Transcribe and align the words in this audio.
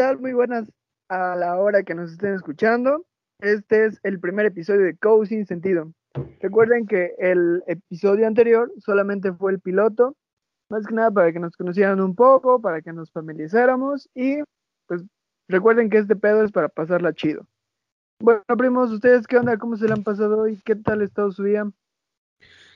tal? 0.00 0.18
Muy 0.18 0.32
buenas 0.32 0.66
a 1.10 1.36
la 1.36 1.58
hora 1.58 1.82
que 1.82 1.94
nos 1.94 2.12
estén 2.12 2.32
escuchando. 2.32 3.04
Este 3.38 3.84
es 3.84 4.00
el 4.02 4.18
primer 4.18 4.46
episodio 4.46 4.80
de 4.80 4.96
Co 4.96 5.26
Sin 5.26 5.44
Sentido. 5.44 5.92
Recuerden 6.40 6.86
que 6.86 7.12
el 7.18 7.62
episodio 7.66 8.26
anterior 8.26 8.72
solamente 8.78 9.30
fue 9.34 9.52
el 9.52 9.60
piloto, 9.60 10.16
más 10.70 10.86
que 10.86 10.94
nada 10.94 11.10
para 11.10 11.30
que 11.34 11.38
nos 11.38 11.54
conocieran 11.54 12.00
un 12.00 12.14
poco, 12.14 12.62
para 12.62 12.80
que 12.80 12.94
nos 12.94 13.12
familiarizáramos 13.12 14.08
y 14.14 14.38
pues 14.86 15.02
recuerden 15.48 15.90
que 15.90 15.98
este 15.98 16.16
pedo 16.16 16.44
es 16.44 16.50
para 16.50 16.70
pasarla 16.70 17.12
chido. 17.12 17.46
Bueno, 18.22 18.42
primos, 18.56 18.90
¿ustedes 18.92 19.26
qué 19.26 19.36
onda? 19.36 19.58
¿Cómo 19.58 19.76
se 19.76 19.86
le 19.86 19.92
han 19.92 20.02
pasado 20.02 20.38
hoy? 20.38 20.62
¿Qué 20.64 20.76
tal 20.76 21.02
ha 21.02 21.04
estado 21.04 21.30
su 21.30 21.44
día? 21.44 21.70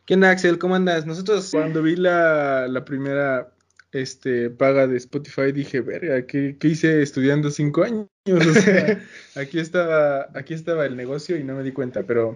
¿Qué 0.04 0.12
onda, 0.12 0.28
Axel? 0.28 0.58
¿Cómo 0.58 0.74
andas? 0.74 1.06
Nosotros 1.06 1.52
cuando 1.52 1.82
vi 1.82 1.96
la, 1.96 2.68
la 2.68 2.84
primera 2.84 3.53
este, 3.94 4.50
paga 4.50 4.86
de 4.86 4.96
Spotify 4.96 5.52
dije, 5.52 5.80
verga, 5.80 6.26
¿qué, 6.26 6.56
¿qué, 6.58 6.68
hice 6.68 7.02
estudiando 7.02 7.50
cinco 7.50 7.84
años? 7.84 8.06
O 8.26 8.54
sea, 8.54 9.02
aquí 9.36 9.58
estaba, 9.58 10.28
aquí 10.34 10.54
estaba 10.54 10.86
el 10.86 10.96
negocio 10.96 11.36
y 11.36 11.44
no 11.44 11.54
me 11.54 11.62
di 11.62 11.72
cuenta, 11.72 12.04
pero, 12.04 12.34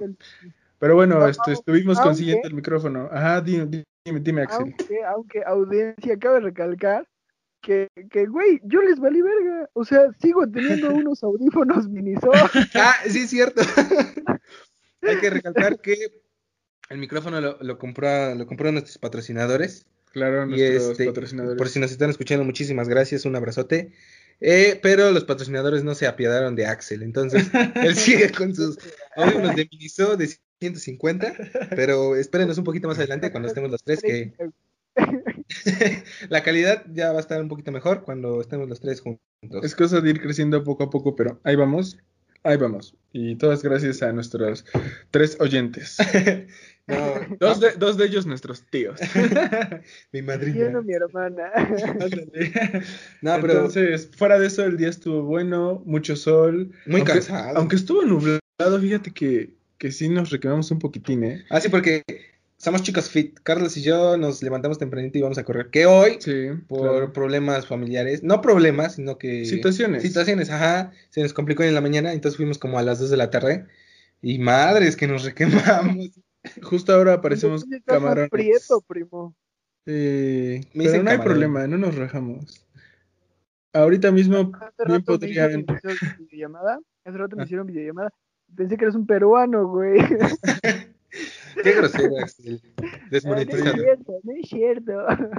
pero 0.79 0.95
bueno, 0.95 1.27
este, 1.27 1.53
estuvimos 1.53 1.99
consiguiendo 1.99 2.47
el 2.47 2.55
micrófono. 2.55 3.09
Ajá, 3.11 3.41
dime, 3.41 3.85
dime, 4.05 4.21
dime 4.21 4.43
Axel. 4.43 4.61
Aunque, 4.61 5.05
aunque 5.05 5.43
audiencia, 5.47 6.15
acaba 6.15 6.35
de 6.35 6.41
recalcar 6.41 7.09
que, 7.63 7.89
que, 8.11 8.27
güey, 8.27 8.61
yo 8.65 8.83
les 8.83 9.01
valí 9.01 9.23
verga. 9.23 9.71
O 9.73 9.85
sea, 9.85 10.13
sigo 10.21 10.47
teniendo 10.47 10.91
unos 10.95 11.23
audífonos 11.23 11.89
Miniso. 11.89 12.31
ah, 12.75 12.95
sí, 13.09 13.21
es 13.21 13.31
cierto. 13.31 13.63
Hay 15.03 15.19
que 15.21 15.31
recalcar 15.31 15.81
que 15.81 15.97
el 16.91 16.99
micrófono 16.99 17.41
lo, 17.41 17.59
lo 17.63 17.79
compró, 17.79 18.35
lo 18.35 18.47
compró 18.47 18.71
nuestros 18.73 18.99
patrocinadores. 18.99 19.87
Claro, 20.13 20.47
nuestros 20.47 20.91
este, 20.91 21.07
patrocinadores. 21.07 21.59
Por 21.59 21.69
si 21.69 21.79
nos 21.79 21.91
están 21.91 22.11
escuchando, 22.11 22.45
muchísimas 22.45 22.89
gracias, 22.89 23.25
un 23.25 23.37
abrazote. 23.37 23.93
Eh, 24.41 24.79
pero 24.83 25.11
los 25.11 25.25
patrocinadores 25.25 25.83
no 25.83 25.95
se 25.97 26.07
apiadaron 26.07 26.55
de 26.55 26.67
Axel, 26.67 27.03
entonces 27.03 27.51
él 27.75 27.97
sigue 27.97 28.31
con 28.31 28.55
sus 28.55 28.79
audífonos 29.17 29.57
de 29.57 29.69
Miniso 29.71 30.17
de 30.17 30.29
150, 30.61 31.35
pero 31.71 32.15
espérenos 32.15 32.57
un 32.57 32.65
poquito 32.65 32.87
más 32.87 32.99
adelante 32.99 33.33
cuando 33.33 33.49
estemos 33.49 33.71
los 33.71 33.83
tres, 33.83 34.01
que 34.01 34.33
la 36.29 36.43
calidad 36.43 36.85
ya 36.93 37.11
va 37.11 37.19
a 37.19 37.21
estar 37.21 37.41
un 37.41 37.49
poquito 37.49 37.73
mejor 37.73 38.03
cuando 38.03 38.41
estemos 38.41 38.69
los 38.69 38.81
tres 38.81 39.01
juntos. 39.01 39.21
Es 39.65 39.75
cosa 39.75 40.01
de 40.01 40.11
ir 40.11 40.21
creciendo 40.21 40.63
poco 40.63 40.85
a 40.85 40.91
poco, 40.91 41.17
pero 41.17 41.41
ahí 41.43 41.57
vamos, 41.57 41.99
ahí 42.43 42.57
vamos. 42.57 42.95
Y 43.13 43.37
todas 43.37 43.63
gracias 43.63 44.03
a 44.03 44.13
nuestros 44.13 44.65
tres 45.11 45.37
oyentes. 45.41 45.97
No, 46.89 46.97
dos, 47.39 47.61
de, 47.61 47.73
dos 47.73 47.97
de 47.99 48.07
ellos 48.07 48.27
nuestros 48.27 48.63
tíos. 48.63 48.99
mi 50.13 50.23
madrina. 50.23 50.71
Yo 50.73 50.83
mi 50.83 50.95
hermana. 50.95 51.53
no, 53.21 53.37
pero 53.41 53.53
Entonces, 53.53 54.11
fuera 54.17 54.39
de 54.39 54.47
eso, 54.47 54.65
el 54.65 54.79
día 54.79 54.89
estuvo 54.89 55.23
bueno, 55.23 55.83
mucho 55.85 56.17
sol. 56.17 56.73
Muy 56.87 57.01
aunque, 57.01 57.13
cansado. 57.13 57.59
Aunque 57.59 57.77
estuvo 57.77 58.03
nublado, 58.05 58.81
fíjate 58.81 59.13
que, 59.13 59.51
que 59.77 59.93
sí 59.93 60.09
nos 60.09 60.31
requemamos 60.31 60.71
un 60.71 60.79
poquitín, 60.79 61.25
¿eh? 61.25 61.45
Ah, 61.51 61.61
sí, 61.61 61.69
porque 61.69 62.03
somos 62.59 62.83
chicos 62.83 63.09
fit. 63.09 63.39
Carlos 63.43 63.77
y 63.77 63.83
yo 63.83 64.17
nos 64.17 64.43
levantamos 64.43 64.79
tempranito 64.79 65.17
y 65.17 65.23
vamos 65.23 65.39
a 65.39 65.45
correr. 65.45 65.71
Que 65.71 65.87
hoy, 65.87 66.19
sí, 66.19 66.51
por 66.67 66.81
claro. 66.81 67.13
problemas 67.13 67.67
familiares, 67.67 68.23
no 68.23 68.43
problemas, 68.43 68.97
sino 68.97 69.17
que. 69.17 69.45
Situaciones. 69.45 70.03
Situaciones, 70.03 70.51
ajá. 70.51 70.93
Se 71.11 71.23
nos 71.23 71.33
complicó 71.33 71.63
en 71.63 71.75
la 71.75 71.81
mañana, 71.81 72.13
entonces 72.13 72.37
fuimos 72.37 72.59
como 72.59 72.79
a 72.79 72.83
las 72.83 72.99
2 72.99 73.11
de 73.11 73.17
la 73.17 73.31
tarde. 73.31 73.67
Y 74.21 74.41
madres 74.41 74.97
que 74.97 75.07
nos 75.07 75.25
requemamos. 75.25 76.11
Justo 76.63 76.93
ahora 76.93 77.15
aparecemos 77.15 77.65
camarones. 77.85 78.31
prieto, 78.31 78.81
primo. 78.81 79.35
Eh, 79.87 80.61
pero 80.75 81.03
no 81.03 81.11
hay 81.11 81.19
problema, 81.19 81.67
no 81.67 81.79
nos 81.79 81.95
rajamos. 81.95 82.67
Ahorita 83.73 84.11
mismo 84.11 84.53
bien 84.87 85.05
podrían. 85.05 85.65
videollamada. 86.19 86.81
Hace 87.05 87.17
rato 87.17 87.37
me 87.37 87.45
hicieron 87.45 87.67
videollamada. 87.67 88.11
Pensé 88.57 88.77
que 88.77 88.85
eres 88.85 88.97
un 88.97 89.07
peruano, 89.07 89.69
güey. 89.69 89.99
Qué 91.63 91.73
grosero, 91.73 92.19
Axel. 92.19 92.61
No 92.81 92.89
Desmonetizado. 93.11 93.71
es 93.71 93.83
cierto, 93.83 94.13
no 94.23 94.33
es 94.33 94.49
cierto. 94.49 94.93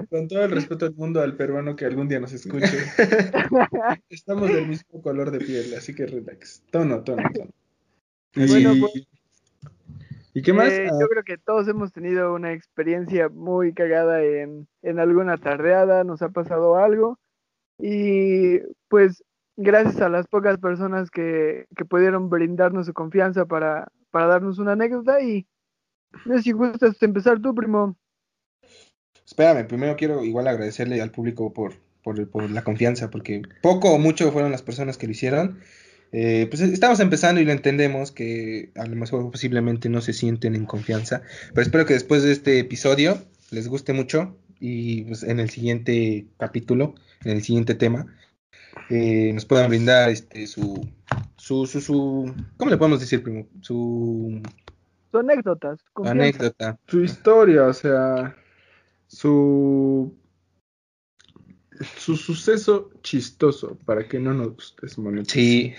Con 0.10 0.28
todo 0.28 0.44
el 0.44 0.52
respeto 0.52 0.86
del 0.86 0.96
mundo 0.96 1.22
al 1.22 1.36
peruano 1.36 1.76
que 1.76 1.86
algún 1.86 2.08
día 2.08 2.20
nos 2.20 2.34
escuche. 2.34 2.66
Estamos 4.10 4.52
del 4.52 4.68
mismo 4.68 5.02
color 5.02 5.32
de 5.32 5.40
piel, 5.40 5.74
así 5.76 5.94
que 5.94 6.06
relax. 6.06 6.64
Tono, 6.72 7.04
tono, 7.04 7.24
tono. 7.34 7.52
Y, 8.36 8.48
bueno, 8.48 8.74
pues, 8.80 9.08
¿Y 10.34 10.42
qué 10.42 10.54
más? 10.54 10.70
Eh, 10.70 10.88
yo 11.00 11.08
creo 11.08 11.24
que 11.24 11.38
todos 11.38 11.68
hemos 11.68 11.92
tenido 11.92 12.34
una 12.34 12.54
experiencia 12.54 13.30
muy 13.30 13.74
cagada 13.74 14.24
en, 14.24 14.68
en 14.82 15.00
alguna 15.00 15.38
tardeada, 15.38 16.04
nos 16.04 16.22
ha 16.22 16.30
pasado 16.30 16.78
algo. 16.78 17.20
Y 17.80 18.60
pues 18.88 19.24
gracias 19.58 20.02
a 20.02 20.10
las 20.10 20.28
pocas 20.28 20.58
personas 20.58 21.10
que, 21.10 21.66
que 21.76 21.86
pudieron 21.86 22.30
brindarnos 22.30 22.86
su 22.86 22.94
confianza 22.94 23.46
para, 23.46 23.92
para 24.12 24.28
darnos 24.28 24.60
una 24.60 24.74
anécdota 24.74 25.22
y 25.22 25.46
no 25.46 25.48
si 26.44 26.52
gustas 26.52 27.02
empezar 27.02 27.42
tú, 27.42 27.54
primo. 27.54 27.98
Espérame, 29.26 29.68
primero 29.68 29.96
quiero 29.96 30.24
igual 30.24 30.48
agradecerle 30.48 31.02
al 31.02 31.12
público 31.12 31.54
por, 31.54 31.74
por, 32.04 32.50
la 32.50 32.64
confianza, 32.64 33.10
porque 33.10 33.44
poco 33.62 33.92
o 33.92 34.00
mucho 34.00 34.32
fueron 34.32 34.52
las 34.52 34.64
personas 34.64 34.98
que 34.98 35.06
lo 35.06 35.12
hicieron. 35.12 35.60
Eh, 36.12 36.48
pues 36.50 36.62
estamos 36.62 37.00
empezando 37.00 37.40
y 37.40 37.46
lo 37.46 37.52
entendemos 37.52 38.12
que 38.12 38.72
a 38.76 38.88
lo 38.88 38.96
mejor 38.96 39.30
posiblemente 39.30 39.90
no 39.90 40.02
se 40.02 40.14
sienten 40.14 40.56
en 40.56 40.66
confianza, 40.66 41.22
pero 41.50 41.62
espero 41.62 41.86
que 41.86 41.94
después 41.94 42.24
de 42.24 42.32
este 42.32 42.58
episodio 42.58 43.22
les 43.52 43.68
guste 43.68 43.94
mucho 43.94 44.36
y 44.60 45.04
pues, 45.04 45.22
en 45.22 45.40
el 45.40 45.52
siguiente 45.52 46.26
capítulo, 46.38 46.96
en 47.24 47.34
el 47.34 47.44
siguiente 47.44 47.76
tema, 47.76 48.08
eh, 48.90 49.32
nos 49.34 49.46
puedan 49.46 49.70
brindar 49.70 50.10
este 50.10 50.48
su, 50.48 50.88
su, 51.38 51.68
su, 51.68 52.34
¿cómo 52.58 52.72
le 52.72 52.78
podemos 52.78 53.00
decir, 53.00 53.22
primo? 53.22 53.48
Su, 53.62 54.42
su 55.12 55.18
anécdotas. 55.18 55.80
Confianza. 55.94 56.24
anécdota. 56.24 56.80
Su 56.88 57.04
historia, 57.04 57.66
o 57.66 57.74
sea, 57.74 58.36
su 59.08 60.16
su 61.98 62.18
suceso 62.18 62.92
chistoso 63.02 63.78
para 63.86 64.08
que 64.08 64.20
no 64.20 64.34
nos 64.34 64.76
desmoneticen. 64.82 65.42
Sí. 65.42 65.76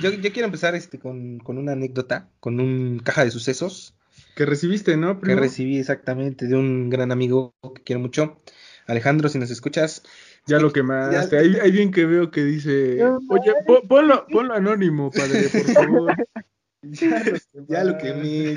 Yo, 0.00 0.10
yo, 0.10 0.32
quiero 0.32 0.46
empezar 0.46 0.74
este 0.74 0.98
con, 0.98 1.38
con, 1.38 1.58
una 1.58 1.72
anécdota, 1.72 2.28
con 2.40 2.60
un 2.60 2.98
caja 2.98 3.24
de 3.24 3.30
sucesos. 3.30 3.94
Que 4.36 4.44
recibiste, 4.44 4.96
¿no? 4.96 5.18
Primo? 5.18 5.36
Que 5.36 5.40
recibí 5.40 5.78
exactamente 5.78 6.46
de 6.46 6.56
un 6.56 6.90
gran 6.90 7.10
amigo 7.10 7.54
que 7.74 7.82
quiero 7.82 8.00
mucho. 8.00 8.40
Alejandro, 8.86 9.28
si 9.28 9.38
nos 9.38 9.50
escuchas. 9.50 10.02
Ya 10.46 10.58
lo 10.58 10.72
quemaste. 10.72 11.38
Hay, 11.38 11.56
hay 11.56 11.70
bien 11.70 11.90
que 11.90 12.06
veo 12.06 12.30
que 12.30 12.42
dice, 12.44 13.02
oye, 13.28 13.54
ponlo, 13.88 14.26
ponlo 14.30 14.54
anónimo, 14.54 15.10
padre, 15.10 15.48
por 15.48 15.74
favor. 15.74 16.14
ya, 16.82 17.24
lo, 17.24 17.38
ya 17.68 17.84
lo 17.84 17.98
quemé, 17.98 18.56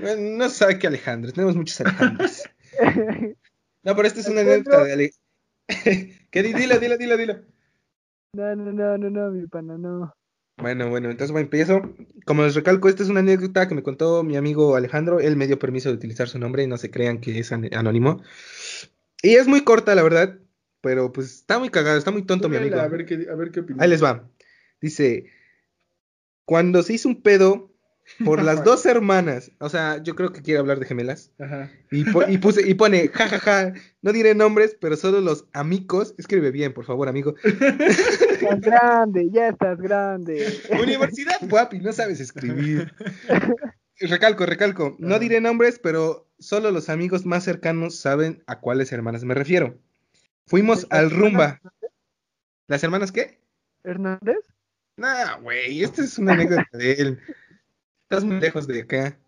bueno, 0.00 0.38
no 0.38 0.48
sabe 0.48 0.78
que 0.78 0.86
Alejandro, 0.86 1.32
tenemos 1.32 1.56
muchos 1.56 1.80
Alejandros. 1.80 2.42
No, 3.84 3.96
pero 3.96 4.06
esta 4.06 4.20
es 4.20 4.28
una 4.28 4.42
anécdota 4.42 4.84
de 4.84 4.92
Ale... 4.92 5.10
¿Qué? 6.30 6.42
Dilo, 6.44 6.78
dilo, 6.78 6.96
dilo, 6.96 7.16
dilo. 7.16 7.42
No, 8.32 8.54
no, 8.54 8.70
no, 8.70 8.96
no, 8.96 9.10
no, 9.10 9.30
mi 9.32 9.46
pana, 9.48 9.76
no. 9.76 10.14
Bueno, 10.56 10.88
bueno, 10.88 11.10
entonces 11.10 11.32
bueno, 11.32 11.46
empiezo. 11.46 11.82
Como 12.24 12.44
les 12.44 12.54
recalco, 12.54 12.88
esta 12.88 13.02
es 13.02 13.08
una 13.08 13.20
anécdota 13.20 13.66
que 13.66 13.74
me 13.74 13.82
contó 13.82 14.22
mi 14.22 14.36
amigo 14.36 14.76
Alejandro. 14.76 15.18
Él 15.18 15.36
me 15.36 15.48
dio 15.48 15.58
permiso 15.58 15.88
de 15.88 15.96
utilizar 15.96 16.28
su 16.28 16.38
nombre 16.38 16.62
y 16.62 16.68
no 16.68 16.78
se 16.78 16.92
crean 16.92 17.20
que 17.20 17.40
es 17.40 17.50
an 17.50 17.68
anónimo. 17.74 18.22
Y 19.20 19.34
es 19.34 19.48
muy 19.48 19.64
corta, 19.64 19.94
la 19.94 20.04
verdad. 20.04 20.38
Pero 20.80 21.12
pues 21.12 21.34
está 21.34 21.58
muy 21.58 21.70
cagado, 21.70 21.98
está 21.98 22.10
muy 22.10 22.22
tonto 22.24 22.48
mi 22.48 22.56
amigo. 22.56 22.78
A 22.78 22.88
ver 22.88 23.04
qué, 23.04 23.26
a 23.30 23.34
ver 23.34 23.50
qué 23.50 23.60
opinas. 23.60 23.82
Ahí 23.82 23.88
les 23.88 24.02
va. 24.02 24.28
Dice, 24.80 25.26
cuando 26.44 26.82
se 26.82 26.94
hizo 26.94 27.08
un 27.08 27.22
pedo 27.22 27.72
por 28.24 28.42
las 28.42 28.64
dos 28.64 28.84
hermanas, 28.86 29.52
o 29.58 29.68
sea, 29.68 30.02
yo 30.02 30.14
creo 30.14 30.32
que 30.32 30.42
quiere 30.42 30.60
hablar 30.60 30.78
de 30.78 30.86
gemelas. 30.86 31.32
Ajá. 31.38 31.70
Y, 31.90 32.04
po 32.04 32.28
y, 32.28 32.38
puse, 32.38 32.68
y 32.68 32.74
pone, 32.74 33.08
jajaja, 33.08 33.38
ja, 33.38 33.72
ja, 33.72 33.80
no 34.02 34.12
diré 34.12 34.34
nombres, 34.34 34.76
pero 34.80 34.96
solo 34.96 35.20
los 35.20 35.46
amigos. 35.52 36.14
Escribe 36.18 36.50
bien, 36.50 36.72
por 36.74 36.84
favor, 36.84 37.08
amigo. 37.08 37.34
Estás 37.44 38.60
grande, 38.60 39.28
ya 39.30 39.48
estás 39.48 39.78
grande. 39.78 40.46
Universidad, 40.80 41.36
guapi, 41.42 41.78
no 41.80 41.92
sabes 41.92 42.20
escribir. 42.20 42.92
recalco, 44.00 44.46
recalco. 44.46 44.96
No 44.98 45.18
diré 45.18 45.40
nombres, 45.40 45.78
pero 45.78 46.28
solo 46.38 46.70
los 46.70 46.88
amigos 46.88 47.24
más 47.24 47.44
cercanos 47.44 47.96
saben 47.96 48.42
a 48.46 48.60
cuáles 48.60 48.92
hermanas 48.92 49.24
me 49.24 49.34
refiero. 49.34 49.78
Fuimos 50.46 50.86
al 50.90 51.10
rumba. 51.10 51.60
¿Las 52.66 52.82
hermanas 52.82 53.12
qué? 53.12 53.40
¿Hernández? 53.84 54.51
Nah, 55.02 55.34
güey, 55.40 55.82
esta 55.82 56.00
es 56.04 56.16
una 56.16 56.34
anécdota 56.34 56.78
de 56.78 56.92
él. 56.92 57.18
Estás 58.04 58.22
muy 58.22 58.38
lejos 58.38 58.68
de 58.68 58.82
acá. 58.82 59.18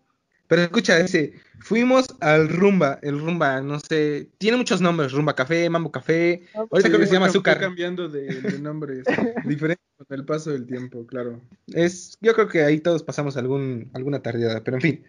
Pero 0.47 0.61
escucha, 0.61 0.97
dice, 0.99 1.33
fuimos 1.59 2.05
al 2.21 2.47
Rumba, 2.47 2.97
el 3.01 3.19
Rumba, 3.19 3.59
no 3.59 3.81
sé, 3.81 4.29
tiene 4.37 4.55
muchos 4.55 4.79
nombres, 4.79 5.11
Rumba 5.11 5.35
Café, 5.35 5.69
Mambo 5.69 5.91
Café, 5.91 6.43
ah, 6.53 6.59
ahorita 6.59 6.81
sí, 6.81 6.87
creo 6.87 6.99
que 6.99 7.07
se 7.07 7.13
llama 7.13 7.25
Azúcar. 7.25 7.59
cambiando 7.59 8.07
de, 8.07 8.41
de 8.41 8.59
nombres, 8.59 9.03
diferente 9.45 9.83
con 9.97 10.17
el 10.17 10.23
paso 10.23 10.51
del 10.51 10.65
tiempo, 10.65 11.05
claro. 11.07 11.41
Es, 11.67 12.17
yo 12.21 12.33
creo 12.35 12.47
que 12.47 12.63
ahí 12.63 12.79
todos 12.79 13.03
pasamos 13.03 13.35
algún, 13.35 13.89
alguna 13.93 14.21
tardeada, 14.21 14.63
pero 14.63 14.77
en 14.77 14.81
fin. 14.81 15.03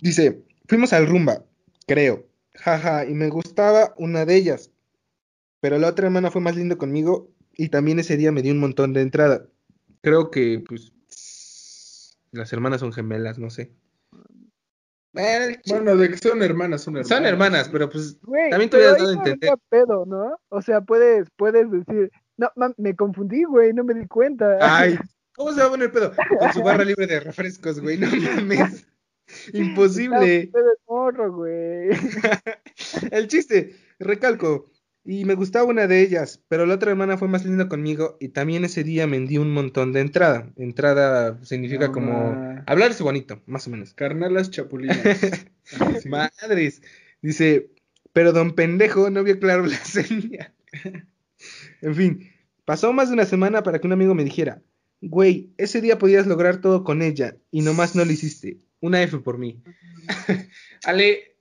Dice, 0.00 0.42
fuimos 0.68 0.94
al 0.94 1.06
Rumba, 1.06 1.44
creo, 1.86 2.26
jaja, 2.54 3.04
y 3.04 3.12
me 3.12 3.28
gustaba 3.28 3.92
una 3.98 4.24
de 4.24 4.36
ellas, 4.36 4.70
pero 5.60 5.78
la 5.78 5.88
otra 5.88 6.06
hermana 6.06 6.30
fue 6.30 6.40
más 6.40 6.56
lindo 6.56 6.78
conmigo 6.78 7.33
y 7.56 7.68
también 7.68 7.98
ese 7.98 8.16
día 8.16 8.32
me 8.32 8.42
dio 8.42 8.52
un 8.52 8.60
montón 8.60 8.92
de 8.92 9.02
entrada. 9.02 9.46
Creo 10.02 10.30
que, 10.30 10.62
pues, 10.66 10.92
las 12.32 12.52
hermanas 12.52 12.80
son 12.80 12.92
gemelas, 12.92 13.38
no 13.38 13.50
sé. 13.50 13.72
Bueno, 15.68 15.96
de 15.96 16.10
que 16.10 16.18
son 16.18 16.42
hermanas, 16.42 16.82
son 16.82 16.96
hermanas. 16.96 17.08
Son 17.08 17.24
hermanas, 17.24 17.68
pero 17.68 17.88
pues 17.88 18.18
también 18.50 18.68
te 18.68 18.78
ahí 18.78 18.82
dado 18.82 18.96
a 18.96 19.12
no 19.12 19.12
entender. 19.12 19.54
pedo, 19.68 20.04
¿no? 20.06 20.40
O 20.48 20.60
sea, 20.60 20.80
puedes, 20.80 21.28
puedes 21.36 21.70
decir, 21.70 22.10
no, 22.36 22.50
mam, 22.56 22.74
me 22.78 22.96
confundí, 22.96 23.44
güey, 23.44 23.72
no 23.72 23.84
me 23.84 23.94
di 23.94 24.06
cuenta. 24.08 24.58
Ay, 24.60 24.98
¿cómo 25.36 25.52
se 25.52 25.60
va 25.60 25.68
a 25.68 25.70
poner 25.70 25.92
pedo? 25.92 26.12
Con 26.40 26.52
su 26.52 26.62
barra 26.62 26.84
libre 26.84 27.06
de 27.06 27.20
refrescos, 27.20 27.80
güey, 27.80 27.96
no 27.96 28.08
mames. 28.08 28.88
Imposible. 29.52 30.50
Morro, 30.88 31.32
güey. 31.32 31.90
El 33.12 33.28
chiste, 33.28 33.76
recalco, 34.00 34.72
y 35.04 35.26
me 35.26 35.34
gustaba 35.34 35.66
una 35.66 35.86
de 35.86 36.00
ellas, 36.00 36.42
pero 36.48 36.64
la 36.64 36.74
otra 36.76 36.90
hermana 36.90 37.18
fue 37.18 37.28
más 37.28 37.44
linda 37.44 37.68
conmigo 37.68 38.16
y 38.20 38.28
también 38.28 38.64
ese 38.64 38.84
día 38.84 39.06
me 39.06 39.20
dio 39.20 39.42
un 39.42 39.52
montón 39.52 39.92
de 39.92 40.00
entrada. 40.00 40.50
Entrada 40.56 41.38
significa 41.44 41.92
como 41.92 42.32
ma. 42.32 42.64
hablarse 42.66 43.02
bonito, 43.02 43.42
más 43.46 43.66
o 43.66 43.70
menos. 43.70 43.92
Carnalas 43.92 44.50
chapulinas. 44.50 44.98
Madres. 46.06 46.80
Dice, 47.20 47.70
pero 48.14 48.32
don 48.32 48.54
pendejo 48.54 49.10
no 49.10 49.22
vio 49.22 49.38
claro 49.38 49.66
la 49.66 49.76
señal. 49.84 50.54
en 51.82 51.94
fin, 51.94 52.30
pasó 52.64 52.92
más 52.94 53.08
de 53.08 53.14
una 53.14 53.26
semana 53.26 53.62
para 53.62 53.80
que 53.80 53.86
un 53.86 53.92
amigo 53.92 54.14
me 54.14 54.24
dijera, 54.24 54.62
güey, 55.02 55.52
ese 55.58 55.82
día 55.82 55.98
podías 55.98 56.26
lograr 56.26 56.62
todo 56.62 56.82
con 56.82 57.02
ella 57.02 57.36
y 57.50 57.60
nomás 57.60 57.94
no 57.94 58.06
lo 58.06 58.10
hiciste. 58.10 58.58
Una 58.80 59.02
F 59.02 59.18
por 59.18 59.36
mí. 59.36 59.62
Ale, 60.84 61.33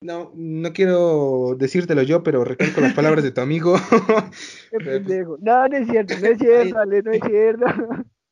no, 0.00 0.32
no 0.34 0.72
quiero 0.72 1.54
decírtelo 1.58 2.02
yo, 2.02 2.22
pero 2.22 2.44
recalco 2.44 2.80
las 2.80 2.94
palabras 2.94 3.22
de 3.24 3.32
tu 3.32 3.40
amigo. 3.40 3.76
Qué 4.70 4.80
pendejo. 4.80 5.36
No, 5.40 5.68
no 5.68 5.76
es 5.76 5.88
cierto, 5.88 6.14
no 6.18 6.26
es 6.26 6.38
cierto, 6.38 6.78
Ale, 6.78 7.02
no 7.02 7.12
es 7.12 7.20
cierto. 7.22 7.66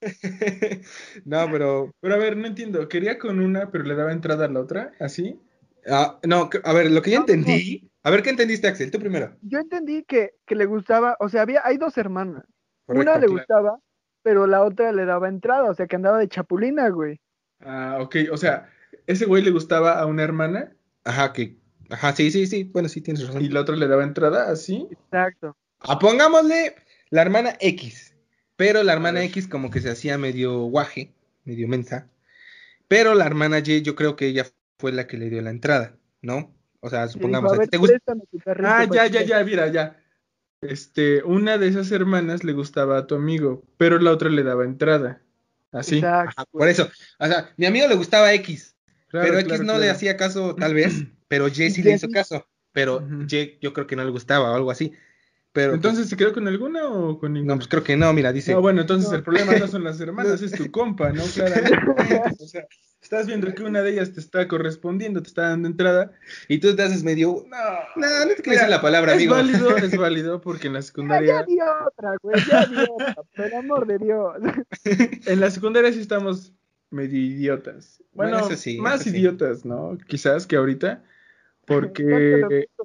no, 1.25 1.51
pero... 1.51 1.91
Pero 2.01 2.15
a 2.15 2.19
ver, 2.19 2.37
no 2.37 2.47
entiendo. 2.47 2.89
Quería 2.89 3.19
con 3.19 3.41
una, 3.41 3.71
pero 3.71 3.85
le 3.85 3.95
daba 3.95 4.13
entrada 4.13 4.47
a 4.47 4.49
la 4.49 4.61
otra, 4.61 4.93
así. 5.01 5.41
ah, 5.91 6.19
no, 6.27 6.49
a 6.65 6.73
ver, 6.73 6.91
lo 6.91 7.03
que 7.03 7.11
yo 7.13 7.21
No, 7.21 7.27
no. 7.27 7.33
entendí... 7.33 7.91
A 8.03 8.11
ver, 8.11 8.23
¿qué 8.23 8.31
entendiste, 8.31 8.69
Axel? 8.69 8.91
Tú 8.91 8.99
primero. 9.01 9.37
Yo 9.43 9.59
entendí 9.59 10.05
que, 10.05 10.35
que 10.47 10.55
le 10.55 10.65
gustaba, 10.67 11.17
o 11.21 11.29
sea, 11.29 11.43
había, 11.43 11.61
hay 11.65 11.77
dos 11.77 11.99
hermanas. 11.99 12.45
Correcto, 12.87 13.11
Una 13.11 13.19
le 13.19 13.27
claro. 13.27 13.33
gustaba, 13.33 13.79
pero 14.23 14.47
la 14.47 14.63
otra 14.63 14.93
le 14.93 15.05
daba 15.05 15.29
entrada, 15.29 15.69
o 15.71 15.75
sea, 15.75 15.87
que 15.87 15.97
andaba 15.97 16.19
de 16.19 16.29
chapulina, 16.29 16.89
güey. 16.89 17.21
Ah, 17.61 17.99
ok. 18.01 18.17
O 18.33 18.37
sea, 18.37 18.71
ese 19.07 19.27
güey 19.27 19.43
le 19.43 19.51
gustaba 19.51 19.99
a 20.01 20.07
una 20.07 20.23
hermana 20.23 20.75
Ajá, 21.09 21.33
que... 21.33 21.57
Ajá, 21.89 22.15
sí, 22.15 22.31
sí, 22.31 22.47
sí. 22.47 22.65
Bueno, 22.65 22.89
sí, 22.89 23.01
tienes 23.01 23.27
razón. 23.27 23.43
y 23.43 23.49
la 23.49 23.61
otra 23.61 23.75
le 23.75 23.89
daba 23.89 24.05
entrada, 24.05 24.51
así. 24.51 24.87
Exacto. 24.91 25.57
Ah, 25.81 25.99
pongámosle 25.99 26.75
la 27.09 27.23
hermana 27.23 27.57
X. 27.61 28.15
Pero 28.57 28.83
la 28.83 28.93
hermana. 28.93 29.25
X 29.25 29.49
como 29.49 29.71
que 29.71 29.81
se 29.81 29.91
hacía 29.91 30.19
medio 30.19 30.65
guaje, 30.65 31.15
medio 31.45 31.67
mensa. 31.67 32.09
Pero 32.89 33.15
la 33.15 33.25
hermana 33.25 33.61
Y 33.61 33.83
yo 33.83 33.95
creo 33.95 34.17
que 34.17 34.27
ella 34.27 34.47
fue 34.79 34.93
la 34.93 35.07
que 35.07 35.17
le 35.17 35.31
dio 35.31 35.41
la 35.41 35.51
entrada, 35.51 35.97
¿no? 36.21 36.55
O 36.81 36.91
sea, 36.91 37.09
supongamos, 37.09 37.53
dijo, 37.53 37.53
a 37.53 37.57
¿a 37.57 37.59
ver, 37.59 37.69
ti 37.69 37.71
te 37.71 37.79
gusta? 37.79 38.15
Ah, 38.65 38.87
ya, 38.93 39.07
ya, 39.07 39.23
ya, 39.23 39.43
mira, 39.45 39.69
ya. 39.69 40.01
Este, 40.61 41.23
una 41.23 41.57
de 41.57 41.69
esas 41.69 41.91
hermanas 41.91 42.45
le 42.45 42.53
gustaba 42.53 42.99
a 42.99 43.07
tu 43.07 43.15
amigo, 43.15 43.63
pero 43.77 43.99
la 43.99 44.13
otra 44.13 44.29
le 44.29 44.43
daba 44.43 44.65
entrada. 44.65 45.23
Así. 45.73 45.97
Exacto. 45.97 46.35
Ajá, 46.37 46.45
por 46.51 46.69
eso. 46.69 46.91
O 47.19 47.27
sea, 47.27 47.53
mi 47.57 47.67
amigo 47.67 47.87
le 47.89 47.95
gustaba 47.95 48.33
X, 48.35 48.75
Claro, 49.09 49.27
pero 49.27 49.39
X 49.41 49.49
claro, 49.49 49.65
no 49.65 49.79
le 49.79 49.91
hacía 49.91 50.17
caso, 50.17 50.55
tal 50.55 50.75
vez. 50.75 51.05
Pero 51.29 51.49
Y 51.49 51.55
sí 51.71 51.81
Y 51.81 51.85
le 51.85 51.93
hizo 51.93 52.09
caso. 52.09 52.47
Pero. 52.73 53.07
Y 53.31 53.59
yo 53.61 53.73
creo 53.75 53.87
que 53.87 53.97
no 53.97 54.05
le 54.05 54.11
gustaba 54.11 54.51
o 54.53 54.55
algo 54.55 54.71
así. 54.71 54.93
Pero 55.53 55.75
Entonces, 55.75 56.09
¿se 56.09 56.17
quedó 56.17 56.33
con 56.33 56.47
alguna 56.47 56.87
o 56.87 57.19
con 57.19 57.33
ninguna? 57.33 57.55
no, 57.55 57.59
pues 57.59 57.69
creo 57.69 57.83
que 57.83 57.97
no, 57.97 58.13
mira, 58.13 58.33
dice. 58.33 58.53
No, 58.53 58.61
bueno, 58.61 58.83
entonces 58.83 59.11
No. 59.11 59.17
el 59.17 59.23
problema 59.23 59.55
no 59.55 59.67
son 59.67 59.83
las 59.85 60.01
hermanas, 60.01 60.41
es 60.43 60.53
tu 60.53 60.71
compa, 60.71 61.11
¿no? 61.13 61.23
Claramente. 61.25 61.79
O 62.41 62.47
sea, 62.47 62.65
estás 63.03 63.27
viendo 63.27 63.53
que 63.55 63.63
una 63.63 63.83
de 63.83 63.91
ellas 63.93 64.13
te 64.13 64.21
está 64.21 64.47
correspondiendo, 64.47 65.23
te 65.23 65.29
está 65.29 65.43
dando 65.49 65.69
entrada. 65.69 66.13
Y 66.49 66.59
tú 66.59 66.77
te 66.77 66.83
haces 66.83 67.03
medio. 67.03 67.45
No, 67.49 67.57
No, 67.97 68.07
no 68.07 68.21
te 68.21 68.27
Mira, 68.29 68.43
crees 68.43 68.69
la 68.69 68.81
palabra, 68.81 69.13
es 69.13 69.17
amigo. 69.19 69.35
válido, 69.35 69.77
es 69.79 69.97
válido 69.97 70.41
porque 70.41 70.67
en 70.69 70.75
la 70.75 70.79
Ah, 70.79 70.83
ya 70.83 70.87
secundaria, 70.87 71.43
di 71.45 71.59
otra, 71.87 72.11
güey, 72.23 72.37
ya 72.47 72.67
di 72.67 72.77
otra, 72.77 73.15
por 73.35 73.45
el 73.47 73.55
amor 73.55 73.87
de 73.87 73.99
Dios. 73.99 74.35
en 75.27 75.41
la 75.41 75.51
secundaria 75.51 75.93
sí 75.93 76.01
estamos 76.01 76.53
medio 76.91 77.19
idiotas. 77.21 78.03
Bueno, 78.13 78.33
Bueno, 78.39 78.47
eso 78.47 78.57
sí, 78.61 78.79
más 78.81 79.01
eso 79.03 79.11
sí. 79.11 79.17
idiotas, 79.19 79.65
¿no? 79.65 79.99
Quizás 80.07 80.47
que 80.47 80.57
ahorita, 80.57 81.03
¿Cuánto 81.67 81.93
porque 81.93 82.67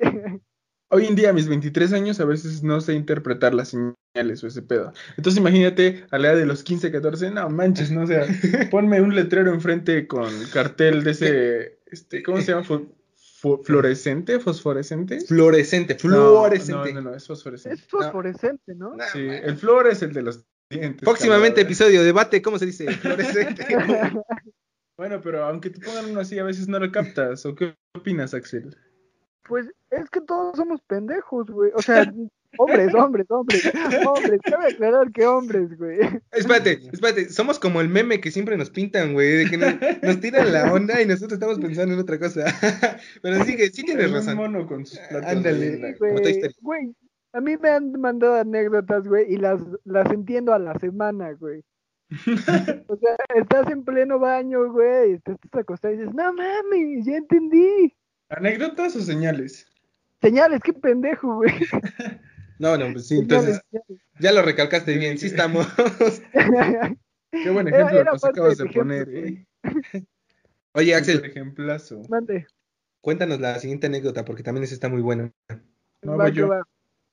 hoy 0.88 1.06
en 1.06 1.14
día 1.14 1.30
a 1.30 1.32
mis 1.32 1.48
23 1.48 1.92
años 1.92 2.20
a 2.20 2.24
veces 2.24 2.62
no 2.62 2.80
sé 2.80 2.94
interpretar 2.94 3.54
las 3.54 3.68
señales 3.68 4.42
o 4.42 4.46
ese 4.46 4.62
pedo. 4.62 4.92
Entonces 5.16 5.38
imagínate 5.40 6.04
a 6.10 6.18
la 6.18 6.28
edad 6.28 6.36
de 6.38 6.46
los 6.46 6.62
15, 6.64 6.90
14, 6.90 7.30
no 7.30 7.48
manches, 7.48 7.90
no 7.90 8.02
o 8.02 8.06
sea, 8.06 8.26
ponme 8.70 9.00
un 9.00 9.14
letrero 9.14 9.52
enfrente 9.52 10.06
con 10.06 10.28
cartel 10.52 11.04
de 11.04 11.10
ese, 11.12 11.78
este, 11.86 12.22
¿cómo 12.22 12.40
se 12.40 12.52
llama? 12.52 12.64
Fu- 12.64 12.88
fu- 13.14 13.62
¿Fluorescente? 13.62 14.38
¿Fosforescente? 14.40 15.20
Fluorescente, 15.20 15.94
No, 15.94 15.98
fluorescente. 16.00 16.92
No, 16.92 17.00
no, 17.02 17.10
no, 17.10 17.16
es 17.16 17.26
fosforescente. 17.26 17.80
Es 17.80 17.88
fosforescente, 17.88 18.74
¿no? 18.74 18.96
No, 18.96 19.04
Sí, 19.12 19.20
el 19.20 19.56
flúor 19.56 19.86
es 19.86 20.02
el 20.02 20.12
de 20.12 20.22
los 20.22 20.44
dientes. 20.70 21.02
Próximamente 21.02 21.56
cabrón. 21.56 21.66
episodio, 21.66 22.04
debate, 22.04 22.40
¿cómo 22.40 22.58
se 22.58 22.66
dice? 22.66 22.90
Fluorescente. 22.92 23.66
Bueno, 24.96 25.18
pero 25.22 25.42
aunque 25.46 25.70
te 25.70 25.80
pongan 25.80 26.10
uno 26.10 26.20
así, 26.20 26.38
a 26.38 26.44
veces 26.44 26.68
no 26.68 26.78
lo 26.78 26.92
captas. 26.92 27.46
¿O 27.46 27.54
qué 27.54 27.74
opinas, 27.96 28.34
Axel? 28.34 28.76
Pues 29.48 29.66
es 29.90 30.10
que 30.10 30.20
todos 30.20 30.58
somos 30.58 30.82
pendejos, 30.82 31.46
güey. 31.46 31.72
O 31.74 31.80
sea, 31.80 32.12
hombres, 32.58 32.94
hombres, 32.94 33.26
hombres. 33.30 33.72
Hombres, 34.06 34.40
cabe 34.44 34.74
aclarar 34.74 35.10
que 35.10 35.26
hombres, 35.26 35.74
güey. 35.78 36.00
espérate, 36.32 36.82
espérate, 36.92 37.30
somos 37.30 37.58
como 37.58 37.80
el 37.80 37.88
meme 37.88 38.20
que 38.20 38.30
siempre 38.30 38.58
nos 38.58 38.68
pintan, 38.68 39.14
güey, 39.14 39.44
de 39.44 39.50
que 39.50 39.56
nos, 39.56 39.74
nos 40.02 40.20
tiran 40.20 40.52
la 40.52 40.70
onda 40.70 41.00
y 41.00 41.06
nosotros 41.06 41.32
estamos 41.32 41.58
pensando 41.58 41.94
en 41.94 42.00
otra 42.00 42.18
cosa. 42.18 42.44
Pero 43.22 43.42
sí 43.44 43.56
que 43.56 43.70
sí 43.70 43.82
tienes 43.82 44.12
razón. 44.12 44.36
mono 44.36 44.66
con 44.66 44.84
sus 44.84 44.98
platos 44.98 45.30
Ándale. 45.30 45.96
güey, 46.60 46.94
a 47.32 47.40
mí 47.40 47.56
me 47.56 47.68
han 47.70 47.92
mandado 48.00 48.34
anécdotas, 48.36 49.06
güey, 49.06 49.32
y 49.32 49.36
las, 49.36 49.60
las 49.84 50.10
entiendo 50.10 50.52
a 50.52 50.58
la 50.58 50.78
semana, 50.78 51.32
güey. 51.32 51.62
O 52.88 52.96
sea, 52.96 53.16
estás 53.36 53.70
en 53.70 53.84
pleno 53.84 54.18
baño, 54.18 54.72
güey, 54.72 55.12
estás 55.12 55.36
acostado 55.52 55.94
y 55.94 55.98
dices, 55.98 56.12
no 56.14 56.32
mames, 56.32 57.04
ya 57.06 57.16
entendí. 57.16 57.94
¿Anécdotas 58.28 58.96
o 58.96 59.00
señales? 59.00 59.66
Señales, 60.20 60.60
qué 60.62 60.72
pendejo, 60.72 61.36
güey. 61.36 61.52
No, 62.58 62.76
no, 62.76 62.92
pues 62.92 63.08
sí, 63.08 63.16
entonces 63.16 63.58
Señales, 63.70 64.02
ya 64.18 64.32
lo 64.32 64.42
recalcaste 64.42 64.94
bien, 64.98 65.16
sí 65.16 65.28
estamos. 65.28 65.66
Qué 67.32 67.48
buen 67.50 67.68
Era- 67.68 67.76
ejemplo 67.78 68.00
era 68.00 68.12
nos 68.12 68.20
parte 68.20 68.38
acabas 68.40 68.58
de 68.58 68.66
poner, 68.66 69.08
ejemplo, 69.08 69.48
¿eh? 69.94 70.04
Oye, 70.74 70.94
Axel, 70.94 71.24
ejemplazo. 71.24 72.02
Mande, 72.10 72.46
cuéntanos 73.00 73.40
la 73.40 73.58
siguiente 73.60 73.86
anécdota 73.86 74.26
porque 74.26 74.42
también 74.42 74.64
esa 74.64 74.74
está 74.74 74.90
muy 74.90 75.00
buena. 75.00 75.32
No, 76.02 76.18
va 76.18 76.24
voy 76.24 76.32
que 76.32 76.38
yo. 76.40 76.48
va. 76.48 76.62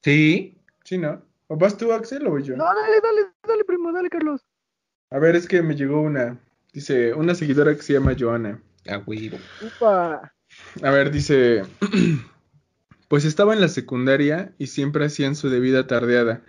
¿Sí? 0.07 0.57
Sí, 0.85 0.97
¿no? 0.97 1.21
¿O 1.47 1.57
vas 1.57 1.77
tú, 1.77 1.91
Axel, 1.91 2.25
o 2.27 2.29
voy 2.29 2.41
yo? 2.41 2.55
No, 2.55 2.63
dale, 2.63 3.01
dale, 3.03 3.27
dale, 3.45 3.65
primo, 3.65 3.91
dale, 3.91 4.09
Carlos. 4.09 4.39
A 5.09 5.19
ver, 5.19 5.35
es 5.35 5.49
que 5.49 5.61
me 5.61 5.75
llegó 5.75 5.99
una. 5.99 6.39
Dice, 6.71 7.13
una 7.13 7.35
seguidora 7.35 7.75
que 7.75 7.81
se 7.81 7.91
llama 7.91 8.15
Joana. 8.17 8.61
Ah, 8.87 9.03
güey. 9.05 9.33
Upa. 9.61 10.33
A 10.81 10.91
ver, 10.91 11.11
dice, 11.11 11.63
pues 13.09 13.25
estaba 13.25 13.53
en 13.53 13.59
la 13.59 13.67
secundaria 13.67 14.55
y 14.57 14.67
siempre 14.67 15.03
hacían 15.03 15.35
su 15.35 15.49
debida 15.49 15.87
tardeada. 15.87 16.41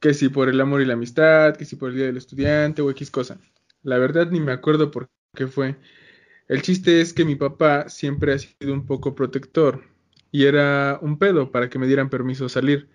Que 0.00 0.12
si 0.12 0.28
por 0.28 0.48
el 0.48 0.60
amor 0.60 0.80
y 0.80 0.84
la 0.84 0.94
amistad, 0.94 1.54
que 1.54 1.64
si 1.64 1.76
por 1.76 1.90
el 1.90 1.94
día 1.94 2.06
del 2.06 2.16
estudiante 2.16 2.82
o 2.82 2.90
X 2.90 3.12
cosa. 3.12 3.38
La 3.84 3.98
verdad 3.98 4.32
ni 4.32 4.40
me 4.40 4.50
acuerdo 4.50 4.90
por 4.90 5.08
qué 5.36 5.46
fue. 5.46 5.76
El 6.48 6.62
chiste 6.62 7.02
es 7.02 7.12
que 7.12 7.24
mi 7.24 7.36
papá 7.36 7.88
siempre 7.88 8.32
ha 8.32 8.38
sido 8.40 8.72
un 8.72 8.84
poco 8.84 9.14
protector 9.14 9.80
y 10.30 10.44
era 10.44 10.98
un 11.00 11.18
pedo 11.18 11.50
para 11.50 11.68
que 11.68 11.78
me 11.78 11.86
dieran 11.86 12.10
permiso 12.10 12.46
a 12.46 12.48
salir. 12.48 12.88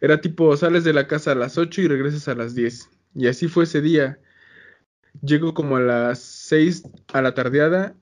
Era 0.00 0.20
tipo, 0.20 0.56
sales 0.56 0.84
de 0.84 0.92
la 0.92 1.06
casa 1.06 1.32
a 1.32 1.34
las 1.34 1.56
8 1.56 1.82
y 1.82 1.88
regresas 1.88 2.28
a 2.28 2.34
las 2.34 2.54
10. 2.54 2.90
Y 3.14 3.28
así 3.28 3.48
fue 3.48 3.64
ese 3.64 3.80
día. 3.80 4.18
Llego 5.22 5.54
como 5.54 5.76
a 5.76 5.80
las 5.80 6.20
6 6.20 6.82
a 7.12 7.22
la 7.22 7.34
tardeada 7.34 7.94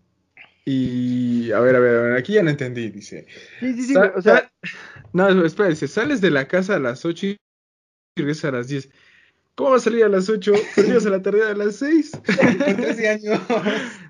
y... 0.64 1.52
A 1.52 1.60
ver, 1.60 1.76
a 1.76 1.78
ver, 1.78 1.96
a 1.96 2.02
ver, 2.02 2.12
aquí 2.16 2.32
ya 2.34 2.42
no 2.42 2.50
entendí, 2.50 2.88
dice. 2.88 3.26
Sí, 3.60 3.74
sí, 3.74 3.82
sí, 3.84 3.94
o 3.96 4.22
sea, 4.22 4.50
No, 5.12 5.44
espera, 5.44 5.68
dice, 5.68 5.86
sales 5.86 6.20
de 6.20 6.30
la 6.30 6.48
casa 6.48 6.76
a 6.76 6.80
las 6.80 7.04
8 7.04 7.26
y 7.26 7.36
regresas 8.16 8.46
a 8.46 8.56
las 8.56 8.68
10. 8.68 8.90
¿Cómo 9.54 9.70
vas 9.70 9.82
a 9.82 9.84
salir 9.84 10.04
a 10.04 10.08
las 10.08 10.28
8? 10.28 10.52
Pero 10.74 10.88
ibas 10.88 11.06
a 11.06 11.10
la 11.10 11.22
tarde 11.22 11.48
a 11.48 11.54
las 11.54 11.76
6. 11.76 12.10
Con 12.64 12.76
13 12.76 13.08
años. 13.08 13.40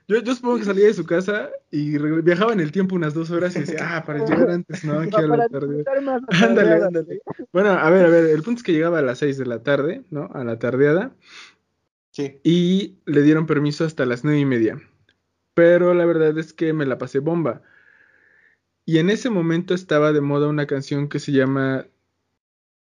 Yo, 0.06 0.22
yo 0.22 0.34
supongo 0.34 0.58
que 0.58 0.64
salía 0.64 0.86
de 0.86 0.94
su 0.94 1.06
casa 1.06 1.50
y 1.70 1.96
viajaba 2.22 2.52
en 2.52 2.60
el 2.60 2.72
tiempo 2.72 2.94
unas 2.94 3.14
dos 3.14 3.30
horas 3.30 3.56
y 3.56 3.60
decía, 3.60 3.78
ah, 3.96 4.04
para 4.04 4.24
llegar 4.24 4.50
antes, 4.50 4.84
¿no? 4.84 5.00
A 5.00 5.06
para 5.06 5.26
la 5.26 5.48
tarde. 5.48 5.84
Ándale, 6.42 6.84
ándale. 6.84 7.22
Bueno, 7.52 7.70
a 7.70 7.88
ver, 7.90 8.04
a 8.06 8.10
ver, 8.10 8.24
el 8.26 8.42
punto 8.42 8.58
es 8.58 8.62
que 8.62 8.72
llegaba 8.72 8.98
a 8.98 9.02
las 9.02 9.18
6 9.18 9.38
de 9.38 9.46
la 9.46 9.62
tarde, 9.62 10.02
¿no? 10.10 10.30
A 10.34 10.44
la 10.44 10.58
tardeada. 10.58 11.14
Sí. 12.10 12.38
y 12.44 12.94
le 13.06 13.22
dieron 13.22 13.46
permiso 13.46 13.84
hasta 13.84 14.06
las 14.06 14.22
nueve 14.22 14.38
y 14.38 14.44
media. 14.44 14.80
Pero 15.54 15.94
la 15.94 16.04
verdad 16.04 16.38
es 16.38 16.52
que 16.52 16.72
me 16.72 16.86
la 16.86 16.96
pasé 16.96 17.18
bomba. 17.18 17.62
Y 18.86 18.98
en 18.98 19.10
ese 19.10 19.30
momento 19.30 19.74
estaba 19.74 20.12
de 20.12 20.20
moda 20.20 20.46
una 20.46 20.68
canción 20.68 21.08
que 21.08 21.18
se 21.18 21.32
llama 21.32 21.86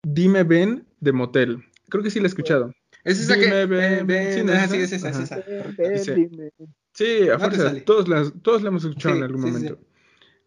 Dime 0.04 0.44
Ven 0.44 0.86
de 1.00 1.14
Motel. 1.14 1.64
Creo 1.88 2.04
que 2.04 2.10
sí 2.10 2.20
la 2.20 2.26
he 2.26 2.28
escuchado. 2.28 2.74
Es 3.06 3.22
esa 3.22 3.36
que. 3.36 3.46
Dime, 3.46 3.66
ven, 3.68 3.68
ven, 3.68 4.08
ven, 4.08 4.34
sí, 4.34 4.44
¿no 4.44 4.52
ah, 4.52 4.64
es 4.66 4.72
sí, 4.72 4.78
esa? 4.78 4.96
es 4.96 5.04
esa, 5.04 5.10
es 5.10 5.20
esa. 5.20 5.90
Dice- 5.90 6.16
dime. 6.16 6.52
Sí, 6.94 7.30
a 7.30 7.34
No 7.38 7.40
fuerza, 7.40 7.74
todos 7.86 8.08
la, 8.08 8.30
todos 8.42 8.62
la 8.62 8.70
hemos 8.70 8.84
escuchado 8.84 9.16
Sí, 9.16 9.20
en 9.20 9.24
algún 9.26 9.42
sí, 9.42 9.48
sí, 9.48 9.54
momento. 9.54 9.80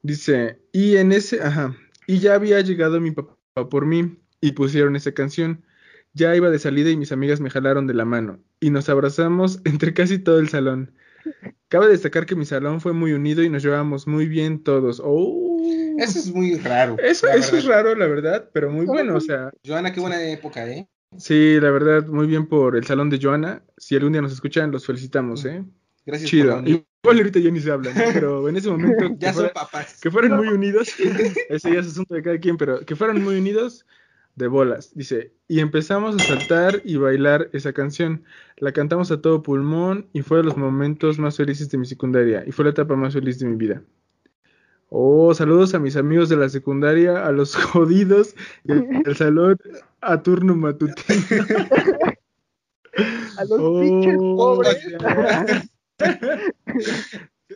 Dice, 0.02 0.60
y 0.72 0.96
en 0.96 1.12
ese, 1.12 1.42
ajá, 1.42 1.76
y 2.06 2.18
ya 2.18 2.34
había 2.34 2.60
llegado 2.60 3.00
mi 3.00 3.10
papá 3.12 3.36
por 3.70 3.86
mí 3.86 4.18
y 4.40 4.52
pusieron 4.52 4.96
esa 4.96 5.12
canción. 5.12 5.64
Ya 6.12 6.36
iba 6.36 6.50
de 6.50 6.58
salida 6.58 6.90
y 6.90 6.96
mis 6.96 7.10
amigas 7.12 7.40
me 7.40 7.50
jalaron 7.50 7.86
de 7.86 7.94
la 7.94 8.04
mano 8.04 8.38
y 8.60 8.70
nos 8.70 8.88
abrazamos 8.88 9.60
entre 9.64 9.94
casi 9.94 10.18
todo 10.18 10.38
el 10.38 10.48
salón. 10.48 10.94
Cabe 11.68 11.88
destacar 11.88 12.26
que 12.26 12.36
mi 12.36 12.44
salón 12.44 12.80
fue 12.80 12.92
muy 12.92 13.12
unido 13.14 13.42
y 13.42 13.48
nos 13.48 13.62
llevábamos 13.62 14.06
muy 14.06 14.26
bien 14.28 14.62
todos. 14.62 15.00
Oh, 15.02 15.58
Eso 15.98 16.18
es 16.18 16.32
muy 16.32 16.56
raro. 16.58 16.96
eso, 16.98 17.26
eso 17.28 17.56
es 17.56 17.64
raro, 17.64 17.94
la 17.94 18.06
verdad, 18.06 18.50
pero 18.52 18.70
muy 18.70 18.84
bueno, 18.86 19.16
o 19.16 19.20
sea, 19.20 19.50
Joana, 19.66 19.92
qué 19.92 20.00
buena 20.00 20.22
época, 20.30 20.68
¿eh? 20.68 20.86
sí, 21.16 21.58
la 21.60 21.70
verdad, 21.70 22.06
muy 22.06 22.26
bien 22.26 22.46
por 22.46 22.76
el 22.76 22.84
salón 22.84 23.08
de 23.10 23.18
Joana. 23.20 23.64
Si 23.78 23.96
algún 23.96 24.12
día 24.12 24.20
nos 24.22 24.32
escuchan, 24.32 24.70
los 24.70 24.84
felicitamos, 24.86 25.44
¿eh? 25.46 25.64
Gracias 26.06 26.30
Chido. 26.30 26.56
por. 26.60 26.68
Igual 26.68 27.18
ahorita 27.18 27.38
ya 27.38 27.50
ni 27.50 27.60
se 27.60 27.70
hablan, 27.70 27.94
¿no? 27.94 28.02
pero 28.14 28.48
en 28.48 28.56
ese 28.56 28.70
momento 28.70 29.08
que 29.08 29.16
Ya 29.18 29.32
son 29.32 29.50
papás. 29.54 30.00
que 30.00 30.10
fueran 30.10 30.36
muy 30.36 30.48
unidos, 30.48 30.88
ese 31.48 31.72
ya 31.72 31.80
es 31.80 31.86
asunto 31.86 32.14
de 32.14 32.22
cada 32.22 32.38
quien, 32.38 32.56
pero 32.56 32.80
que 32.84 32.96
fueran 32.96 33.22
muy 33.22 33.36
unidos 33.36 33.86
de 34.36 34.48
bolas, 34.48 34.90
dice, 34.94 35.32
y 35.46 35.60
empezamos 35.60 36.16
a 36.16 36.18
saltar 36.18 36.82
y 36.84 36.96
bailar 36.96 37.50
esa 37.52 37.72
canción, 37.72 38.24
la 38.56 38.72
cantamos 38.72 39.12
a 39.12 39.20
todo 39.20 39.44
pulmón 39.44 40.08
y 40.12 40.22
fue 40.22 40.38
de 40.38 40.42
los 40.44 40.56
momentos 40.56 41.20
más 41.20 41.36
felices 41.36 41.70
de 41.70 41.78
mi 41.78 41.86
secundaria 41.86 42.42
y 42.44 42.50
fue 42.50 42.64
la 42.64 42.72
etapa 42.72 42.96
más 42.96 43.12
feliz 43.14 43.38
de 43.38 43.46
mi 43.46 43.54
vida. 43.56 43.82
Oh, 44.88 45.32
saludos 45.34 45.74
a 45.74 45.78
mis 45.78 45.96
amigos 45.96 46.28
de 46.28 46.36
la 46.36 46.48
secundaria, 46.48 47.24
a 47.26 47.30
los 47.32 47.54
jodidos 47.56 48.34
al 49.06 49.16
salón 49.16 49.56
a 50.00 50.20
turno 50.22 50.54
matutino. 50.56 50.96
A 53.38 53.44
los 53.44 53.58
Oh, 53.60 53.80
pinches 53.80 54.16
pobres. 54.16 54.86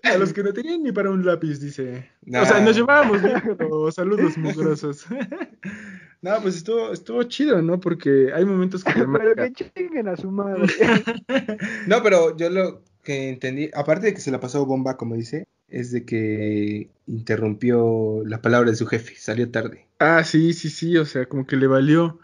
A 0.02 0.16
los 0.16 0.33
que 0.33 0.42
no 0.42 0.52
tenían 0.52 0.83
ni 0.83 0.92
para 0.92 1.11
un 1.11 1.25
lápiz, 1.25 1.59
dice. 1.61 2.11
Nah. 2.23 2.42
O 2.42 2.47
sea, 2.47 2.61
nos 2.61 2.76
llevábamos 2.76 3.23
bien, 3.23 3.42
pero 3.57 3.90
saludos 3.90 4.37
mugrosos. 4.37 5.07
no, 6.23 6.42
pues 6.42 6.57
estuvo, 6.57 6.92
estuvo 6.92 7.23
chido, 7.25 7.62
¿no? 7.62 7.80
Porque 7.80 8.30
hay 8.33 8.45
momentos 8.45 8.85
que 8.85 8.92
te 8.92 9.07
Pero 9.07 9.35
que 9.35 9.52
chinguen 9.52 10.09
a 10.09 10.16
su 10.16 10.30
madre. 10.30 10.66
No, 11.87 12.02
pero 12.02 12.37
yo 12.37 12.50
lo 12.50 12.83
que 13.02 13.30
entendí, 13.30 13.71
aparte 13.75 14.07
de 14.07 14.14
que 14.14 14.21
se 14.21 14.30
la 14.30 14.40
pasó 14.40 14.66
bomba, 14.66 14.97
como 14.97 15.14
dice, 15.14 15.47
es 15.68 15.90
de 15.90 16.04
que 16.04 16.90
interrumpió 17.07 18.23
la 18.25 18.42
palabra 18.42 18.71
de 18.71 18.76
su 18.76 18.87
jefe, 18.87 19.14
salió 19.16 19.50
tarde. 19.50 19.87
Ah, 19.99 20.23
sí, 20.25 20.52
sí, 20.52 20.68
sí, 20.71 20.97
o 20.97 21.07
sea, 21.07 21.26
como 21.26 21.47
que 21.47 21.57
le 21.57 21.66
valió. 21.66 22.18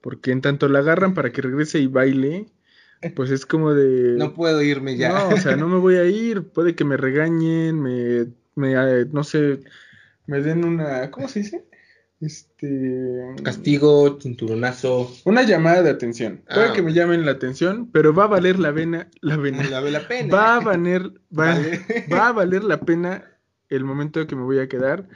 Porque 0.00 0.30
en 0.30 0.40
tanto 0.40 0.68
la 0.68 0.78
agarran 0.78 1.14
para 1.14 1.32
que 1.32 1.42
regrese 1.42 1.80
y 1.80 1.88
baile, 1.88 2.46
pues 3.14 3.30
es 3.30 3.46
como 3.46 3.74
de... 3.74 4.14
No 4.16 4.34
puedo 4.34 4.60
irme 4.62 4.96
ya. 4.96 5.10
No, 5.10 5.28
o 5.30 5.36
sea, 5.36 5.56
no 5.56 5.68
me 5.68 5.78
voy 5.78 5.96
a 5.96 6.04
ir, 6.04 6.48
puede 6.48 6.74
que 6.74 6.84
me 6.84 6.96
regañen, 6.96 7.80
me, 7.80 8.26
me 8.54 8.72
eh, 8.74 9.06
no 9.12 9.24
sé, 9.24 9.60
me 10.26 10.40
den 10.40 10.64
una, 10.64 11.10
¿cómo 11.10 11.28
se 11.28 11.40
dice? 11.40 11.64
Este... 12.20 13.34
Castigo, 13.44 14.18
cinturonazo. 14.20 15.12
Una 15.24 15.44
llamada 15.44 15.82
de 15.82 15.90
atención. 15.90 16.42
Puede 16.52 16.68
Ah. 16.68 16.72
que 16.72 16.82
me 16.82 16.92
llamen 16.92 17.24
la 17.24 17.32
atención, 17.32 17.88
pero 17.92 18.12
va 18.12 18.24
a 18.24 18.28
valer 18.28 18.58
la 18.58 18.72
ve 18.72 18.86
la 19.20 19.40
pena. 19.40 20.34
Va 20.34 20.56
a 20.56 20.60
valer, 20.60 21.02
va, 21.36 21.54
Vale. 21.54 21.84
va 22.12 22.28
a 22.28 22.32
valer 22.32 22.64
la 22.64 22.80
pena 22.80 23.24
el 23.68 23.84
momento 23.84 24.26
que 24.26 24.34
me 24.36 24.42
voy 24.42 24.58
a 24.58 24.68
quedar. 24.68 25.08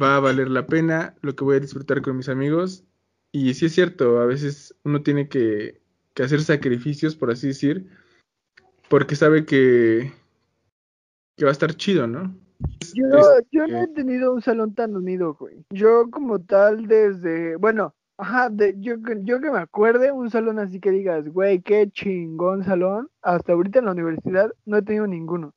Va 0.00 0.14
a 0.16 0.20
valer 0.20 0.48
la 0.48 0.66
pena 0.68 1.16
lo 1.22 1.34
que 1.34 1.42
voy 1.42 1.56
a 1.56 1.60
disfrutar 1.60 2.02
con 2.02 2.16
mis 2.16 2.28
amigos. 2.28 2.84
Y 3.32 3.54
sí 3.54 3.66
es 3.66 3.72
cierto, 3.74 4.20
a 4.20 4.26
veces 4.26 4.76
uno 4.84 5.02
tiene 5.02 5.28
que, 5.28 5.82
que 6.18 6.24
hacer 6.24 6.40
sacrificios, 6.42 7.14
por 7.14 7.30
así 7.30 7.46
decir, 7.46 7.86
porque 8.88 9.14
sabe 9.14 9.46
que, 9.46 10.10
que 11.36 11.44
va 11.44 11.50
a 11.50 11.52
estar 11.52 11.72
chido, 11.76 12.08
¿no? 12.08 12.34
Yo, 12.92 13.06
yo 13.52 13.68
no 13.68 13.82
he 13.84 13.86
tenido 13.86 14.34
un 14.34 14.42
salón 14.42 14.74
tan 14.74 14.96
unido, 14.96 15.34
güey. 15.34 15.64
Yo 15.70 16.10
como 16.10 16.40
tal 16.40 16.88
desde, 16.88 17.54
bueno, 17.54 17.94
ajá, 18.16 18.50
de, 18.50 18.74
yo, 18.80 19.00
que- 19.00 19.20
yo 19.22 19.40
que 19.40 19.52
me 19.52 19.60
acuerde, 19.60 20.10
un 20.10 20.28
salón 20.28 20.58
así 20.58 20.80
que 20.80 20.90
digas, 20.90 21.28
güey, 21.28 21.62
qué 21.62 21.88
chingón 21.88 22.64
salón, 22.64 23.08
hasta 23.22 23.52
ahorita 23.52 23.78
en 23.78 23.84
la 23.84 23.92
universidad 23.92 24.52
no 24.66 24.78
he 24.78 24.82
tenido 24.82 25.06
ninguno. 25.06 25.54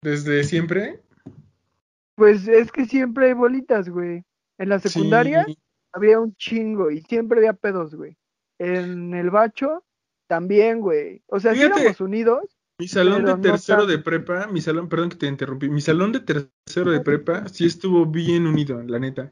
Desde 0.00 0.44
siempre. 0.44 1.00
Pues 2.14 2.46
es 2.46 2.70
que 2.70 2.84
siempre 2.84 3.26
hay 3.26 3.32
bolitas, 3.32 3.88
güey. 3.88 4.22
En 4.58 4.68
la 4.68 4.78
secundaria 4.78 5.44
Sí. 5.44 5.58
había 5.92 6.20
un 6.20 6.36
chingo 6.36 6.92
y 6.92 7.00
siempre 7.00 7.38
había 7.38 7.54
pedos, 7.54 7.96
güey. 7.96 8.16
En 8.60 9.12
el 9.14 9.30
bacho 9.30 9.82
también, 10.34 10.80
güey. 10.80 11.22
O 11.26 11.38
sea, 11.38 11.52
sí 11.52 11.60
Fíjate. 11.60 11.80
éramos 11.80 12.00
unidos, 12.00 12.40
Mi 12.78 12.88
salón 12.88 13.24
de 13.24 13.34
tercero 13.36 13.86
de 13.86 13.98
prepa, 13.98 14.46
mi 14.48 14.60
salón, 14.60 14.88
perdón 14.88 15.10
que 15.10 15.16
te 15.16 15.26
interrumpí, 15.26 15.68
mi 15.68 15.80
salón 15.80 16.12
de 16.12 16.20
tercero 16.20 16.90
de 16.90 17.00
prepa 17.00 17.48
sí 17.48 17.66
estuvo 17.66 18.04
bien 18.06 18.46
unido, 18.46 18.82
la 18.82 18.98
neta. 18.98 19.30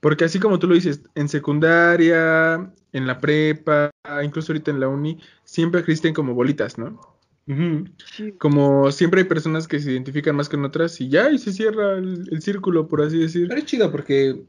Porque 0.00 0.24
así 0.24 0.38
como 0.38 0.58
tú 0.58 0.68
lo 0.68 0.74
dices, 0.74 1.02
en 1.14 1.28
secundaria, 1.28 2.72
en 2.92 3.06
la 3.06 3.20
prepa, 3.20 3.90
incluso 4.22 4.52
ahorita 4.52 4.70
en 4.70 4.80
la 4.80 4.88
uni, 4.88 5.18
siempre 5.44 5.80
existen 5.80 6.14
como 6.14 6.34
bolitas, 6.34 6.78
¿no? 6.78 7.00
Sí, 7.46 8.32
Como 8.38 8.90
siempre 8.92 9.22
hay 9.22 9.28
personas 9.28 9.66
que 9.66 9.80
se 9.80 9.92
identifican 9.92 10.36
más 10.36 10.48
con 10.48 10.64
otras 10.64 11.00
y 11.00 11.08
ya, 11.08 11.30
y 11.30 11.38
se 11.38 11.52
cierra 11.52 11.98
el, 11.98 12.28
el 12.30 12.42
círculo, 12.42 12.86
por 12.86 13.02
así 13.02 13.18
decir. 13.18 13.48
Pero 13.48 13.60
es 13.60 13.66
chido 13.66 13.90
porque 13.90 14.44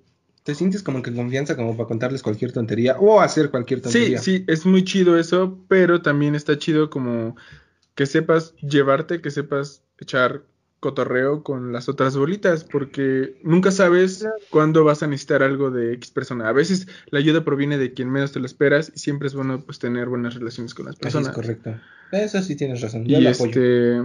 te 0.45 0.53
sientes 0.55 0.83
como 0.83 1.01
que 1.01 1.09
en 1.09 1.15
confianza 1.15 1.55
como 1.55 1.75
para 1.75 1.87
contarles 1.87 2.21
cualquier 2.21 2.51
tontería 2.53 2.97
o 2.99 3.19
hacer 3.19 3.49
cualquier 3.49 3.79
Sí, 3.79 3.83
tontería. 3.83 4.19
sí, 4.19 4.45
es 4.47 4.65
muy 4.65 4.83
chido 4.83 5.17
eso, 5.17 5.57
pero 5.67 6.01
también 6.03 6.35
está 6.35 6.57
chido 6.59 6.89
como 6.91 7.35
que 7.95 8.05
sepas 8.05 8.53
llevarte, 8.61 9.21
que 9.21 9.31
sepas 9.31 9.83
echar 9.97 10.43
cotorreo 10.81 11.41
con 11.41 11.73
las 11.73 11.89
otras 11.89 12.15
bolitas, 12.15 12.63
porque 12.63 13.39
nunca 13.43 13.71
sabes 13.71 14.19
Claro. 14.19 14.35
cuándo 14.51 14.83
vas 14.83 15.01
a 15.01 15.07
necesitar 15.07 15.41
algo 15.41 15.71
de 15.71 15.93
X 15.93 16.11
persona. 16.11 16.47
A 16.47 16.51
veces 16.51 16.87
la 17.09 17.17
ayuda 17.17 17.43
proviene 17.43 17.79
de 17.79 17.93
quien 17.93 18.11
menos 18.11 18.31
te 18.31 18.39
lo 18.39 18.45
esperas 18.45 18.91
y 18.93 18.99
siempre 18.99 19.27
es 19.27 19.33
bueno 19.33 19.61
pues 19.65 19.79
tener 19.79 20.09
buenas 20.09 20.35
relaciones 20.35 20.75
con 20.75 20.85
las 20.85 20.93
Así 20.95 21.07
es 21.07 21.13
personas. 21.13 21.35
correcto. 21.35 21.75
Eso 22.11 22.39
sí 22.43 22.55
tienes 22.55 22.81
razón. 22.81 23.05
Yo 23.05 23.17
Y 23.17 23.25
apoyo. 23.25 23.31
este, 23.49 23.95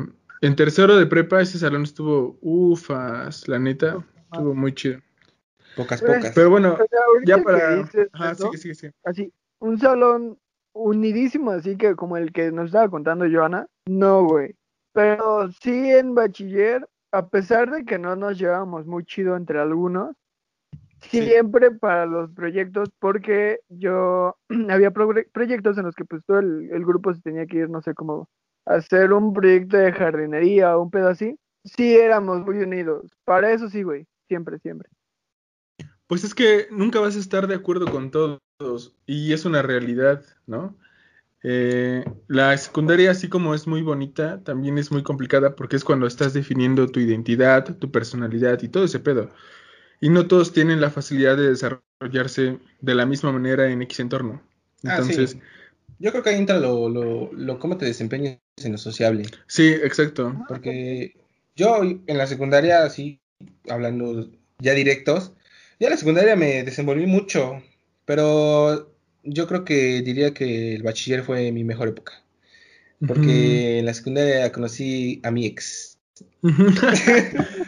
en 0.40 0.56
tercero 0.56 0.96
de 0.96 1.04
prepa 1.04 1.42
ese 1.42 1.58
salón 1.58 1.82
estuvo 1.82 2.38
ufas, 2.40 3.46
la 3.46 3.58
neta, 3.58 4.02
estuvo 4.32 4.54
muy 4.54 4.72
chido. 4.74 5.00
Pocas, 5.76 6.00
Pues, 6.00 6.16
pocas. 6.18 6.32
Pero 6.34 6.50
bueno, 6.50 6.74
o 6.74 6.76
sea, 6.76 6.86
ahorita 7.06 7.36
ya 7.36 7.42
para... 7.42 7.76
dices 7.76 8.08
Ajá, 8.12 8.32
eso, 8.32 8.44
sigue, 8.46 8.58
sigue, 8.58 8.74
sigue. 8.74 8.92
así, 9.04 9.32
un 9.60 9.78
salón 9.78 10.38
unidísimo, 10.72 11.50
así 11.50 11.76
que 11.76 11.94
como 11.96 12.16
el 12.16 12.32
que 12.32 12.52
nos 12.52 12.66
estaba 12.66 12.88
contando 12.88 13.26
Joana, 13.30 13.66
no, 13.86 14.24
güey. 14.24 14.54
Pero 14.92 15.50
sí 15.62 15.90
en 15.90 16.14
bachiller, 16.14 16.88
a 17.12 17.28
pesar 17.28 17.70
de 17.70 17.84
que 17.84 17.98
no 17.98 18.16
nos 18.16 18.38
llevábamos 18.38 18.86
muy 18.86 19.04
chido 19.04 19.36
entre 19.36 19.60
algunos, 19.60 20.14
Sí. 21.02 21.22
siempre 21.22 21.70
para 21.70 22.04
los 22.04 22.30
proyectos, 22.32 22.90
porque 22.98 23.60
yo 23.70 24.36
había 24.68 24.90
progre- 24.92 25.30
proyectos 25.32 25.78
en 25.78 25.86
los 25.86 25.94
que 25.94 26.04
pues 26.04 26.22
todo 26.26 26.40
el, 26.40 26.68
el 26.70 26.84
grupo 26.84 27.14
se 27.14 27.22
tenía 27.22 27.46
que 27.46 27.56
ir, 27.58 27.70
no 27.70 27.80
sé 27.80 27.94
cómo, 27.94 28.28
a 28.66 28.74
hacer 28.74 29.10
un 29.14 29.32
proyecto 29.32 29.78
de 29.78 29.92
jardinería 29.92 30.76
o 30.76 30.82
un 30.82 30.90
pedo 30.90 31.08
así, 31.08 31.38
sí 31.64 31.96
éramos 31.96 32.44
muy 32.44 32.58
unidos. 32.58 33.10
Para 33.24 33.50
eso 33.50 33.70
sí, 33.70 33.82
güey, 33.82 34.06
siempre, 34.28 34.58
siempre. 34.58 34.90
Pues 36.10 36.24
es 36.24 36.34
que 36.34 36.66
nunca 36.72 36.98
vas 36.98 37.14
a 37.14 37.20
estar 37.20 37.46
de 37.46 37.54
acuerdo 37.54 37.86
con 37.86 38.10
todos 38.10 38.40
y 39.06 39.32
es 39.32 39.44
una 39.44 39.62
realidad, 39.62 40.24
¿no? 40.44 40.76
Eh, 41.44 42.04
la 42.26 42.58
secundaria, 42.58 43.12
así 43.12 43.28
como 43.28 43.54
es 43.54 43.68
muy 43.68 43.82
bonita, 43.82 44.42
también 44.42 44.76
es 44.76 44.90
muy 44.90 45.04
complicada 45.04 45.54
porque 45.54 45.76
es 45.76 45.84
cuando 45.84 46.08
estás 46.08 46.32
definiendo 46.32 46.88
tu 46.88 46.98
identidad, 46.98 47.76
tu 47.76 47.92
personalidad 47.92 48.60
y 48.60 48.68
todo 48.68 48.86
ese 48.86 48.98
pedo. 48.98 49.30
Y 50.00 50.08
no 50.08 50.26
todos 50.26 50.52
tienen 50.52 50.80
la 50.80 50.90
facilidad 50.90 51.36
de 51.36 51.50
desarrollarse 51.50 52.58
de 52.80 52.94
la 52.96 53.06
misma 53.06 53.30
manera 53.30 53.70
en 53.70 53.80
X 53.82 54.00
entorno. 54.00 54.42
Ah, 54.82 54.96
Entonces, 54.96 55.30
sí. 55.30 55.40
Yo 56.00 56.10
creo 56.10 56.24
que 56.24 56.30
ahí 56.30 56.38
entra 56.38 56.58
lo, 56.58 56.88
lo, 56.88 57.32
lo 57.32 57.58
cómo 57.60 57.76
te 57.76 57.84
desempeñas 57.84 58.40
en 58.56 58.72
lo 58.72 58.78
sociable. 58.78 59.26
sí, 59.46 59.68
exacto. 59.68 60.34
Porque 60.48 61.14
yo 61.54 61.84
en 61.84 62.18
la 62.18 62.26
secundaria, 62.26 62.82
así, 62.82 63.20
hablando 63.68 64.28
ya 64.58 64.74
directos, 64.74 65.34
ya 65.80 65.88
en 65.88 65.90
la 65.90 65.96
secundaria 65.96 66.36
me 66.36 66.62
desenvolví 66.62 67.06
mucho, 67.06 67.62
pero 68.04 68.94
yo 69.24 69.46
creo 69.48 69.64
que 69.64 70.02
diría 70.02 70.32
que 70.32 70.74
el 70.74 70.82
bachiller 70.82 71.24
fue 71.24 71.50
mi 71.50 71.64
mejor 71.64 71.88
época. 71.88 72.22
Porque 73.06 73.78
en 73.78 73.86
la 73.86 73.94
secundaria 73.94 74.52
conocí 74.52 75.20
a 75.24 75.30
mi 75.30 75.46
ex. 75.46 75.98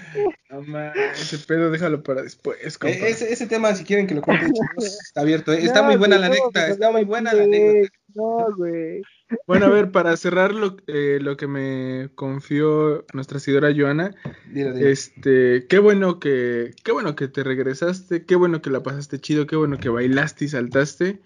No 0.50 0.60
mames, 0.60 1.18
ese 1.18 1.38
pedo 1.38 1.70
déjalo 1.70 2.02
para 2.02 2.20
después, 2.22 2.76
compa. 2.76 2.94
E- 2.94 3.08
ese, 3.08 3.32
ese 3.32 3.46
tema, 3.46 3.74
si 3.74 3.84
quieren 3.84 4.06
que 4.06 4.14
lo 4.14 4.20
cuente, 4.20 4.44
está 4.76 5.22
abierto. 5.22 5.50
¿eh? 5.50 5.64
Está 5.64 5.80
No, 5.80 5.86
muy 5.86 5.96
buena 5.96 6.16
güey, 6.18 6.28
la 6.28 6.34
anécdota, 6.34 6.68
está 6.68 6.90
muy 6.90 7.04
buena 7.04 7.32
la 7.32 7.44
anécdota. 7.44 7.88
No, 8.14 8.54
güey. 8.58 9.00
Bueno, 9.46 9.66
a 9.66 9.68
ver, 9.70 9.90
para 9.92 10.16
cerrar 10.16 10.54
lo, 10.54 10.76
eh, 10.86 11.18
lo 11.20 11.36
que 11.36 11.46
me 11.46 12.10
confió 12.14 13.04
nuestra 13.12 13.38
seguidora 13.38 13.72
Joana, 13.76 14.14
Dilo, 14.44 14.72
dilo. 14.74 14.88
este, 14.88 15.66
qué 15.68 15.78
bueno 15.78 16.18
que, 16.20 16.74
qué 16.84 16.92
bueno 16.92 17.16
que 17.16 17.28
te 17.28 17.44
regresaste, 17.44 18.24
qué 18.26 18.36
bueno 18.36 18.62
que 18.62 18.70
la 18.70 18.82
pasaste 18.82 19.20
chido, 19.20 19.46
qué 19.46 19.56
bueno 19.56 19.78
que 19.78 19.88
bailaste 19.88 20.44
y 20.46 20.48
saltaste. 20.48 21.22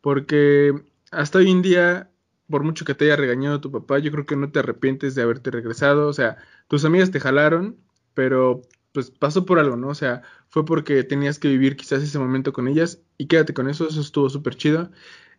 porque 0.00 0.74
hasta 1.10 1.38
hoy 1.38 1.50
en 1.50 1.62
día, 1.62 2.10
por 2.48 2.64
mucho 2.64 2.84
que 2.84 2.94
te 2.94 3.06
haya 3.06 3.16
regañado 3.16 3.60
tu 3.60 3.70
papá, 3.72 3.98
yo 3.98 4.10
creo 4.12 4.26
que 4.26 4.36
no 4.36 4.50
te 4.52 4.58
arrepientes 4.60 5.14
de 5.14 5.22
haberte 5.22 5.50
regresado, 5.50 6.08
o 6.08 6.12
sea, 6.12 6.36
tus 6.68 6.84
amigas 6.84 7.10
te 7.10 7.20
jalaron, 7.20 7.78
pero 8.14 8.62
pues 8.92 9.10
pasó 9.10 9.44
por 9.46 9.58
algo, 9.58 9.76
¿no? 9.76 9.88
O 9.88 9.94
sea, 9.94 10.22
fue 10.48 10.64
porque 10.64 11.02
tenías 11.04 11.38
que 11.38 11.48
vivir 11.48 11.76
quizás 11.76 12.02
ese 12.02 12.18
momento 12.18 12.52
con 12.52 12.68
ellas 12.68 13.00
y 13.18 13.26
quédate 13.26 13.54
con 13.54 13.68
eso, 13.68 13.88
eso 13.88 14.00
estuvo 14.00 14.30
súper 14.30 14.54
chido 14.56 14.90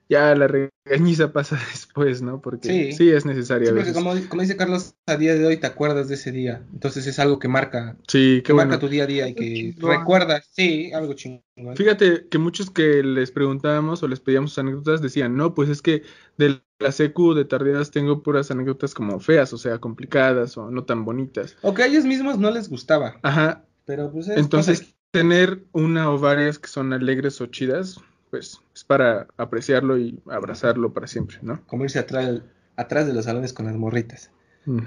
ya 0.10 0.36
la 0.36 0.48
regañiza 0.48 1.32
pasa 1.34 1.58
después, 1.72 2.22
¿no? 2.22 2.42
Porque 2.42 2.94
sí, 2.94 3.10
es 3.10 3.26
necesario. 3.26 3.70
Sí, 3.70 3.74
porque 3.74 3.94
como, 3.94 4.14
como, 4.30 4.42
dice 4.42 4.58
Carlos, 4.58 4.96
a 5.06 5.18
día 5.18 5.36
de 5.36 5.46
hoy 5.46 5.58
te 5.58 5.68
acuerdas 5.68 6.08
de 6.08 6.16
ese 6.16 6.32
día. 6.32 6.64
Entonces 6.74 7.08
es 7.08 7.20
algo 7.20 7.40
que 7.40 7.48
marca, 7.48 7.98
sí, 8.08 8.42
que 8.46 8.54
marca 8.54 8.80
tu 8.80 8.88
día 8.88 9.04
a 9.04 9.08
día 9.08 9.28
y 9.28 9.34
que 9.34 9.76
recuerdas, 9.78 10.48
sí, 10.52 10.92
algo 10.94 11.14
chingón. 11.14 11.44
Fíjate 11.76 12.28
que 12.30 12.38
muchos 12.38 12.70
que 12.70 13.04
les 13.04 13.32
preguntábamos 13.32 14.04
o 14.04 14.08
les 14.08 14.20
pedíamos 14.20 14.58
anécdotas 14.58 15.02
decían, 15.02 15.36
no, 15.36 15.54
pues 15.54 15.70
es 15.70 15.82
que 15.82 16.04
de 16.38 16.62
la 16.80 16.92
secu 16.92 17.34
de 17.34 17.46
tardeadas 17.46 17.92
tengo 17.92 18.22
puras 18.22 18.52
anécdotas 18.52 18.94
como 18.94 19.20
feas, 19.20 19.54
o 19.54 19.58
sea, 19.58 19.80
complicadas 19.80 20.58
o 20.58 20.70
no 20.70 20.84
tan 20.84 21.06
bonitas. 21.06 21.56
O 21.62 21.74
que 21.74 21.84
a 21.84 21.88
ellos 21.88 22.06
mismos 22.06 22.38
no 22.38 22.52
les 22.52 22.70
gustaba. 22.70 23.18
Ajá. 23.24 23.66
Pero 23.86 24.12
pues 24.12 24.28
Entonces, 24.30 24.96
tener 25.12 25.64
una 25.72 26.12
o 26.12 26.18
varias 26.18 26.60
que 26.60 26.68
son 26.68 26.92
alegres 26.92 27.40
o 27.40 27.46
chidas, 27.46 28.00
pues 28.36 28.62
es 28.76 28.84
para 28.84 29.28
apreciarlo 29.38 29.98
y 29.98 30.22
abrazarlo 30.30 30.92
para 30.92 31.08
siempre, 31.08 31.38
¿no? 31.42 31.66
Como 31.68 31.86
irse 31.86 32.00
atrás, 32.00 32.42
atrás 32.76 33.08
de 33.08 33.14
los 33.14 33.24
salones 33.24 33.54
con 33.54 33.66
las 33.66 33.76
morritas. 33.76 34.30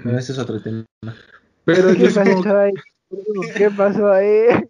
Pero 0.03 0.19
ese 0.19 0.33
es 0.33 0.37
otro 0.37 0.61
tema. 0.61 0.85
Pero 1.65 1.91
¿Qué, 1.95 2.11
pasó 2.11 2.59
ahí? 2.59 2.73
¿Qué 3.57 3.71
pasó 3.71 4.11
ahí? 4.11 4.69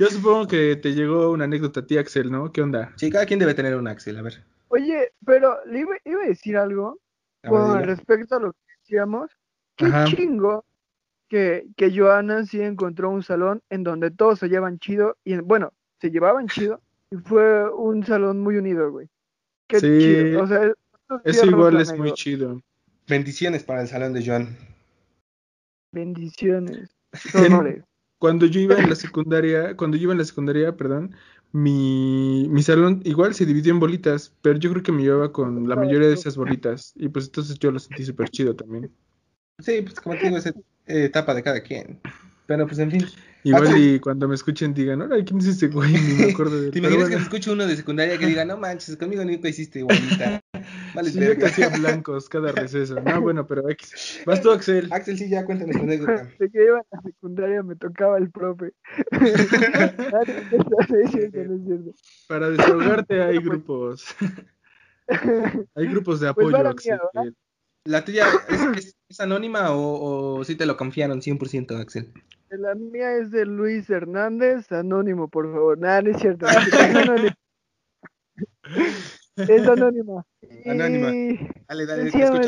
Yo 0.00 0.06
supongo 0.08 0.48
que 0.48 0.74
te 0.74 0.94
llegó 0.94 1.30
una 1.30 1.44
anécdota 1.44 1.78
a 1.78 1.86
ti, 1.86 1.96
Axel, 1.96 2.32
¿no? 2.32 2.50
¿Qué 2.50 2.60
onda? 2.60 2.92
Sí, 2.96 3.08
cada 3.08 3.24
quien 3.24 3.38
debe 3.38 3.54
tener 3.54 3.76
un 3.76 3.86
Axel, 3.86 4.18
a 4.18 4.22
ver. 4.22 4.42
Oye, 4.66 5.12
pero 5.24 5.64
le 5.66 5.78
iba, 5.80 5.94
a 5.94 6.26
decir 6.26 6.56
algo 6.56 6.98
con 7.46 7.84
respecto 7.84 8.34
a 8.34 8.40
lo 8.40 8.52
que 8.52 8.58
decíamos. 8.80 9.30
Qué 9.76 9.86
chingo 10.06 10.64
que, 11.28 11.68
que 11.76 11.96
Joana 11.96 12.44
sí 12.46 12.60
encontró 12.60 13.10
un 13.10 13.22
salón 13.22 13.62
en 13.70 13.84
donde 13.84 14.10
todos 14.10 14.40
se 14.40 14.48
llevan 14.48 14.80
chido 14.80 15.16
y, 15.22 15.36
bueno, 15.36 15.72
se 16.00 16.10
llevaban 16.10 16.48
chido 16.48 16.82
y 17.10 17.16
fue 17.16 17.68
un 17.72 18.04
salón 18.04 18.40
muy 18.40 18.56
unido, 18.56 18.90
güey. 18.90 19.08
Qué 19.68 19.80
sí, 19.80 19.98
chido. 19.98 20.42
O 20.42 20.46
sea, 20.46 20.72
eso 21.24 21.46
igual 21.46 21.80
es 21.80 21.96
muy 21.96 22.12
chido. 22.12 22.60
Bendiciones 23.08 23.64
para 23.64 23.82
el 23.82 23.88
salón 23.88 24.12
de 24.12 24.24
Joan. 24.24 24.56
Bendiciones. 25.92 26.90
cuando 28.18 28.46
yo 28.46 28.60
iba 28.60 28.76
en 28.76 28.88
la 28.88 28.94
secundaria, 28.94 29.76
cuando 29.76 29.96
yo 29.96 30.04
iba 30.04 30.12
en 30.12 30.18
la 30.18 30.24
secundaria, 30.24 30.76
perdón, 30.76 31.16
mi, 31.52 32.46
mi 32.48 32.62
salón 32.62 33.00
igual 33.04 33.34
se 33.34 33.46
dividió 33.46 33.72
en 33.72 33.80
bolitas, 33.80 34.32
pero 34.40 34.58
yo 34.58 34.70
creo 34.70 34.82
que 34.84 34.92
me 34.92 35.02
llevaba 35.02 35.32
con 35.32 35.68
la 35.68 35.74
mayoría 35.74 36.06
de 36.06 36.14
esas 36.14 36.36
bolitas. 36.36 36.92
Y 36.94 37.08
pues 37.08 37.26
entonces 37.26 37.58
yo 37.58 37.72
lo 37.72 37.80
sentí 37.80 38.04
súper 38.04 38.28
chido 38.28 38.54
también. 38.54 38.92
Sí, 39.58 39.82
pues 39.82 40.00
como 40.00 40.16
te 40.16 40.26
digo, 40.26 40.36
es 40.36 40.52
etapa 40.86 41.34
de 41.34 41.42
cada 41.42 41.60
quien. 41.60 42.00
Pero 42.46 42.66
pues 42.66 42.78
en 42.78 42.90
fin. 42.92 43.04
Igual 43.42 43.78
y 43.78 43.98
cuando 44.00 44.28
me 44.28 44.34
escuchen 44.34 44.74
digan, 44.74 45.00
ahora 45.00 45.24
¿quién 45.24 45.40
es 45.40 45.46
ese 45.46 45.68
güey? 45.68 45.92
Ni 45.92 46.26
me 46.26 46.32
acuerdo 46.32 46.60
de 46.60 46.70
¿Te 46.70 46.78
imaginas 46.78 47.08
que 47.08 47.16
me 47.16 47.22
escuche 47.22 47.50
uno 47.50 47.66
de 47.66 47.76
secundaria 47.76 48.18
que 48.18 48.26
diga, 48.26 48.44
no 48.44 48.58
manches, 48.58 48.96
conmigo 48.96 49.24
nunca 49.24 49.48
hiciste 49.48 49.78
igualita? 49.78 50.42
Vale, 50.94 51.10
sí, 51.10 51.20
yo 51.20 51.46
hacía 51.46 51.70
blancos 51.70 52.28
cada 52.28 52.52
receso. 52.52 53.00
No, 53.00 53.20
bueno, 53.20 53.46
pero 53.46 53.68
X. 53.70 54.22
Vas 54.26 54.42
tú, 54.42 54.50
Axel. 54.50 54.92
Axel, 54.92 55.16
sí, 55.16 55.30
ya 55.30 55.44
cuéntanos 55.44 55.76
tu 55.76 55.82
anécdota. 55.82 56.28
De 56.38 56.50
que 56.50 56.64
iba 56.64 56.80
a 56.80 56.84
la 56.90 57.02
secundaria 57.02 57.62
me 57.62 57.76
tocaba 57.76 58.18
el 58.18 58.30
profe. 58.30 58.72
Para 62.28 62.50
desahogarte 62.50 63.22
hay 63.22 63.38
grupos. 63.38 64.14
hay 65.74 65.86
grupos 65.86 66.20
de 66.20 66.34
pues 66.34 66.48
apoyo, 66.48 66.68
Axel. 66.68 66.98
¿La 67.84 68.04
tuya 68.04 68.26
es, 68.76 68.94
es, 69.08 69.20
anónima 69.20 69.70
o, 69.70 70.38
o 70.38 70.44
sí 70.44 70.54
te 70.54 70.66
lo 70.66 70.76
confiaron 70.76 71.22
100%, 71.22 71.80
Axel? 71.80 72.12
La 72.50 72.74
mía 72.74 73.16
es 73.16 73.30
de 73.30 73.46
Luis 73.46 73.88
Hernández, 73.88 74.72
anónimo, 74.72 75.28
por 75.28 75.52
favor. 75.52 75.78
Nada, 75.78 76.02
no 76.02 76.10
es 76.10 76.16
cierto. 76.18 76.46
Es 76.46 76.74
anónima. 76.96 77.36
es 79.36 79.68
anónima. 79.68 80.26
Anónima. 80.66 81.52
Dale, 81.68 81.86
dale, 81.86 82.10
se, 82.10 82.18
llama, 82.18 82.40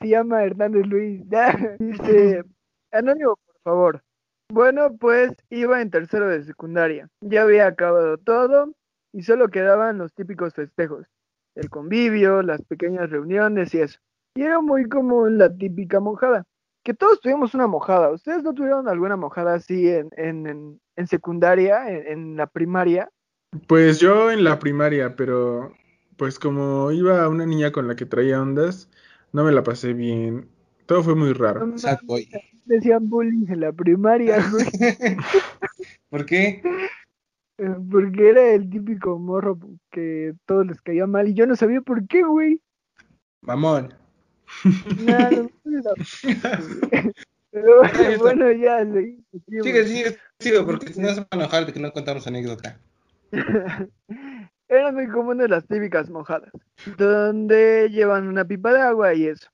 se 0.00 0.08
llama 0.08 0.42
Hernández 0.42 0.86
Luis. 0.86 1.22
Dice, 1.78 2.42
anónimo, 2.90 3.36
por 3.44 3.56
favor. 3.62 4.02
Bueno, 4.48 4.96
pues 4.96 5.32
iba 5.50 5.82
en 5.82 5.90
tercero 5.90 6.26
de 6.26 6.42
secundaria. 6.42 7.10
Ya 7.20 7.42
había 7.42 7.66
acabado 7.66 8.16
todo 8.16 8.72
y 9.12 9.22
solo 9.22 9.48
quedaban 9.48 9.98
los 9.98 10.14
típicos 10.14 10.54
festejos. 10.54 11.06
El 11.54 11.68
convivio, 11.68 12.40
las 12.40 12.62
pequeñas 12.62 13.10
reuniones 13.10 13.74
y 13.74 13.82
eso. 13.82 13.98
Y 14.34 14.44
era 14.44 14.62
muy 14.62 14.88
como 14.88 15.28
la 15.28 15.54
típica 15.54 16.00
mojada 16.00 16.46
que 16.82 16.94
todos 16.94 17.20
tuvimos 17.20 17.54
una 17.54 17.66
mojada. 17.66 18.10
¿Ustedes 18.10 18.42
no 18.42 18.54
tuvieron 18.54 18.88
alguna 18.88 19.16
mojada 19.16 19.54
así 19.54 19.88
en, 19.88 20.10
en, 20.16 20.80
en, 20.96 21.06
secundaria, 21.06 21.88
en, 21.88 22.36
la 22.36 22.46
primaria? 22.46 23.10
Pues 23.66 23.98
yo 24.00 24.30
en 24.30 24.44
la 24.44 24.58
primaria, 24.58 25.16
pero 25.16 25.72
pues 26.16 26.38
como 26.38 26.90
iba 26.92 27.28
una 27.28 27.46
niña 27.46 27.72
con 27.72 27.88
la 27.88 27.96
que 27.96 28.06
traía 28.06 28.40
ondas, 28.40 28.88
no 29.32 29.44
me 29.44 29.52
la 29.52 29.62
pasé 29.62 29.92
bien. 29.92 30.48
Todo 30.86 31.02
fue 31.02 31.14
muy 31.14 31.32
raro. 31.32 31.74
decían 32.64 33.08
bullying 33.08 33.46
en 33.48 33.60
la 33.60 33.72
primaria, 33.72 34.44
güey. 34.50 34.66
¿Por 36.10 36.26
qué? 36.26 36.62
Eh, 37.58 37.76
porque 37.90 38.30
era 38.30 38.52
el 38.52 38.70
típico 38.70 39.18
morro 39.18 39.58
que 39.90 40.34
todos 40.46 40.66
les 40.66 40.80
caía 40.80 41.06
mal 41.06 41.28
y 41.28 41.34
yo 41.34 41.46
no 41.46 41.56
sabía 41.56 41.80
por 41.80 42.06
qué, 42.06 42.22
güey. 42.22 42.60
Mamón. 43.42 43.99
Pero 47.52 47.82
bueno, 48.18 48.52
ya, 48.52 48.84
Sigue, 49.62 49.84
sigue, 49.86 50.18
sigue, 50.38 50.62
porque 50.62 50.92
si 50.92 51.00
no 51.00 51.08
se 51.08 51.20
van 51.20 51.28
a 51.30 51.36
enojar 51.36 51.66
de 51.66 51.72
que 51.72 51.80
no 51.80 51.92
contamos 51.92 52.26
anécdota. 52.26 52.78
Era 54.68 54.92
muy 54.92 55.08
común 55.08 55.38
de 55.38 55.48
las 55.48 55.66
típicas 55.66 56.08
mojadas, 56.10 56.52
donde 56.96 57.88
llevan 57.90 58.28
una 58.28 58.44
pipa 58.44 58.72
de 58.72 58.80
agua 58.80 59.14
y 59.14 59.26
eso. 59.26 59.48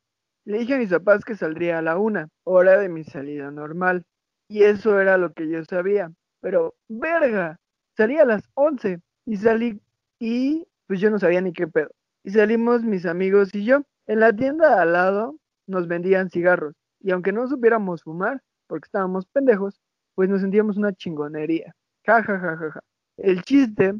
Le 0.44 0.58
dije 0.58 0.74
a 0.74 0.78
mis 0.78 0.90
papás 0.90 1.24
que 1.24 1.34
saldría 1.34 1.78
a 1.78 1.82
la 1.82 1.96
una, 1.96 2.28
hora 2.44 2.78
de 2.78 2.90
mi 2.90 3.02
salida 3.02 3.50
normal. 3.50 4.04
Y 4.48 4.62
eso 4.62 5.00
era 5.00 5.16
lo 5.16 5.32
que 5.32 5.48
yo 5.48 5.64
sabía. 5.64 6.12
Pero, 6.40 6.76
verga, 6.88 7.58
salí 7.96 8.18
a 8.18 8.24
las 8.24 8.42
once 8.54 9.00
y 9.24 9.36
salí 9.38 9.80
y 10.20 10.68
pues 10.86 11.00
yo 11.00 11.10
no 11.10 11.18
sabía 11.18 11.40
ni 11.40 11.52
qué 11.52 11.66
pedo. 11.66 11.90
Y 12.22 12.30
salimos 12.30 12.82
mis 12.82 13.06
amigos 13.06 13.54
y 13.54 13.64
yo. 13.64 13.82
En 14.08 14.20
la 14.20 14.32
tienda 14.32 14.80
al 14.80 14.92
lado 14.92 15.36
nos 15.66 15.88
vendían 15.88 16.30
cigarros 16.30 16.74
y 17.00 17.10
aunque 17.10 17.32
no 17.32 17.46
supiéramos 17.48 18.04
fumar, 18.04 18.42
porque 18.68 18.86
estábamos 18.86 19.26
pendejos, 19.26 19.80
pues 20.14 20.28
nos 20.28 20.40
sentíamos 20.40 20.76
una 20.76 20.92
chingonería. 20.92 21.74
Ja, 22.06 22.22
ja, 22.22 22.38
ja, 22.38 22.56
ja, 22.56 22.70
ja. 22.70 22.80
El 23.16 23.42
chiste 23.42 23.94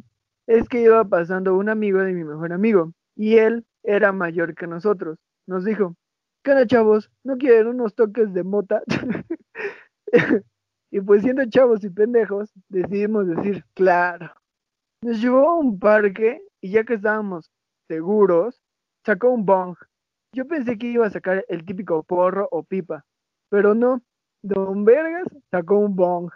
es 0.47 0.69
que 0.69 0.83
iba 0.83 1.05
pasando 1.05 1.57
un 1.57 1.69
amigo 1.69 2.01
de 2.01 2.12
mi 2.12 2.25
mejor 2.25 2.53
amigo 2.53 2.92
y 3.16 3.37
él 3.38 3.66
era 3.83 4.12
mayor 4.12 4.55
que 4.55 4.66
nosotros. 4.66 5.19
Nos 5.47 5.64
dijo, 5.64 5.97
¿qué 6.42 6.53
onda 6.53 6.66
chavos? 6.66 7.11
¿No 7.25 7.37
quieren 7.37 7.66
unos 7.66 7.95
toques 7.95 8.33
de 8.33 8.45
mota? 8.45 8.83
y 10.90 11.01
pues 11.01 11.23
siendo 11.23 11.45
chavos 11.47 11.83
y 11.85 11.90
pendejos, 11.90 12.53
decidimos 12.69 13.27
decir, 13.27 13.64
claro. 13.75 14.33
Nos 15.03 15.21
llevó 15.21 15.49
a 15.51 15.59
un 15.59 15.79
parque 15.79 16.42
y 16.61 16.71
ya 16.71 16.85
que 16.85 16.95
estábamos 16.95 17.51
seguros, 17.88 18.61
sacó 19.05 19.31
un 19.31 19.45
bong 19.45 19.77
yo 20.33 20.47
pensé 20.47 20.79
que 20.79 20.89
iba 20.89 21.07
a 21.07 21.11
sacar 21.11 21.45
el 21.49 21.65
típico 21.65 22.03
porro 22.03 22.49
o 22.51 22.62
pipa, 22.62 23.05
pero 23.49 23.75
no. 23.75 24.03
Don 24.43 24.85
Vergas 24.85 25.27
sacó 25.51 25.79
un 25.79 25.97
bong. 25.97 26.31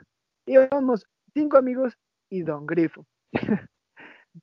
Íbamos 0.47 1.07
cinco 1.33 1.59
amigos 1.59 1.97
y 2.29 2.43
Don 2.43 2.67
Grifo. 2.67 3.07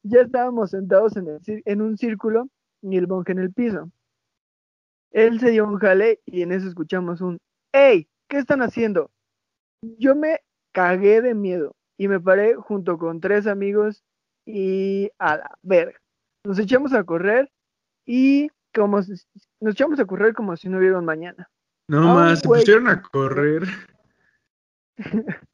ya 0.04 0.22
estábamos 0.22 0.72
sentados 0.72 1.18
en, 1.18 1.40
en 1.46 1.82
un 1.82 1.98
círculo 1.98 2.50
y 2.82 2.98
el 2.98 3.08
bong 3.08 3.30
en 3.30 3.40
el 3.40 3.52
piso. 3.52 3.92
Él 5.12 5.40
se 5.40 5.52
dio 5.52 5.66
un 5.66 5.80
jale 5.80 6.22
y 6.26 6.44
en 6.44 6.52
eso 6.52 6.68
escuchamos 6.68 7.22
un 7.22 7.40
¡Ey! 7.74 8.08
¿Qué 8.30 8.38
están 8.38 8.62
haciendo? 8.62 9.12
Yo 9.82 10.16
me 10.16 10.40
cagué 10.74 11.22
de 11.22 11.34
miedo 11.34 11.76
y 11.98 12.08
me 12.08 12.20
paré 12.20 12.56
junto 12.56 12.98
con 12.98 13.20
tres 13.20 13.48
amigos 13.48 14.04
y 14.46 15.10
a 15.18 15.38
la 15.38 15.58
verga. 15.62 16.00
Nos 16.44 16.60
echamos 16.60 16.94
a 16.94 17.04
correr 17.04 17.52
y 18.06 18.50
como 18.78 18.98
nos 18.98 19.74
echamos 19.74 20.00
a 20.00 20.06
correr 20.06 20.34
como 20.34 20.56
si 20.56 20.70
no 20.70 20.78
hubiera 20.78 21.00
un 21.00 21.06
mañana. 21.06 21.50
No 21.88 22.16
más, 22.16 22.40
se 22.40 22.48
pusieron 22.48 22.88
a 22.88 23.02
correr. 23.02 23.64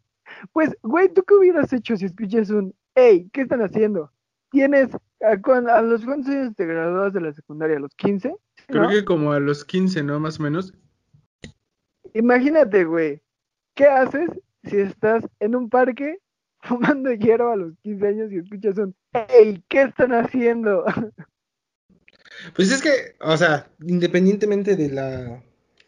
pues, 0.53 0.75
güey, 0.81 1.13
¿tú 1.13 1.23
qué 1.23 1.35
hubieras 1.35 1.71
hecho 1.73 1.95
si 1.95 2.05
escuchas 2.05 2.49
un, 2.49 2.73
hey, 2.95 3.29
¿qué 3.31 3.41
están 3.41 3.61
haciendo? 3.61 4.11
Tienes, 4.51 4.89
a, 5.21 5.81
los 5.81 6.05
cuántos 6.05 6.29
años 6.29 6.55
te 6.55 6.65
graduabas 6.65 7.13
de 7.13 7.21
la 7.21 7.33
secundaria, 7.33 7.77
¿a 7.77 7.79
los 7.79 7.95
15? 7.95 8.35
Creo 8.67 8.89
que 8.89 9.05
como 9.05 9.31
a 9.31 9.39
los 9.39 9.63
15, 9.65 10.03
¿no? 10.03 10.19
Más 10.19 10.39
o 10.39 10.43
menos. 10.43 10.73
Imagínate, 12.13 12.83
güey, 12.85 13.21
¿qué 13.75 13.85
haces 13.85 14.29
si 14.63 14.77
estás 14.77 15.27
en 15.39 15.55
un 15.55 15.69
parque 15.69 16.19
fumando 16.61 17.11
hierba 17.13 17.53
a 17.53 17.57
los 17.57 17.77
15 17.83 18.07
años 18.07 18.31
y 18.31 18.37
escuchas 18.37 18.77
un, 18.77 18.95
hey, 19.13 19.63
¿qué 19.69 19.83
están 19.83 20.13
haciendo? 20.13 20.85
Pues 22.55 22.71
es 22.71 22.81
que, 22.81 23.15
o 23.19 23.37
sea, 23.37 23.71
independientemente 23.81 24.75
de 24.75 24.89
la, 24.89 25.43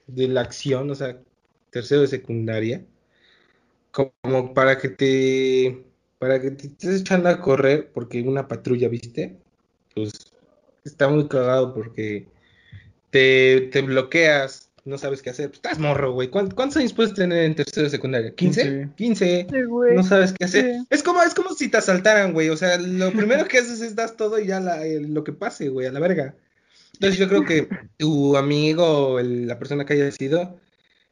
de 0.07 0.27
la 0.27 0.41
acción, 0.41 0.89
o 0.89 0.95
sea, 0.95 1.19
tercero 1.71 2.01
de 2.01 2.07
secundaria, 2.07 2.85
como 3.91 4.53
para 4.53 4.77
que 4.77 4.89
te, 4.89 5.85
para 6.19 6.41
que 6.41 6.51
te 6.51 6.67
estés 6.67 7.01
echando 7.01 7.29
a 7.29 7.41
correr 7.41 7.91
porque 7.93 8.21
una 8.21 8.47
patrulla, 8.47 8.89
¿viste? 8.89 9.37
Pues 9.95 10.13
está 10.83 11.07
muy 11.09 11.27
cagado 11.27 11.73
porque 11.73 12.27
te, 13.11 13.69
te 13.71 13.81
bloqueas, 13.81 14.64
no 14.85 14.97
sabes 14.97 15.21
qué 15.21 15.31
hacer. 15.31 15.47
Pues 15.49 15.57
estás 15.57 15.79
morro, 15.79 16.13
güey. 16.13 16.29
¿Cuán- 16.29 16.51
¿Cuántos 16.51 16.77
años 16.77 16.93
puedes 16.93 17.13
tener 17.13 17.43
en 17.45 17.55
tercero 17.55 17.83
de 17.85 17.89
secundaria? 17.89 18.35
¿15? 18.35 18.93
15. 18.95 19.47
Sí, 19.51 19.61
güey. 19.63 19.95
No 19.95 20.03
sabes 20.03 20.33
qué 20.33 20.45
hacer. 20.45 20.75
Sí. 20.75 20.87
Es 20.89 21.03
como, 21.03 21.21
es 21.23 21.33
como 21.33 21.53
si 21.53 21.67
te 21.69 21.77
asaltaran, 21.77 22.33
güey. 22.33 22.49
O 22.49 22.57
sea, 22.57 22.77
lo 22.77 23.11
primero 23.11 23.45
que 23.47 23.57
haces 23.57 23.81
es 23.81 23.95
das 23.95 24.15
todo 24.15 24.39
y 24.39 24.47
ya 24.47 24.59
la- 24.59 24.85
eh, 24.85 24.99
lo 25.01 25.23
que 25.23 25.33
pase, 25.33 25.69
güey, 25.69 25.87
a 25.87 25.91
la 25.91 25.99
verga. 25.99 26.35
Entonces 26.93 27.19
yo 27.19 27.27
creo 27.27 27.43
que 27.43 27.67
tu 27.97 28.37
amigo, 28.37 29.19
el- 29.19 29.47
la 29.47 29.59
persona 29.59 29.85
que 29.85 29.93
haya 29.93 30.11
sido, 30.11 30.57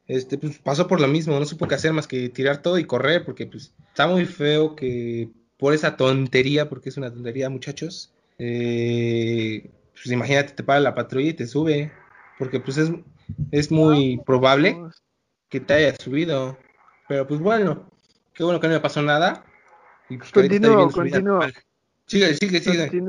este, 0.07 0.37
pues 0.37 0.57
pasó 0.59 0.87
por 0.87 1.01
lo 1.01 1.07
mismo, 1.07 1.37
no 1.39 1.45
supo 1.45 1.67
qué 1.67 1.75
hacer 1.75 1.93
más 1.93 2.07
que 2.07 2.29
tirar 2.29 2.61
todo 2.61 2.77
y 2.77 2.85
correr, 2.85 3.25
porque 3.25 3.47
pues 3.47 3.73
está 3.89 4.07
muy 4.07 4.25
feo 4.25 4.75
que 4.75 5.29
por 5.57 5.73
esa 5.73 5.97
tontería, 5.97 6.69
porque 6.69 6.89
es 6.89 6.97
una 6.97 7.11
tontería, 7.11 7.49
muchachos, 7.49 8.11
eh, 8.37 9.69
pues 9.93 10.07
imagínate, 10.07 10.53
te 10.53 10.63
para 10.63 10.79
la 10.79 10.95
patrulla 10.95 11.29
y 11.29 11.33
te 11.33 11.47
sube, 11.47 11.91
porque 12.37 12.59
pues 12.59 12.77
es, 12.77 12.89
es 13.51 13.71
muy 13.71 14.21
probable 14.25 14.77
que 15.49 15.59
te 15.59 15.73
haya 15.73 15.95
subido, 15.95 16.57
pero 17.07 17.27
pues 17.27 17.39
bueno, 17.39 17.89
qué 18.33 18.43
bueno 18.43 18.59
que 18.59 18.67
no 18.67 18.73
me 18.73 18.79
pasó 18.79 19.01
nada, 19.01 19.45
y 20.09 20.17
pues 20.17 20.31
Continúo, 20.31 20.89
continúo. 20.91 21.41
Sigue, 22.05 22.33
sigue, 22.35 22.59
sigue. 22.59 23.03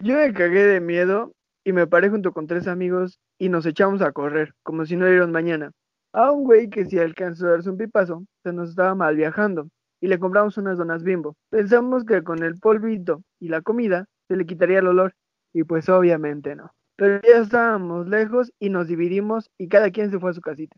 Yo 0.00 0.14
me 0.16 0.32
cagué 0.32 0.64
de 0.64 0.80
miedo 0.80 1.32
y 1.64 1.72
me 1.72 1.86
paré 1.86 2.10
junto 2.10 2.32
con 2.32 2.46
tres 2.46 2.66
amigos 2.66 3.20
y 3.38 3.48
nos 3.48 3.66
echamos 3.66 4.02
a 4.02 4.12
correr, 4.12 4.54
como 4.62 4.84
si 4.84 4.96
no 4.96 5.06
hubiera 5.06 5.24
un 5.24 5.32
mañana. 5.32 5.72
A 6.12 6.30
un 6.30 6.44
güey 6.44 6.68
que 6.68 6.84
si 6.84 6.98
alcanzó 6.98 7.46
a 7.46 7.50
darse 7.52 7.70
un 7.70 7.76
pipazo, 7.76 8.24
se 8.42 8.52
nos 8.52 8.70
estaba 8.70 8.94
mal 8.94 9.16
viajando 9.16 9.68
y 10.00 10.08
le 10.08 10.18
compramos 10.18 10.58
unas 10.58 10.78
donas 10.78 11.02
bimbo. 11.02 11.36
Pensamos 11.50 12.04
que 12.04 12.22
con 12.22 12.42
el 12.42 12.58
polvito 12.58 13.22
y 13.40 13.48
la 13.48 13.62
comida 13.62 14.06
se 14.28 14.36
le 14.36 14.46
quitaría 14.46 14.80
el 14.80 14.88
olor 14.88 15.14
y 15.52 15.64
pues 15.64 15.88
obviamente 15.88 16.54
no. 16.54 16.72
Pero 16.96 17.20
ya 17.22 17.38
estábamos 17.38 18.06
lejos 18.06 18.52
y 18.58 18.70
nos 18.70 18.86
dividimos 18.86 19.50
y 19.58 19.68
cada 19.68 19.90
quien 19.90 20.10
se 20.10 20.18
fue 20.18 20.30
a 20.30 20.34
su 20.34 20.40
casita. 20.40 20.76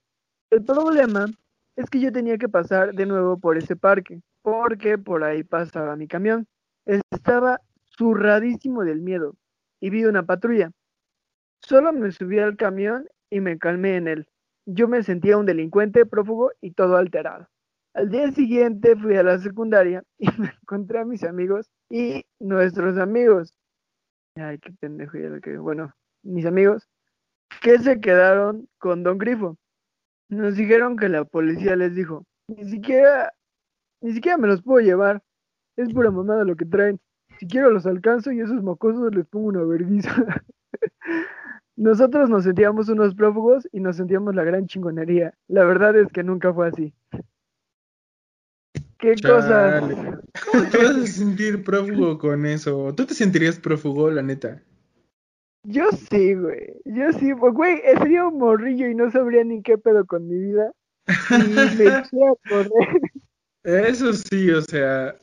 El 0.51 0.65
problema 0.65 1.27
es 1.77 1.91
que 1.91 2.01
yo 2.01 2.11
tenía 2.11 2.39
que 2.39 2.49
pasar 2.49 2.95
de 2.95 3.07
nuevo 3.07 3.39
por 3.39 3.59
ese 3.59 3.77
parque, 3.77 4.23
porque 4.43 4.97
por 4.97 5.25
ahí 5.25 5.45
pasaba 5.45 5.97
mi 5.97 6.09
camión. 6.09 6.47
Estaba 6.87 7.61
zurradísimo 7.99 8.85
del 8.85 9.01
miedo 9.01 9.37
y 9.81 9.91
vi 9.91 10.05
una 10.05 10.25
patrulla. 10.25 10.71
Solo 11.61 11.93
me 11.93 12.13
subí 12.13 12.39
al 12.39 12.57
camión 12.57 13.07
y 13.31 13.41
me 13.41 13.59
calmé 13.59 13.97
en 13.97 14.09
él. 14.09 14.29
Yo 14.67 14.89
me 14.89 15.03
sentía 15.03 15.37
un 15.37 15.47
delincuente 15.47 16.07
prófugo 16.07 16.53
y 16.61 16.73
todo 16.73 16.97
alterado. 16.97 17.49
Al 17.95 18.11
día 18.11 18.31
siguiente 18.33 18.95
fui 18.97 19.17
a 19.17 19.23
la 19.23 19.39
secundaria 19.39 20.03
y 20.19 20.29
me 20.39 20.53
encontré 20.63 21.01
a 21.01 21.05
mis 21.05 21.25
amigos 21.25 21.71
y 21.91 22.25
nuestros 22.39 22.99
amigos. 22.99 23.55
Ay, 24.37 24.59
qué 24.59 24.73
pendejo 24.73 25.19
ya 25.19 25.29
lo 25.29 25.41
que. 25.41 25.57
Bueno, 25.57 25.95
mis 26.27 26.47
amigos 26.47 26.89
que 27.63 27.79
se 27.79 28.01
quedaron 28.01 28.69
con 28.79 29.03
Don 29.03 29.19
Grifo. 29.19 29.57
Nos 30.29 30.57
dijeron 30.57 30.97
que 30.97 31.09
la 31.09 31.25
policía 31.25 31.77
les 31.77 31.95
dijo, 31.95 32.25
ni 32.49 32.69
siquiera, 32.69 33.33
ni 34.01 34.13
siquiera 34.13 34.37
me 34.39 34.49
los 34.49 34.63
puedo 34.63 34.85
llevar. 34.85 35.23
Es 35.77 35.93
pura 35.93 36.11
mamada 36.11 36.45
lo 36.45 36.57
que 36.57 36.65
traen. 36.65 36.99
Si 37.39 37.47
quiero 37.47 37.71
los 37.71 37.87
alcanzo 37.87 38.33
y 38.33 38.41
esos 38.41 38.63
mocosos 38.63 39.15
les 39.15 39.27
pongo 39.27 39.49
una 39.49 39.63
vergüenza. 39.63 40.11
Nosotros 41.77 42.31
nos 42.31 42.45
sentíamos 42.45 42.89
unos 42.89 43.15
prófugos 43.15 43.69
y 43.71 43.81
nos 43.81 43.97
sentíamos 43.97 44.35
la 44.35 44.45
gran 44.45 44.67
chingonería. 44.67 45.35
La 45.47 45.65
verdad 45.65 45.95
es 45.97 46.09
que 46.11 46.23
nunca 46.23 46.53
fue 46.55 46.69
así. 46.69 46.95
¿Qué 48.99 49.15
Chale. 49.15 49.35
cosas? 49.35 49.83
¿Cómo 50.51 50.65
te 50.71 50.79
vas 50.79 50.97
a 50.97 51.07
sentir 51.07 51.63
prófugo 51.63 52.17
con 52.19 52.47
eso? 52.47 52.95
¿Tú 52.95 53.05
te 53.05 53.13
sentirías 53.13 53.59
prófugo, 53.59 54.11
la 54.11 54.23
neta? 54.23 54.63
Yo 55.69 55.91
sí, 56.11 56.35
güey. 56.35 56.81
Yo 56.85 57.13
sí, 57.19 57.35
pues, 57.35 57.53
güey, 57.53 57.81
sería 57.99 58.25
un 58.25 58.39
morrillo 58.39 58.89
y 58.89 58.95
no 58.95 59.11
sabría 59.11 59.43
ni 59.43 59.63
qué 59.63 59.77
pedo 59.77 60.05
con 60.07 60.29
mi 60.29 60.39
vida. 60.39 60.71
Y 61.31 61.49
me 61.49 61.85
eché 62.05 62.25
a 62.25 62.49
correr. 62.49 63.01
Eso 63.65 64.13
sí, 64.13 64.49
o 64.53 64.63
sea, 64.63 65.17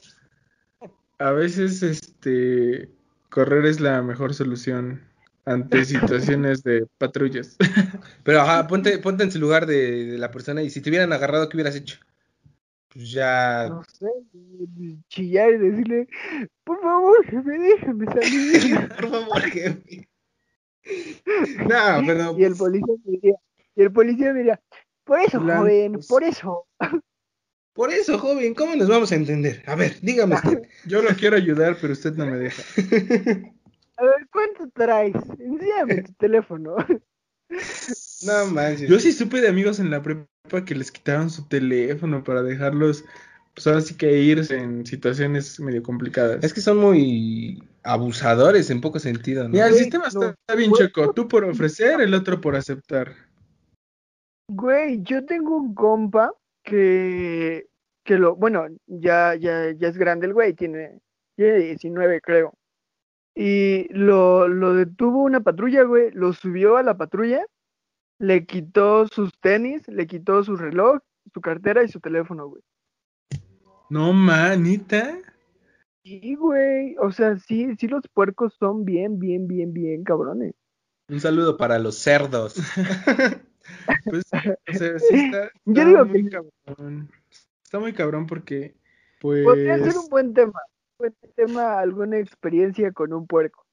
a 1.19 1.31
veces 1.31 1.81
este 1.81 2.89
correr 3.29 3.65
es 3.65 3.79
la 3.79 4.01
mejor 4.01 4.33
solución 4.33 5.01
ante 5.45 5.85
situaciones 5.85 6.61
de 6.63 6.87
patrullas. 6.97 7.55
Pero 8.23 8.41
ajá, 8.41 8.67
ponte, 8.67 8.97
ponte 8.97 9.23
en 9.23 9.31
su 9.31 9.39
lugar 9.39 9.65
de, 9.65 10.05
de 10.07 10.17
la 10.17 10.29
persona 10.29 10.61
y 10.61 10.69
si 10.69 10.81
te 10.81 10.89
hubieran 10.89 11.13
agarrado, 11.13 11.47
¿qué 11.47 11.55
hubieras 11.55 11.77
hecho? 11.77 11.99
Pues 12.89 13.11
ya. 13.11 13.69
No 13.69 13.81
sé, 13.97 14.07
chillar 15.07 15.53
y 15.53 15.57
decirle, 15.57 16.07
por 16.65 16.81
favor, 16.81 17.25
jefe, 17.27 17.49
déjame 17.49 18.05
salir. 18.07 18.89
Por 18.89 19.09
favor, 19.09 19.41
jefe. 19.41 20.09
No, 21.67 22.03
pero. 22.05 22.35
Y 22.37 22.43
el 22.43 22.55
policía 22.55 22.95
me 23.05 23.11
diría, 23.11 23.35
y 23.75 23.81
el 23.81 23.91
policía 23.91 24.33
me 24.33 24.39
diría, 24.39 24.61
por 25.03 25.19
eso, 25.19 25.39
Blancos. 25.39 25.63
joven, 25.63 25.99
por 26.07 26.23
eso. 26.23 26.67
Por 27.73 27.91
eso, 27.91 28.19
joven, 28.19 28.53
¿cómo 28.53 28.75
nos 28.75 28.87
vamos 28.87 29.11
a 29.11 29.15
entender? 29.15 29.63
A 29.65 29.75
ver, 29.75 29.97
dígame 30.01 30.35
usted. 30.35 30.61
Yo 30.85 31.01
lo 31.01 31.09
quiero 31.15 31.37
ayudar, 31.37 31.77
pero 31.81 31.93
usted 31.93 32.13
no 32.13 32.25
me 32.25 32.37
deja. 32.37 32.61
A 33.97 34.03
ver, 34.03 34.27
¿cuánto 34.31 34.69
traes? 34.73 35.15
Enséñame 35.39 36.03
tu 36.03 36.13
teléfono. 36.13 36.75
No 38.25 38.45
manches. 38.47 38.89
Yo 38.89 38.99
sí 38.99 39.11
supe 39.11 39.39
de 39.41 39.47
amigos 39.47 39.79
en 39.79 39.91
la 39.91 40.01
prepa 40.01 40.65
que 40.65 40.75
les 40.75 40.91
quitaban 40.91 41.29
su 41.29 41.47
teléfono 41.47 42.23
para 42.23 42.41
dejarlos, 42.41 43.05
pues 43.53 43.67
ahora 43.67 43.81
sí 43.81 43.95
que 43.95 44.19
irse 44.19 44.57
en 44.57 44.85
situaciones 44.85 45.59
medio 45.59 45.83
complicadas. 45.83 46.43
Es 46.43 46.53
que 46.53 46.61
son 46.61 46.77
muy 46.77 47.63
abusadores 47.83 48.69
en 48.69 48.81
poco 48.81 48.99
sentido, 48.99 49.43
¿no? 49.49 49.49
Mira, 49.49 49.67
el 49.67 49.73
Güey, 49.73 49.83
sistema 49.83 50.05
no, 50.13 50.29
está 50.29 50.55
bien 50.55 50.71
güey. 50.71 50.87
choco. 50.87 51.13
Tú 51.13 51.27
por 51.27 51.43
ofrecer, 51.45 52.01
el 52.01 52.13
otro 52.13 52.41
por 52.41 52.55
aceptar. 52.55 53.13
Güey, 54.47 55.01
yo 55.03 55.25
tengo 55.25 55.57
un 55.57 55.73
compa 55.73 56.33
que, 56.63 57.67
que 58.03 58.17
lo, 58.17 58.35
bueno, 58.35 58.67
ya, 58.87 59.35
ya, 59.35 59.71
ya 59.71 59.87
es 59.87 59.97
grande 59.97 60.27
el 60.27 60.33
güey, 60.33 60.53
tiene, 60.53 60.99
tiene 61.35 61.59
19 61.59 62.21
creo. 62.21 62.53
Y 63.35 63.87
lo, 63.93 64.47
lo 64.47 64.73
detuvo 64.75 65.23
una 65.23 65.41
patrulla, 65.41 65.83
güey, 65.83 66.11
lo 66.11 66.33
subió 66.33 66.77
a 66.77 66.83
la 66.83 66.97
patrulla, 66.97 67.45
le 68.19 68.45
quitó 68.45 69.07
sus 69.07 69.31
tenis, 69.39 69.87
le 69.87 70.07
quitó 70.07 70.43
su 70.43 70.55
reloj, 70.55 70.99
su 71.33 71.41
cartera 71.41 71.83
y 71.83 71.87
su 71.87 71.99
teléfono, 71.99 72.47
güey. 72.47 72.61
No, 73.93 74.11
manita. 74.11 75.19
Sí, 76.03 76.33
güey, 76.33 76.95
o 76.99 77.11
sea, 77.11 77.37
sí, 77.37 77.75
sí 77.77 77.87
los 77.87 78.01
puercos 78.11 78.55
son 78.59 78.85
bien, 78.85 79.19
bien, 79.19 79.47
bien, 79.47 79.71
bien 79.71 80.03
cabrones. 80.03 80.55
Un 81.09 81.19
saludo 81.19 81.57
para 81.57 81.77
los 81.77 81.95
cerdos. 81.99 82.55
Pues, 84.03 84.25
o 84.33 84.73
sea, 84.73 84.99
sí 84.99 85.15
está, 85.31 85.49
Yo 85.63 85.85
digo 85.85 86.03
muy 86.05 86.23
que- 86.25 86.29
cabrón. 86.31 87.09
Está 87.63 87.79
muy 87.79 87.93
cabrón 87.93 88.25
porque, 88.27 88.75
pues, 89.21 89.43
Podría 89.45 89.77
ser 89.77 89.95
un 89.97 90.09
buen 90.09 90.33
tema, 90.33 90.59
un 90.97 90.97
buen 90.97 91.15
tema, 91.35 91.79
alguna 91.79 92.17
experiencia 92.17 92.91
con 92.91 93.13
un 93.13 93.25
puerco. 93.25 93.65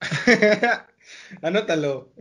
Anótalo. 1.42 2.12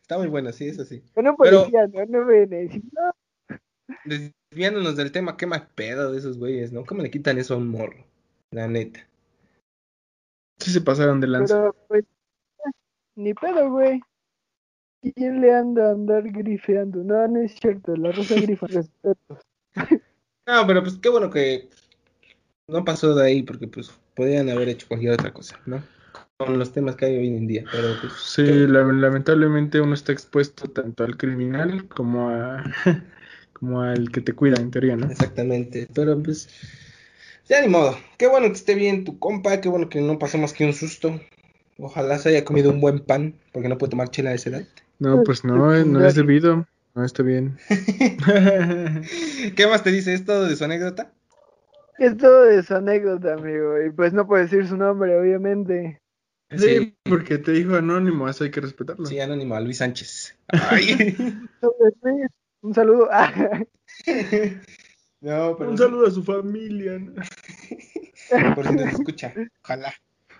Está 0.00 0.18
muy 0.18 0.26
bueno, 0.26 0.50
sí, 0.52 0.66
eso 0.66 0.84
sí. 0.84 1.04
Con 1.14 1.28
un 1.28 1.36
Pero- 1.36 1.60
policía, 1.60 1.86
no, 1.86 2.04
no 2.06 2.24
me 2.26 2.46
decís, 2.46 2.82
no, 2.92 3.12
Desviándonos 4.54 4.94
del 4.94 5.10
tema, 5.10 5.36
qué 5.36 5.46
mal 5.48 5.66
pedo 5.74 6.12
de 6.12 6.18
esos 6.18 6.38
güeyes, 6.38 6.70
¿no? 6.70 6.84
¿Cómo 6.84 7.02
le 7.02 7.10
quitan 7.10 7.38
eso 7.38 7.54
a 7.54 7.56
un 7.56 7.66
morro? 7.70 8.06
La 8.52 8.68
neta. 8.68 9.00
sí 10.60 10.70
se 10.70 10.80
pasaron 10.80 11.20
de 11.20 11.26
lanza. 11.26 11.56
Pero, 11.56 11.76
pues, 11.88 12.04
ni 13.16 13.34
pedo, 13.34 13.68
güey. 13.68 14.00
¿Quién 15.16 15.40
le 15.40 15.52
anda 15.52 15.88
a 15.88 15.90
andar 15.90 16.22
grifeando? 16.30 17.02
No, 17.02 17.26
no 17.26 17.40
es 17.40 17.56
cierto, 17.56 17.96
la 17.96 18.12
rosa 18.12 18.36
grifa, 18.36 18.66
respeto. 18.70 19.40
No, 20.46 20.64
pero 20.68 20.84
pues 20.84 20.98
qué 20.98 21.08
bueno 21.08 21.30
que 21.30 21.68
no 22.68 22.84
pasó 22.84 23.12
de 23.16 23.26
ahí, 23.26 23.42
porque 23.42 23.66
pues 23.66 23.90
podían 24.14 24.50
haber 24.50 24.68
hecho 24.68 24.86
cualquier 24.86 25.14
otra 25.14 25.34
cosa, 25.34 25.58
¿no? 25.66 25.82
Con 26.36 26.60
los 26.60 26.72
temas 26.72 26.94
que 26.94 27.06
hay 27.06 27.16
hoy 27.16 27.26
en 27.26 27.48
día, 27.48 27.64
pero 27.72 27.88
pues... 28.00 28.12
Sí, 28.12 28.44
la- 28.68 28.84
lamentablemente 28.84 29.80
uno 29.80 29.94
está 29.94 30.12
expuesto 30.12 30.68
tanto 30.68 31.02
al 31.02 31.16
criminal 31.16 31.88
como 31.88 32.28
a 32.28 32.62
como 33.64 33.80
al 33.80 34.10
que 34.10 34.20
te 34.20 34.34
cuida 34.34 34.60
en 34.60 34.70
teoría, 34.70 34.94
¿no? 34.96 35.10
Exactamente, 35.10 35.88
pero 35.94 36.22
pues... 36.22 36.48
Ya 37.48 37.60
ni 37.62 37.68
modo. 37.68 37.96
Qué 38.18 38.26
bueno 38.26 38.46
que 38.48 38.52
esté 38.54 38.74
bien 38.74 39.04
tu 39.04 39.18
compa, 39.18 39.60
qué 39.60 39.68
bueno 39.68 39.88
que 39.88 40.00
no 40.00 40.18
pasó 40.18 40.36
más 40.38 40.52
que 40.52 40.64
un 40.66 40.72
susto. 40.74 41.18
Ojalá 41.78 42.18
se 42.18 42.28
haya 42.30 42.44
comido 42.44 42.70
un 42.70 42.80
buen 42.80 43.00
pan, 43.00 43.34
porque 43.52 43.68
no 43.68 43.78
puede 43.78 43.90
tomar 43.90 44.10
chela 44.10 44.30
a 44.30 44.34
esa 44.34 44.50
edad. 44.50 44.62
No, 44.98 45.22
pues 45.24 45.44
no, 45.44 45.74
eh, 45.74 45.84
no 45.84 46.06
es 46.06 46.14
debido. 46.14 46.66
No 46.94 47.04
está 47.04 47.22
bien. 47.22 47.58
¿Qué 49.56 49.66
más 49.66 49.82
te 49.82 49.90
dice? 49.90 50.14
¿Es 50.14 50.24
todo 50.24 50.44
de 50.46 50.56
su 50.56 50.64
anécdota? 50.64 51.10
Es 51.98 52.16
todo 52.16 52.44
de 52.44 52.62
su 52.62 52.74
anécdota, 52.74 53.34
amigo. 53.34 53.82
Y 53.82 53.90
pues 53.90 54.12
no 54.12 54.26
puedo 54.26 54.42
decir 54.42 54.66
su 54.66 54.76
nombre, 54.76 55.16
obviamente. 55.18 56.00
Sí, 56.50 56.58
Sí. 56.58 56.96
porque 57.02 57.38
te 57.38 57.52
dijo 57.52 57.74
anónimo, 57.74 58.28
eso 58.28 58.44
hay 58.44 58.50
que 58.50 58.60
respetarlo. 58.60 59.06
Sí, 59.06 59.18
anónimo, 59.20 59.54
a 59.54 59.60
Luis 59.60 59.78
Sánchez. 59.78 60.36
Ay. 60.48 61.06
Un 62.64 62.74
saludo. 62.74 63.08
No, 65.20 65.56
pero 65.56 65.70
Un 65.70 65.78
saludo 65.78 66.06
a 66.06 66.10
su 66.10 66.22
familia. 66.22 66.98
¿no? 66.98 67.14
por 68.54 68.66
si 68.68 68.74
nos 68.74 68.92
escucha. 68.92 69.32
Ojalá. 69.62 69.94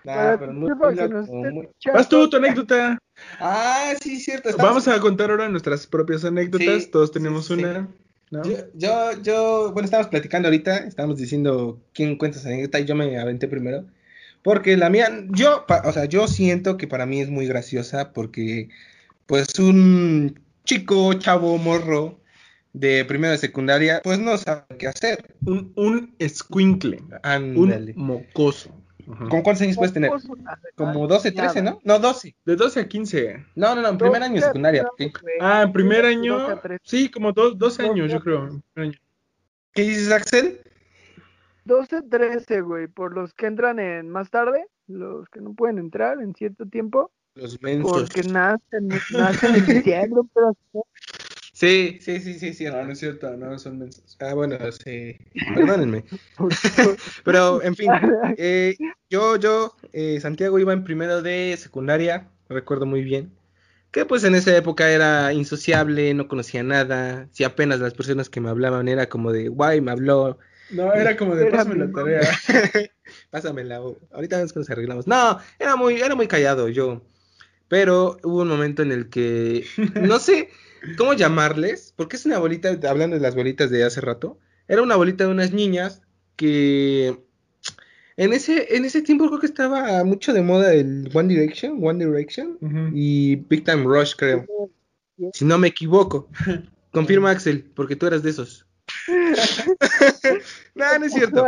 Nah, 0.04 0.36
pero 0.38 0.52
muy, 0.52 0.70
muy 0.74 1.52
muy-. 1.52 1.68
Vas 1.94 2.06
tú, 2.08 2.28
tu 2.28 2.36
anécdota. 2.36 2.98
Ah, 3.40 3.94
sí, 4.02 4.20
cierto. 4.20 4.50
estamos- 4.50 4.70
Vamos 4.84 4.88
a 4.88 5.00
contar 5.00 5.30
ahora 5.30 5.48
nuestras 5.48 5.86
propias 5.86 6.24
anécdotas. 6.26 6.82
Sí, 6.84 6.90
Todos 6.90 7.12
tenemos 7.12 7.46
sí, 7.46 7.54
sí. 7.54 7.60
una. 7.60 7.88
¿no? 8.30 8.42
Yo, 8.44 8.56
yo, 8.74 9.22
yo, 9.22 9.70
bueno, 9.72 9.86
estábamos 9.86 10.10
platicando 10.10 10.48
ahorita, 10.48 10.76
estábamos 10.78 11.16
diciendo 11.16 11.80
quién 11.94 12.16
cuenta 12.18 12.38
esa 12.38 12.48
anécdota 12.50 12.80
y 12.80 12.84
yo 12.84 12.94
me 12.94 13.18
aventé 13.18 13.48
primero. 13.48 13.86
Porque 14.42 14.76
la 14.76 14.90
mía, 14.90 15.08
yo, 15.30 15.64
pa- 15.66 15.82
o 15.86 15.92
sea, 15.92 16.04
yo 16.04 16.28
siento 16.28 16.76
que 16.76 16.86
para 16.86 17.06
mí 17.06 17.22
es 17.22 17.30
muy 17.30 17.46
graciosa 17.46 18.12
porque, 18.12 18.68
pues, 19.24 19.46
un 19.58 20.43
chico, 20.64 21.14
chavo, 21.14 21.56
morro 21.58 22.20
de 22.72 23.04
primero 23.04 23.32
de 23.32 23.38
secundaria, 23.38 24.00
pues 24.02 24.18
no 24.18 24.36
sabe 24.36 24.64
qué 24.78 24.88
hacer. 24.88 25.34
Un, 25.46 25.72
un 25.76 26.14
escuincle. 26.18 27.02
Un 27.56 27.92
mocoso. 27.96 28.70
Ajá. 29.10 29.28
¿Con 29.28 29.42
cuántos 29.42 29.62
años 29.62 29.76
puedes 29.76 29.92
tener? 29.92 30.10
Como 30.74 31.06
12, 31.06 31.32
13, 31.32 31.62
¿no? 31.62 31.78
No, 31.84 31.98
12. 31.98 32.34
De 32.44 32.56
12 32.56 32.80
a 32.80 32.88
15. 32.88 33.46
No, 33.54 33.74
no, 33.74 33.82
no, 33.82 33.88
en 33.90 33.98
primer 33.98 34.22
año 34.22 34.36
de 34.36 34.40
secundaria. 34.40 34.86
¿qué? 34.96 35.12
Ah, 35.40 35.62
en 35.62 35.72
primer 35.72 36.02
12 36.02 36.14
año. 36.14 36.38
a 36.48 36.60
13. 36.60 36.80
Sí, 36.84 37.10
como 37.10 37.32
dos, 37.32 37.58
12 37.58 37.82
Doce 37.82 37.92
años, 37.92 38.12
yo 38.12 38.20
creo. 38.20 38.62
¿Qué 39.72 39.82
dices, 39.82 40.10
Axel? 40.10 40.60
12, 41.64 42.02
13, 42.02 42.60
güey, 42.62 42.88
por 42.88 43.14
los 43.14 43.34
que 43.34 43.46
entran 43.46 43.78
en 43.78 44.08
más 44.08 44.30
tarde, 44.30 44.66
los 44.86 45.28
que 45.28 45.40
no 45.40 45.54
pueden 45.54 45.78
entrar 45.78 46.20
en 46.20 46.34
cierto 46.34 46.66
tiempo, 46.66 47.10
Los 47.34 47.60
mensos. 47.62 48.10
porque 48.10 48.22
nacen, 48.28 48.88
nacen 49.10 49.54
en 49.56 49.66
diciembre, 49.66 50.22
pero 50.34 50.56
Sí, 51.52 51.98
sí, 52.00 52.18
sí, 52.20 52.34
sí, 52.38 52.52
sí. 52.52 52.64
No, 52.64 52.84
no 52.84 52.92
es 52.92 52.98
cierto, 52.98 53.30
no 53.36 53.56
son 53.60 53.78
mensos. 53.78 54.16
Ah, 54.20 54.34
bueno, 54.34 54.56
sí. 54.72 55.16
Perdónenme. 55.54 56.04
Pero, 57.24 57.62
en 57.62 57.76
fin, 57.76 57.90
eh, 58.36 58.76
yo, 59.08 59.36
yo, 59.36 59.76
eh, 59.92 60.18
Santiago 60.20 60.58
iba 60.58 60.72
en 60.72 60.82
primero 60.82 61.22
de 61.22 61.56
secundaria, 61.56 62.28
recuerdo 62.48 62.86
muy 62.86 63.04
bien, 63.04 63.30
que 63.92 64.04
pues 64.04 64.24
en 64.24 64.34
esa 64.34 64.56
época 64.56 64.90
era 64.90 65.32
insociable, 65.32 66.12
no 66.14 66.26
conocía 66.26 66.64
nada, 66.64 67.28
si 67.30 67.44
apenas 67.44 67.78
las 67.78 67.94
personas 67.94 68.28
que 68.28 68.40
me 68.40 68.50
hablaban 68.50 68.88
era 68.88 69.08
como 69.08 69.30
de, 69.30 69.46
guay, 69.48 69.80
me 69.80 69.92
habló, 69.92 70.38
No, 70.70 70.92
era 70.92 71.16
como 71.16 71.36
de 71.36 71.46
Era 71.46 71.58
pásame 71.58 71.76
la 71.86 71.92
tarea. 71.92 72.30
pásamela, 73.30 73.76
ahorita 74.12 74.36
vemos 74.38 74.52
que 74.52 74.58
nos 74.58 74.70
arreglamos. 74.70 75.06
No, 75.06 75.38
era 75.60 75.76
muy, 75.76 76.00
era 76.00 76.16
muy 76.16 76.26
callado 76.26 76.68
yo, 76.68 77.00
pero 77.74 78.18
hubo 78.22 78.42
un 78.42 78.48
momento 78.48 78.82
en 78.82 78.92
el 78.92 79.08
que, 79.08 79.66
no 80.00 80.20
sé 80.20 80.48
cómo 80.96 81.12
llamarles, 81.14 81.92
porque 81.96 82.14
es 82.14 82.24
una 82.24 82.38
bolita, 82.38 82.68
hablando 82.88 83.16
de 83.16 83.20
las 83.20 83.34
bolitas 83.34 83.68
de 83.68 83.82
hace 83.82 84.00
rato, 84.00 84.38
era 84.68 84.80
una 84.80 84.94
bolita 84.94 85.24
de 85.24 85.32
unas 85.32 85.52
niñas 85.52 86.00
que 86.36 87.18
en 88.16 88.32
ese, 88.32 88.76
en 88.76 88.84
ese 88.84 89.02
tiempo 89.02 89.26
creo 89.26 89.40
que 89.40 89.46
estaba 89.46 90.04
mucho 90.04 90.32
de 90.32 90.42
moda 90.42 90.72
el 90.72 91.10
One 91.12 91.34
Direction, 91.34 91.84
One 91.84 92.04
Direction 92.04 92.58
y 92.94 93.34
Big 93.34 93.64
Time 93.64 93.82
Rush, 93.82 94.14
creo, 94.16 94.46
si 95.32 95.44
no 95.44 95.58
me 95.58 95.66
equivoco. 95.66 96.28
Confirma 96.92 97.32
Axel, 97.32 97.72
porque 97.74 97.96
tú 97.96 98.06
eras 98.06 98.22
de 98.22 98.30
esos. 98.30 98.68
no, 100.76 100.98
no 101.00 101.06
es 101.06 101.12
cierto. 101.12 101.44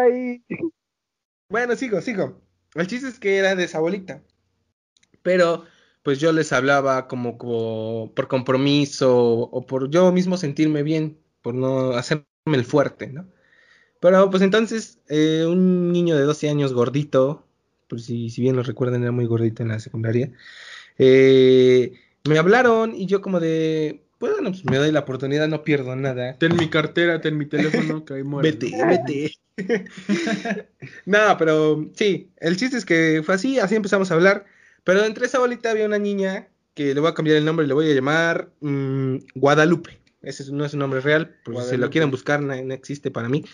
Bueno, 1.48 1.76
sigo, 1.76 2.00
sigo. 2.00 2.42
El 2.74 2.88
chiste 2.88 3.10
es 3.10 3.20
que 3.20 3.36
era 3.36 3.54
de 3.54 3.62
esa 3.62 3.78
bolita. 3.78 4.24
Pero, 5.22 5.66
pues 6.06 6.20
yo 6.20 6.30
les 6.30 6.52
hablaba 6.52 7.08
como, 7.08 7.36
como 7.36 8.12
por 8.14 8.28
compromiso 8.28 9.12
o 9.18 9.66
por 9.66 9.90
yo 9.90 10.12
mismo 10.12 10.36
sentirme 10.36 10.84
bien, 10.84 11.18
por 11.42 11.52
no 11.52 11.94
hacerme 11.94 12.26
el 12.44 12.64
fuerte, 12.64 13.08
¿no? 13.08 13.26
Pero, 13.98 14.30
pues 14.30 14.44
entonces, 14.44 15.00
eh, 15.08 15.44
un 15.48 15.90
niño 15.90 16.16
de 16.16 16.22
12 16.22 16.48
años 16.48 16.72
gordito, 16.72 17.44
pues 17.88 18.04
si, 18.04 18.30
si 18.30 18.40
bien 18.40 18.54
lo 18.54 18.62
recuerdan, 18.62 19.02
era 19.02 19.10
muy 19.10 19.26
gordito 19.26 19.64
en 19.64 19.70
la 19.70 19.80
secundaria, 19.80 20.30
eh, 20.96 21.94
me 22.28 22.38
hablaron 22.38 22.94
y 22.94 23.06
yo 23.06 23.20
como 23.20 23.40
de, 23.40 24.04
pues 24.18 24.32
bueno, 24.32 24.52
pues 24.52 24.64
me 24.64 24.76
doy 24.76 24.92
la 24.92 25.00
oportunidad, 25.00 25.48
no 25.48 25.64
pierdo 25.64 25.96
nada. 25.96 26.38
Ten 26.38 26.54
mi 26.54 26.70
cartera, 26.70 27.20
ten 27.20 27.36
mi 27.36 27.46
teléfono, 27.46 28.04
que 28.04 28.14
ahí 28.14 28.22
muere. 28.22 28.52
Vete, 28.52 28.70
vete. 28.86 29.32
no, 31.04 31.36
pero 31.36 31.90
sí, 31.96 32.30
el 32.36 32.56
chiste 32.56 32.76
es 32.76 32.84
que 32.84 33.22
fue 33.26 33.34
así, 33.34 33.58
así 33.58 33.74
empezamos 33.74 34.12
a 34.12 34.14
hablar. 34.14 34.46
Pero 34.86 35.04
entre 35.04 35.26
esa 35.26 35.40
bolita 35.40 35.72
había 35.72 35.84
una 35.84 35.98
niña 35.98 36.46
que 36.74 36.94
le 36.94 37.00
voy 37.00 37.10
a 37.10 37.14
cambiar 37.14 37.38
el 37.38 37.44
nombre 37.44 37.64
y 37.64 37.68
le 37.68 37.74
voy 37.74 37.90
a 37.90 37.94
llamar 37.94 38.50
mm, 38.60 39.16
Guadalupe. 39.34 39.98
Ese 40.22 40.44
es- 40.44 40.52
no 40.52 40.64
es 40.64 40.74
un 40.74 40.78
nombre 40.78 41.00
real, 41.00 41.34
porque 41.44 41.58
si 41.62 41.64
lo 41.64 41.72
Guadalupe. 41.72 41.90
quieren 41.90 42.10
buscar, 42.12 42.40
no, 42.40 42.54
no 42.62 42.72
existe 42.72 43.10
para 43.10 43.28
mí. 43.28 43.44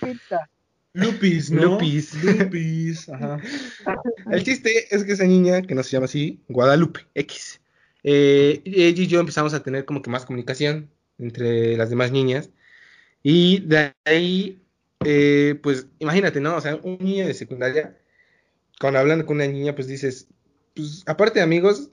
Lupis, 0.93 1.51
¿no? 1.51 1.63
Lupis. 1.63 2.23
Lupis, 2.23 3.09
ajá. 3.09 3.41
El 4.31 4.45
chiste 4.45 4.95
es 4.95 5.05
que 5.05 5.13
esa 5.13 5.25
niña, 5.25 5.63
que 5.63 5.75
no 5.75 5.83
se 5.83 5.93
llama 5.93 6.05
así, 6.05 6.43
Guadalupe 6.49 7.07
X, 7.15 7.63
eh, 8.03 8.61
ella 8.67 9.03
y 9.03 9.07
yo 9.07 9.19
empezamos 9.19 9.55
a 9.55 9.63
tener 9.63 9.87
como 9.87 10.03
que 10.03 10.11
más 10.11 10.27
comunicación 10.27 10.91
entre 11.19 11.79
las 11.79 11.89
demás 11.89 12.13
niñas. 12.13 12.51
Y 13.23 13.61
de 13.61 13.95
ahí, 14.05 14.61
eh, 15.07 15.59
pues 15.63 15.87
imagínate, 15.99 16.41
¿no? 16.41 16.57
O 16.57 16.61
sea, 16.61 16.77
un 16.77 16.99
niño 17.01 17.27
de 17.27 17.33
secundaria, 17.33 17.97
cuando 18.79 18.99
hablando 18.99 19.25
con 19.25 19.37
una 19.37 19.47
niña, 19.47 19.75
pues 19.75 19.87
dices, 19.87 20.29
pues 20.75 21.03
aparte 21.07 21.39
de 21.39 21.45
amigos, 21.45 21.91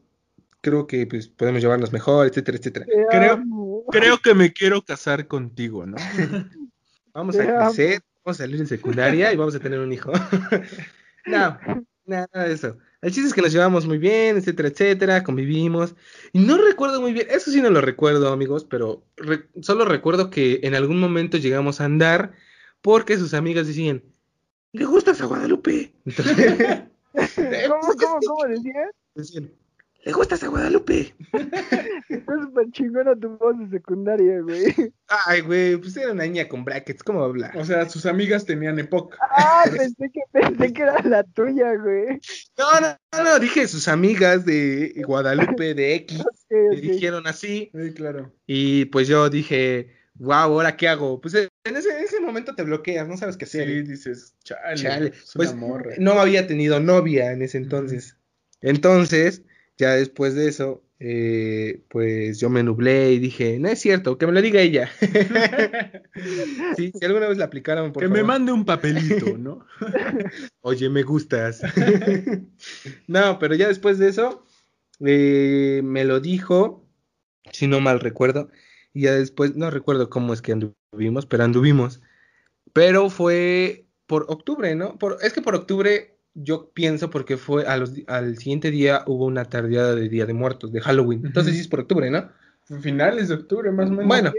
creo 0.62 0.88
que 0.88 1.06
pues 1.08 1.28
podemos 1.28 1.62
llevarnos 1.62 1.92
mejor, 1.94 2.28
etcétera, 2.28 2.58
etcétera. 2.58 2.86
Te 2.86 3.06
Creo- 3.10 3.34
amo. 3.34 3.84
Creo 3.92 4.20
que 4.20 4.34
me 4.36 4.54
quiero 4.54 4.84
casar 4.84 5.28
contigo, 5.28 5.86
¿no? 5.86 5.98
Vamos 7.14 7.36
a 7.38 7.40
Te 7.46 7.50
amo. 7.50 7.66
crecer, 7.74 8.02
vamos 8.24 8.40
a 8.40 8.44
salir 8.44 8.60
de 8.60 8.68
secundaria 8.68 9.34
y 9.34 9.36
vamos 9.36 9.56
a 9.56 9.60
tener 9.60 9.80
un 9.80 9.92
hijo. 9.92 10.12
no, 11.26 11.58
nada, 12.06 12.28
nada 12.34 12.48
de 12.48 12.54
eso. 12.54 12.78
El 13.02 13.12
chiste 13.12 13.30
es 13.30 13.34
que 13.34 13.42
nos 13.42 13.52
llevamos 13.52 13.86
muy 13.88 13.98
bien, 13.98 14.38
etcétera, 14.38 14.68
etcétera, 14.70 15.24
convivimos. 15.24 15.96
Y 16.34 16.40
no 16.40 16.58
recuerdo 16.58 17.02
muy 17.02 17.14
bien, 17.14 17.28
eso 17.32 17.50
sí 17.52 17.62
no 17.62 17.70
lo 17.72 17.82
recuerdo, 17.82 18.32
amigos, 18.32 18.66
pero 18.70 19.04
re- 19.18 19.48
solo 19.62 19.86
recuerdo 19.86 20.30
que 20.30 20.60
en 20.64 20.76
algún 20.76 21.00
momento 21.00 21.38
llegamos 21.38 21.82
a 21.82 21.86
andar 21.86 22.34
porque 22.82 23.18
sus 23.18 23.34
amigas 23.34 23.68
decían, 23.68 24.04
¿le 24.74 24.86
gustas 24.86 25.20
a 25.22 25.26
Guadalupe? 25.26 25.94
Entonces, 26.06 26.36
¿Cómo, 27.14 27.94
cómo, 27.98 28.20
cómo 28.26 28.44
decías? 28.48 28.90
decían, 29.16 29.52
¿le 30.04 30.12
gustas 30.14 30.44
a 30.44 30.48
Guadalupe? 30.48 31.14
Está 32.10 32.34
súper 32.42 32.72
chingona 32.72 33.16
tu 33.16 33.38
voz 33.38 33.58
de 33.60 33.70
secundaria, 33.70 34.42
güey. 34.42 34.94
Ay, 35.26 35.42
güey, 35.42 35.78
pues 35.78 35.98
era 35.98 36.12
una 36.12 36.24
niña 36.24 36.48
con 36.48 36.64
brackets, 36.64 37.04
¿cómo 37.04 37.24
habla? 37.24 37.52
O 37.56 37.66
sea, 37.66 37.90
sus 37.90 38.06
amigas 38.06 38.46
tenían 38.46 38.78
época. 38.80 39.18
Ah, 39.22 39.64
pensé 39.70 40.10
que, 40.14 40.22
pensé 40.32 40.72
que 40.74 40.82
era 40.84 41.02
la 41.04 41.24
tuya, 41.24 41.74
güey. 41.76 42.20
No, 42.58 42.80
no, 42.80 42.98
no, 43.18 43.24
no, 43.24 43.40
dije 43.40 43.68
sus 43.68 43.88
amigas 43.88 44.46
de 44.46 44.94
Guadalupe, 45.06 45.74
de 45.74 45.96
X, 45.96 46.20
Ok, 46.26 46.36
me 46.52 46.78
ok. 46.78 46.82
dijeron 46.82 47.28
así. 47.28 47.72
Sí, 47.74 47.94
claro. 47.94 48.32
Y 48.46 48.86
pues 48.86 49.08
yo 49.08 49.30
dije, 49.30 49.99
wow, 50.20 50.36
¿ahora 50.36 50.78
qué 50.78 50.88
hago? 50.88 51.20
Pues 51.20 51.34
en 51.36 51.76
ese, 51.76 51.90
en 51.98 52.04
ese 52.04 52.20
momento 52.20 52.56
te 52.56 52.64
bloqueas, 52.64 53.08
no 53.08 53.18
sabes 53.18 53.38
qué 53.38 53.46
Sí, 53.46 53.60
hacer. 53.60 53.88
dices, 53.88 54.36
chale, 54.44 54.82
Chale, 54.82 55.14
pues, 55.36 55.56
morra. 55.56 55.96
No 55.98 56.14
había 56.20 56.48
tenido 56.48 56.80
novia 56.80 57.32
en 57.32 57.42
ese 57.42 57.58
entonces. 57.58 58.18
Entonces, 58.62 59.44
ya 59.78 59.92
después 59.96 60.36
de 60.36 60.50
eso, 60.50 60.84
eh, 61.00 61.82
pues 61.88 62.40
yo 62.40 62.50
me 62.50 62.62
nublé 62.62 63.14
y 63.14 63.20
dije, 63.20 63.58
no 63.58 63.70
es 63.70 63.80
cierto, 63.80 64.18
que 64.18 64.28
me 64.28 64.34
lo 64.34 64.42
diga 64.42 64.62
ella. 64.62 64.92
Sí, 66.76 66.92
si 66.98 67.06
alguna 67.06 67.30
vez 67.30 67.38
la 67.38 67.46
aplicaron, 67.46 67.94
por 67.94 68.04
que 68.04 68.10
me 68.10 68.24
mande 68.24 68.52
un 68.52 68.66
papelito, 68.66 69.38
¿no? 69.38 69.66
Oye, 70.62 70.90
me 70.90 71.04
gustas. 71.04 71.62
no, 73.08 73.40
pero 73.40 73.56
ya 73.56 73.70
después 73.70 73.98
de 74.00 74.10
eso, 74.10 74.46
eh, 75.06 75.82
me 75.84 76.04
lo 76.04 76.20
dijo, 76.20 76.86
si 77.54 77.68
no 77.68 77.80
mal 77.80 78.02
recuerdo, 78.02 78.50
y 79.00 79.04
ya 79.04 79.14
después, 79.14 79.56
no 79.56 79.70
recuerdo 79.70 80.10
cómo 80.10 80.34
es 80.34 80.42
que 80.42 80.52
anduvimos, 80.52 81.26
pero 81.26 81.46
anduvimos. 81.46 82.02
Pero 82.74 83.10
fue 83.10 83.86
por 84.08 84.26
octubre, 84.28 84.76
¿no? 84.76 84.98
Por, 84.98 85.20
es 85.22 85.32
que 85.32 85.42
por 85.42 85.56
octubre 85.56 86.18
yo 86.34 86.70
pienso 86.72 87.10
porque 87.10 87.38
fue 87.38 87.66
a 87.66 87.78
los 87.78 87.94
al 88.08 88.38
siguiente 88.38 88.72
día 88.72 89.04
hubo 89.08 89.26
una 89.26 89.46
tardeada 89.46 89.96
de 89.96 90.10
Día 90.10 90.26
de 90.26 90.34
Muertos, 90.34 90.74
de 90.74 90.82
Halloween. 90.82 91.26
Entonces 91.26 91.52
Ujú. 91.52 91.56
sí 91.56 91.62
es 91.62 91.68
por 91.70 91.80
octubre, 91.80 92.12
¿no? 92.12 92.30
Finales 92.82 93.30
de 93.30 93.36
octubre, 93.36 93.72
más 93.72 93.88
o 93.88 93.92
menos. 93.92 94.08
Bueno. 94.08 94.34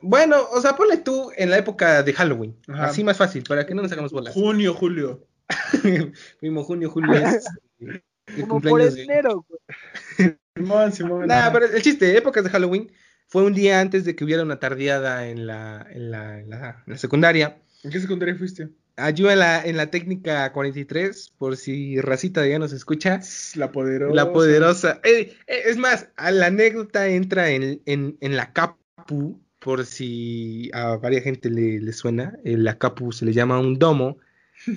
Bueno, 0.00 0.48
o 0.50 0.60
sea, 0.62 0.74
ponle 0.74 0.96
tú 0.96 1.30
en 1.36 1.50
la 1.50 1.58
época 1.58 2.02
de 2.02 2.12
Halloween. 2.14 2.56
Ajá. 2.68 2.86
Así 2.86 3.04
más 3.04 3.18
fácil, 3.18 3.44
para 3.46 3.66
que 3.66 3.74
no 3.74 3.82
nos 3.82 3.92
hagamos 3.92 4.12
bolas. 4.12 4.32
Junio, 4.32 4.72
julio. 4.72 5.26
Primo 6.40 6.64
junio, 6.64 6.88
julio 6.88 7.14
es 7.16 7.44
el 7.80 8.02
Como 8.48 8.62
por 8.62 8.70
cumpleaños 8.70 8.94
de... 8.94 9.02
enero, 9.02 9.46
güey. 9.46 10.38
Simón, 10.58 10.92
Simón. 10.92 11.26
Nah, 11.26 11.50
pero 11.52 11.66
el 11.66 11.82
chiste, 11.82 12.16
épocas 12.16 12.44
de 12.44 12.50
Halloween, 12.50 12.92
fue 13.26 13.44
un 13.44 13.54
día 13.54 13.80
antes 13.80 14.04
de 14.04 14.16
que 14.16 14.24
hubiera 14.24 14.42
una 14.42 14.58
tardeada 14.58 15.28
en 15.28 15.46
la, 15.46 15.86
en 15.90 16.10
la, 16.10 16.40
en 16.40 16.50
la, 16.50 16.82
en 16.86 16.92
la 16.92 16.98
secundaria. 16.98 17.58
¿En 17.82 17.90
qué 17.90 18.00
secundaria 18.00 18.34
fuiste? 18.34 18.68
Ayuda 18.96 19.34
en 19.34 19.38
la, 19.38 19.62
en 19.64 19.76
la 19.76 19.90
técnica 19.90 20.52
43, 20.52 21.34
por 21.38 21.56
si 21.56 22.00
Racita 22.00 22.46
ya 22.46 22.58
nos 22.58 22.72
escucha. 22.72 23.20
La 23.54 23.70
poderosa. 23.70 24.14
La 24.14 24.32
poderosa. 24.32 25.00
Eh, 25.04 25.36
eh, 25.46 25.62
es 25.66 25.76
más, 25.76 26.08
a 26.16 26.30
la 26.32 26.46
anécdota 26.46 27.06
entra 27.06 27.50
en, 27.50 27.80
en, 27.86 28.16
en 28.20 28.36
la 28.36 28.52
CAPU, 28.52 29.40
por 29.60 29.84
si 29.86 30.70
a 30.72 30.96
varias 30.96 31.22
gente 31.22 31.50
le, 31.50 31.80
le 31.80 31.92
suena. 31.92 32.36
En 32.44 32.64
la 32.64 32.78
CAPU 32.78 33.12
se 33.12 33.24
le 33.24 33.32
llama 33.32 33.60
un 33.60 33.78
domo 33.78 34.18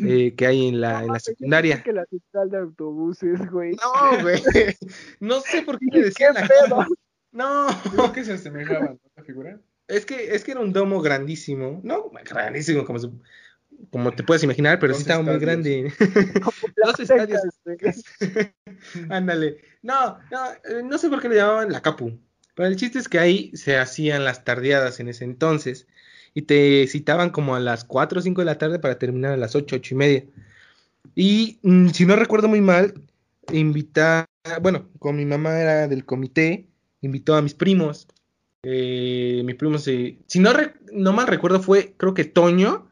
eh, 0.05 0.33
que 0.35 0.45
hay 0.45 0.67
en 0.67 0.81
la, 0.81 1.01
en 1.03 1.07
la 1.13 1.19
secundaria. 1.19 1.81
que 1.83 1.93
la 1.93 2.05
central 2.05 2.49
de 2.49 2.57
autobuses, 2.59 3.39
güey. 3.51 3.71
No, 3.75 4.21
güey. 4.21 4.41
No 5.19 5.41
sé 5.41 5.61
por 5.63 5.79
qué 5.79 5.85
le 5.91 5.91
¿Qué 5.99 6.03
decían 6.05 6.33
la 6.35 6.41
pedo? 6.47 6.77
CAPU. 6.77 6.95
No, 7.33 7.67
Creo 7.93 8.11
que 8.11 8.23
se 8.25 8.33
asemejaban. 8.33 8.99
La 9.15 9.23
figura. 9.23 9.59
es 9.87 10.05
que, 10.05 10.35
es 10.35 10.43
que 10.43 10.51
era 10.51 10.59
un 10.61 10.73
domo 10.73 11.01
grandísimo. 11.01 11.79
No, 11.83 12.09
grandísimo, 12.25 12.83
como, 12.85 12.99
se- 12.99 13.09
como 13.89 14.11
te 14.11 14.23
puedes 14.23 14.43
imaginar, 14.43 14.79
pero 14.79 14.93
sí 14.93 15.01
estaba 15.01 15.23
muy 15.23 15.39
grande. 15.39 15.93
Dos 16.85 16.99
estadios. 16.99 17.41
Ándale. 19.09 19.57
No, 19.81 20.17
no, 20.31 20.51
eh, 20.65 20.83
no 20.83 20.97
sé 20.97 21.09
por 21.09 21.21
qué 21.21 21.29
le 21.29 21.35
llamaban 21.35 21.71
la 21.71 21.81
Capu. 21.81 22.19
Pero 22.55 22.67
el 22.67 22.75
chiste 22.75 22.99
es 22.99 23.07
que 23.07 23.19
ahí 23.19 23.51
se 23.55 23.77
hacían 23.77 24.25
las 24.25 24.43
tardeadas 24.43 24.99
en 24.99 25.07
ese 25.07 25.23
entonces. 25.23 25.87
Y 26.33 26.43
te 26.43 26.87
citaban 26.87 27.29
como 27.29 27.55
a 27.55 27.59
las 27.59 27.83
4 27.83 28.19
o 28.19 28.21
5 28.21 28.41
de 28.41 28.45
la 28.45 28.57
tarde 28.57 28.79
para 28.79 28.97
terminar 28.97 29.33
a 29.33 29.37
las 29.37 29.55
8, 29.55 29.75
8 29.77 29.93
y 29.93 29.97
media. 29.97 30.23
Y 31.15 31.59
mm, 31.63 31.89
si 31.89 32.05
no 32.05 32.15
recuerdo 32.15 32.47
muy 32.47 32.61
mal, 32.61 32.93
invitar, 33.51 34.25
bueno, 34.61 34.87
con 34.99 35.15
mi 35.17 35.25
mamá 35.25 35.59
era 35.59 35.87
del 35.87 36.05
comité, 36.05 36.67
invitó 37.01 37.35
a 37.35 37.41
mis 37.41 37.53
primos. 37.53 38.07
Eh, 38.63 39.41
mi 39.43 39.53
primo 39.55 39.77
se, 39.79 40.19
si 40.27 40.39
no, 40.39 40.53
re- 40.53 40.73
no 40.93 41.13
mal 41.13 41.27
recuerdo, 41.27 41.61
fue 41.61 41.95
creo 41.97 42.13
que 42.13 42.25
Toño 42.25 42.87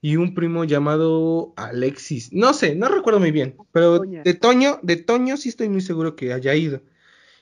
y 0.00 0.16
un 0.16 0.34
primo 0.34 0.64
llamado 0.64 1.52
Alexis. 1.56 2.32
No 2.32 2.54
sé, 2.54 2.74
no 2.76 2.88
recuerdo 2.88 3.18
muy 3.20 3.32
bien, 3.32 3.56
pero 3.72 3.98
de 3.98 4.34
Toño, 4.34 4.78
de 4.82 4.96
Toño 4.96 5.36
sí 5.36 5.48
estoy 5.50 5.68
muy 5.68 5.80
seguro 5.82 6.16
que 6.16 6.32
haya 6.32 6.54
ido. 6.54 6.80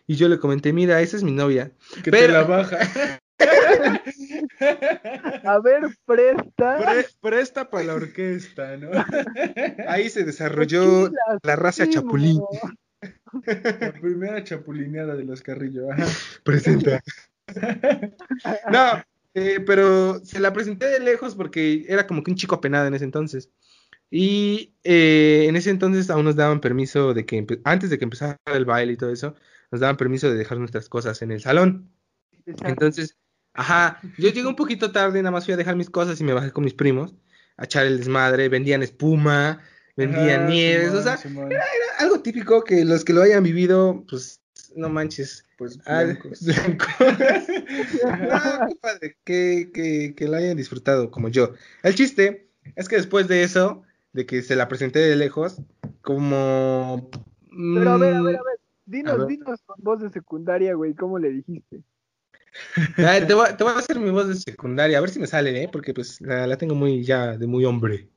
Y 0.06 0.16
yo 0.16 0.28
le 0.30 0.38
comenté, 0.38 0.72
mira, 0.72 1.00
esa 1.02 1.18
es 1.18 1.22
mi 1.22 1.30
novia. 1.32 1.70
Que 2.02 2.10
Pero- 2.10 2.26
te 2.28 2.32
la 2.32 2.42
baja. 2.44 2.78
A 5.44 5.58
ver, 5.60 5.82
presta. 6.04 6.78
Pre- 6.78 7.06
presta 7.20 7.70
para 7.70 7.84
la 7.84 7.94
orquesta, 7.94 8.76
¿no? 8.76 8.90
Ahí 9.88 10.10
se 10.10 10.24
desarrolló 10.24 11.10
la 11.42 11.56
raza 11.56 11.88
chapulín. 11.88 12.40
La 13.44 13.92
primera 13.92 14.42
chapulineada 14.42 15.14
de 15.14 15.24
los 15.24 15.42
carrillos. 15.42 15.86
Ajá. 15.90 16.06
Presenta. 16.42 17.00
No, 18.70 19.02
eh, 19.34 19.60
pero 19.64 20.22
se 20.22 20.38
la 20.38 20.52
presenté 20.52 20.86
de 20.86 21.00
lejos 21.00 21.34
porque 21.34 21.86
era 21.88 22.06
como 22.06 22.22
que 22.22 22.30
un 22.30 22.36
chico 22.36 22.56
apenado 22.56 22.86
en 22.86 22.94
ese 22.94 23.04
entonces. 23.04 23.50
Y 24.10 24.74
eh, 24.84 25.46
en 25.48 25.56
ese 25.56 25.70
entonces 25.70 26.10
aún 26.10 26.24
nos 26.24 26.36
daban 26.36 26.60
permiso 26.60 27.14
de 27.14 27.24
que, 27.24 27.46
antes 27.64 27.88
de 27.88 27.98
que 27.98 28.04
empezara 28.04 28.38
el 28.46 28.64
baile 28.64 28.92
y 28.92 28.96
todo 28.96 29.10
eso, 29.10 29.34
nos 29.70 29.80
daban 29.80 29.96
permiso 29.96 30.30
de 30.30 30.36
dejar 30.36 30.58
nuestras 30.58 30.88
cosas 30.88 31.22
en 31.22 31.30
el 31.30 31.40
salón. 31.40 31.90
Entonces, 32.44 33.16
ajá, 33.58 34.00
yo 34.16 34.28
llegué 34.30 34.46
un 34.46 34.56
poquito 34.56 34.92
tarde, 34.92 35.20
nada 35.22 35.30
más 35.32 35.44
fui 35.44 35.54
a 35.54 35.56
dejar 35.56 35.76
mis 35.76 35.90
cosas 35.90 36.20
y 36.20 36.24
me 36.24 36.32
bajé 36.32 36.52
con 36.52 36.64
mis 36.64 36.74
primos 36.74 37.14
a 37.56 37.64
echar 37.64 37.86
el 37.86 37.98
desmadre, 37.98 38.48
vendían 38.48 38.82
espuma, 38.82 39.60
vendían 39.96 40.42
Ajá, 40.42 40.50
nieves, 40.50 40.86
Simón, 40.88 41.00
o 41.00 41.02
sea, 41.02 41.16
Simón. 41.16 41.52
era 41.52 41.64
algo 41.98 42.20
típico 42.20 42.62
que 42.62 42.84
los 42.84 43.04
que 43.04 43.12
lo 43.12 43.22
hayan 43.22 43.42
vivido, 43.42 44.04
pues, 44.08 44.40
no 44.76 44.88
manches, 44.88 45.44
Pues 45.56 45.78
Ah, 45.86 46.04
blancos. 46.04 46.44
blanco. 46.44 46.86
No, 48.30 48.66
qué 48.68 48.74
padre, 48.80 49.16
que, 49.24 49.70
que, 49.74 50.14
que 50.16 50.28
lo 50.28 50.36
hayan 50.36 50.56
disfrutado 50.56 51.10
como 51.10 51.28
yo. 51.28 51.54
El 51.82 51.94
chiste 51.96 52.48
es 52.76 52.88
que 52.88 52.96
después 52.96 53.26
de 53.28 53.42
eso, 53.42 53.82
de 54.12 54.24
que 54.24 54.42
se 54.42 54.54
la 54.56 54.68
presenté 54.68 55.00
de 55.00 55.16
lejos, 55.16 55.60
como... 56.02 57.10
Pero 57.50 57.90
a 57.90 57.96
ver, 57.98 58.14
a 58.14 58.22
ver, 58.22 58.34
mm, 58.34 58.38
a 58.38 58.42
ver. 58.44 58.58
Dinos, 58.86 59.14
a 59.14 59.16
ver. 59.18 59.26
dinos 59.26 59.60
con 59.66 59.76
voz 59.82 60.00
de 60.00 60.10
secundaria, 60.10 60.74
güey, 60.74 60.94
¿cómo 60.94 61.18
le 61.18 61.30
dijiste? 61.30 61.82
Te, 62.96 63.34
voy, 63.34 63.46
a- 63.48 63.56
te 63.56 63.64
voy 63.64 63.72
a 63.72 63.78
hacer 63.78 63.98
mi 63.98 64.10
voz 64.10 64.28
de 64.28 64.34
secundaria, 64.36 64.98
a 64.98 65.00
ver 65.00 65.10
si 65.10 65.18
me 65.18 65.26
sale, 65.26 65.62
¿eh? 65.62 65.68
Porque 65.70 65.94
pues 65.94 66.20
la, 66.20 66.46
la 66.46 66.56
tengo 66.56 66.74
muy 66.74 67.04
ya 67.04 67.36
de 67.36 67.46
muy 67.46 67.64
hombre. 67.64 68.08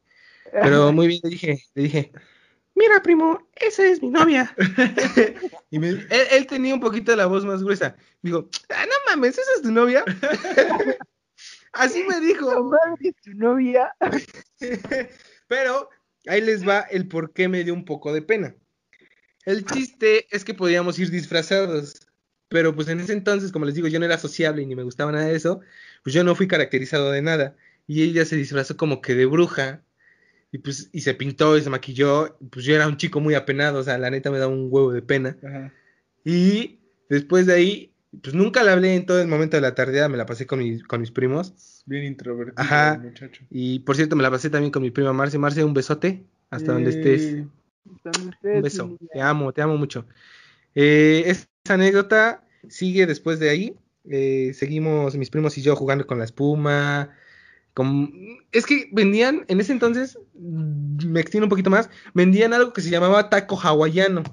Pero 0.52 0.92
muy 0.92 1.08
bien, 1.08 1.22
le 1.24 1.30
dije, 1.30 1.64
le 1.76 1.84
dije, 1.84 2.12
mira, 2.76 3.02
primo, 3.02 3.48
esa 3.56 3.86
es 3.86 4.02
mi 4.02 4.10
novia. 4.10 4.54
y 5.72 5.80
me- 5.80 5.90
él, 5.90 6.08
él 6.32 6.48
tenía 6.48 6.74
un 6.74 6.82
poquito 6.82 7.16
la 7.16 7.26
voz 7.26 7.46
más 7.46 7.64
gruesa. 7.64 7.96
Digo, 8.22 8.50
ah, 8.70 8.86
no 8.86 8.94
mames, 9.08 9.38
¿esa 9.38 9.52
es 9.56 9.62
tu 9.62 9.72
novia? 9.72 10.04
Así 11.74 12.04
me 12.04 12.16
¿Tu 12.16 12.22
dijo. 12.22 12.64
madre, 12.66 13.14
tu 13.24 13.32
novia? 13.34 13.94
Pero 15.48 15.90
ahí 16.28 16.42
les 16.42 16.68
va 16.68 16.82
el 16.82 17.08
por 17.08 17.34
qué 17.34 17.48
me 17.48 17.64
dio 17.64 17.74
un 17.74 17.86
poco 17.86 18.14
de 18.14 18.22
pena. 18.22 18.56
El 19.46 19.66
chiste 19.66 20.28
es 20.30 20.44
que 20.44 20.54
podíamos 20.54 21.00
ir 21.00 21.10
disfrazados. 21.10 22.08
Pero 22.52 22.76
pues 22.76 22.90
en 22.90 23.00
ese 23.00 23.14
entonces, 23.14 23.52
como 23.54 23.66
les 23.66 23.76
digo, 23.76 23.88
yo 23.88 23.98
no 23.98 24.06
era 24.06 24.18
sociable 24.18 24.62
y 24.62 24.66
ni 24.66 24.76
me 24.76 24.84
gustaba 24.84 25.14
nada 25.14 25.26
de 25.26 25.36
eso, 25.36 25.62
pues 26.04 26.14
yo 26.14 26.24
no 26.26 26.36
fui 26.36 26.50
caracterizado 26.50 27.10
de 27.10 27.22
nada. 27.22 27.56
Y 27.88 28.04
ella 28.04 28.26
se 28.26 28.36
disfrazó 28.36 28.76
como 28.76 29.02
que 29.02 29.16
de 29.16 29.26
bruja. 29.26 29.84
Y 30.52 30.58
pues, 30.58 30.90
y 30.92 31.00
se 31.00 31.14
pintó 31.14 31.58
y 31.58 31.62
se 31.62 31.70
maquilló. 31.70 32.38
Pues 32.52 32.66
yo 32.66 32.76
era 32.76 32.90
un 32.90 32.98
chico 32.98 33.22
muy 33.22 33.36
apenado, 33.36 33.80
o 33.80 33.84
sea, 33.84 33.98
la 33.98 34.10
neta 34.10 34.30
me 34.32 34.38
da 34.38 34.50
un 34.50 34.68
huevo 34.70 34.92
de 34.92 35.02
pena. 35.02 35.38
Ajá. 35.42 35.74
Y 36.26 36.80
después 37.10 37.46
de 37.46 37.54
ahí, 37.54 37.94
pues 38.22 38.36
nunca 38.36 38.64
le 38.64 38.72
hablé 38.72 38.96
en 38.96 39.06
todo 39.06 39.22
el 39.22 39.30
momento 39.30 39.56
de 39.56 39.62
la 39.62 39.74
tardeada, 39.74 40.10
me 40.10 40.18
la 40.18 40.26
pasé 40.26 40.46
con 40.46 40.60
mis, 40.60 40.84
con 40.84 41.00
mis 41.00 41.12
primos. 41.12 41.84
Bien 41.86 42.04
introvertido 42.04 42.62
Ajá. 42.62 43.00
muchacho. 43.02 43.44
Y 43.50 43.80
por 43.80 43.96
cierto, 43.96 44.18
me 44.18 44.24
la 44.24 44.30
pasé 44.30 44.50
también 44.50 44.72
con 44.72 44.82
mi 44.82 44.92
prima 44.92 45.14
Marce. 45.14 45.38
Marce, 45.38 45.64
un 45.64 45.74
besote, 45.74 46.26
hasta 46.50 46.74
donde 46.74 46.90
estés. 46.90 47.22
Eh, 47.22 47.48
Están 47.96 48.28
ustedes, 48.28 48.56
Un 48.58 48.62
beso, 48.62 48.98
te 49.14 49.22
amo, 49.22 49.54
te 49.54 49.62
amo 49.62 49.78
mucho. 49.78 50.06
Eh, 50.76 51.34
esa 51.64 51.76
anécdota 51.76 52.44
sigue 52.70 53.06
después 53.06 53.40
de 53.40 53.50
ahí. 53.50 53.76
Eh, 54.10 54.52
seguimos 54.56 55.16
mis 55.16 55.30
primos 55.30 55.58
y 55.58 55.62
yo 55.62 55.76
jugando 55.76 56.08
con 56.08 56.18
la 56.20 56.26
espuma. 56.26 57.16
con- 57.74 58.12
Es 58.52 58.66
que 58.66 58.90
vendían, 58.92 59.46
en 59.48 59.62
ese 59.62 59.72
entonces, 59.72 60.18
me 60.36 61.22
extiendo 61.22 61.46
un 61.46 61.50
poquito 61.50 61.70
más, 61.70 61.90
vendían 62.14 62.52
algo 62.54 62.74
que 62.74 62.82
se 62.82 62.90
llamaba 62.90 63.30
taco 63.30 63.58
hawaiano. 63.58 64.24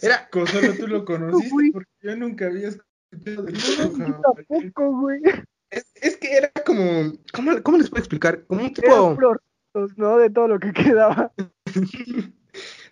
Era, 0.00 0.28
Solo 0.32 0.74
tú 0.78 0.86
lo 0.86 1.04
conociste 1.04 1.52
Uy. 1.54 1.72
porque 1.72 1.90
yo 2.02 2.14
nunca 2.16 2.46
había 2.46 2.68
escuchado 2.68 3.42
de 3.44 3.52
tampoco, 4.22 5.00
güey. 5.00 5.20
es, 5.70 5.86
es 5.96 6.16
que 6.18 6.36
era 6.36 6.52
como, 6.64 7.14
¿cómo, 7.32 7.60
cómo 7.62 7.78
les 7.78 7.88
puedo 7.90 8.00
explicar? 8.00 8.44
Como 8.46 8.62
un 8.62 8.72
tipo, 8.74 9.16
¿no? 9.96 10.18
De 10.18 10.30
todo 10.30 10.46
lo 10.48 10.60
que 10.60 10.72
quedaba. 10.72 11.32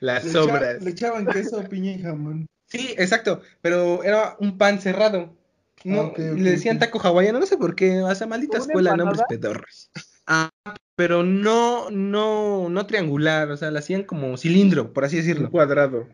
las 0.01 0.25
Le 0.25 0.31
sobras. 0.33 0.77
echa- 0.77 0.85
Le 0.85 0.91
echaban 0.91 1.27
queso, 1.27 1.63
piña 1.69 1.93
y 1.93 2.03
jamón. 2.03 2.47
Sí, 2.75 2.95
exacto, 2.99 3.41
pero 3.61 4.03
era 4.03 4.37
un 4.41 4.59
pan 4.59 4.81
cerrado. 4.81 5.37
No, 5.85 6.01
Ah, 6.01 6.05
ok, 6.07 6.13
ok, 6.13 6.39
le 6.39 6.51
decían 6.51 6.79
taco 6.79 6.99
hawaiano, 6.99 7.39
no 7.39 7.47
sé 7.47 7.57
por 7.59 7.75
qué, 7.75 8.01
o 8.03 8.15
sea, 8.15 8.27
maldita 8.27 8.57
¿Una 8.57 8.67
escuela, 8.67 8.97
nombres 8.97 9.23
pedorros. 9.29 9.91
Ah, 10.27 10.51
pero 10.97 11.23
no, 11.23 11.91
no, 11.91 12.69
no 12.71 12.87
triangular, 12.87 13.51
o 13.51 13.57
sea, 13.57 13.71
la 13.71 13.81
hacían 13.81 14.05
como 14.05 14.37
cilindro, 14.37 14.93
por 14.93 15.05
así 15.05 15.17
Un 15.17 15.23
decirlo. 15.23 15.51
cuadrado. 15.51 16.09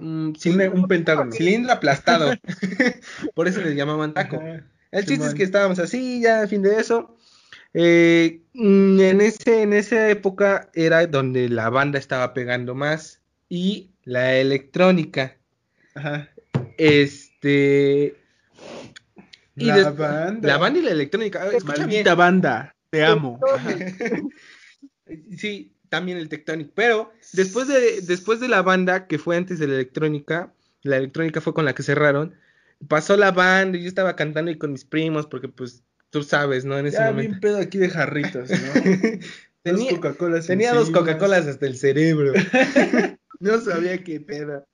Un, 0.00 0.34
Un, 0.44 0.60
un 0.74 0.88
pentágono. 0.88 1.30
cilindro 1.32 1.72
aplastado. 1.72 2.32
por 3.34 3.46
eso 3.48 3.60
le 3.60 3.74
llamaban 3.74 4.14
taco. 4.14 4.36
Ajá. 4.36 4.64
El 4.90 5.06
chiste 5.06 5.26
es 5.26 5.34
que 5.34 5.42
estábamos 5.44 5.78
así, 5.78 6.20
ya 6.20 6.42
a 6.42 6.46
fin 6.48 6.62
de 6.62 6.78
eso. 6.80 7.16
Eh, 7.74 8.42
mm, 8.54 9.00
en, 9.00 9.20
ese, 9.20 9.62
en 9.62 9.72
esa 9.72 10.10
época 10.10 10.70
era 10.74 11.06
donde 11.06 11.48
la 11.48 11.70
banda 11.70 11.98
estaba 11.98 12.34
pegando 12.34 12.74
más 12.74 13.20
y 13.48 13.90
la 14.04 14.34
electrónica. 14.36 15.36
Ajá. 15.94 16.28
Este. 16.78 18.16
Y 19.56 19.66
La 19.66 19.90
banda. 19.90 20.48
La 20.48 20.58
banda 20.58 20.78
y 20.78 20.82
la 20.82 20.90
electrónica. 20.92 21.44
Escucha 21.46 21.74
bien. 21.86 21.88
Maldita 21.88 22.14
banda. 22.14 22.74
Te 22.90 23.04
amo. 23.04 23.38
Ajá. 23.54 23.70
Sí, 25.36 25.74
también 25.90 26.16
el 26.16 26.28
Tectonic. 26.30 26.70
Pero 26.74 27.12
después 27.34 27.68
de, 27.68 28.00
después 28.02 28.40
de 28.40 28.48
la 28.48 28.62
banda, 28.62 29.06
que 29.06 29.18
fue 29.18 29.36
antes 29.36 29.58
de 29.58 29.66
la 29.66 29.74
electrónica, 29.74 30.54
la 30.82 30.96
electrónica 30.96 31.40
fue 31.42 31.52
con 31.52 31.66
la 31.66 31.74
que 31.74 31.82
cerraron. 31.82 32.34
Pasó 32.88 33.16
la 33.16 33.30
banda 33.30 33.76
y 33.76 33.82
yo 33.82 33.88
estaba 33.88 34.16
cantando 34.16 34.50
ahí 34.50 34.56
con 34.56 34.72
mis 34.72 34.84
primos, 34.86 35.26
porque 35.26 35.48
pues 35.48 35.82
tú 36.08 36.22
sabes, 36.22 36.64
¿no? 36.64 36.78
En 36.78 36.86
ese 36.86 36.96
Ya 36.96 37.06
momento. 37.10 37.28
bien 37.30 37.40
pedo 37.40 37.58
aquí 37.58 37.76
de 37.78 37.90
jarritos, 37.90 38.48
¿no? 38.50 38.56
Tenía, 39.62 39.90
Dos 39.90 40.00
Coca-Colas 40.00 40.46
tenía 40.46 40.72
dos. 40.72 40.90
Coca-Colas 40.90 41.46
hasta 41.46 41.66
el 41.66 41.76
cerebro. 41.76 42.32
no 43.40 43.60
sabía 43.60 44.02
qué 44.02 44.18
pedo. 44.20 44.66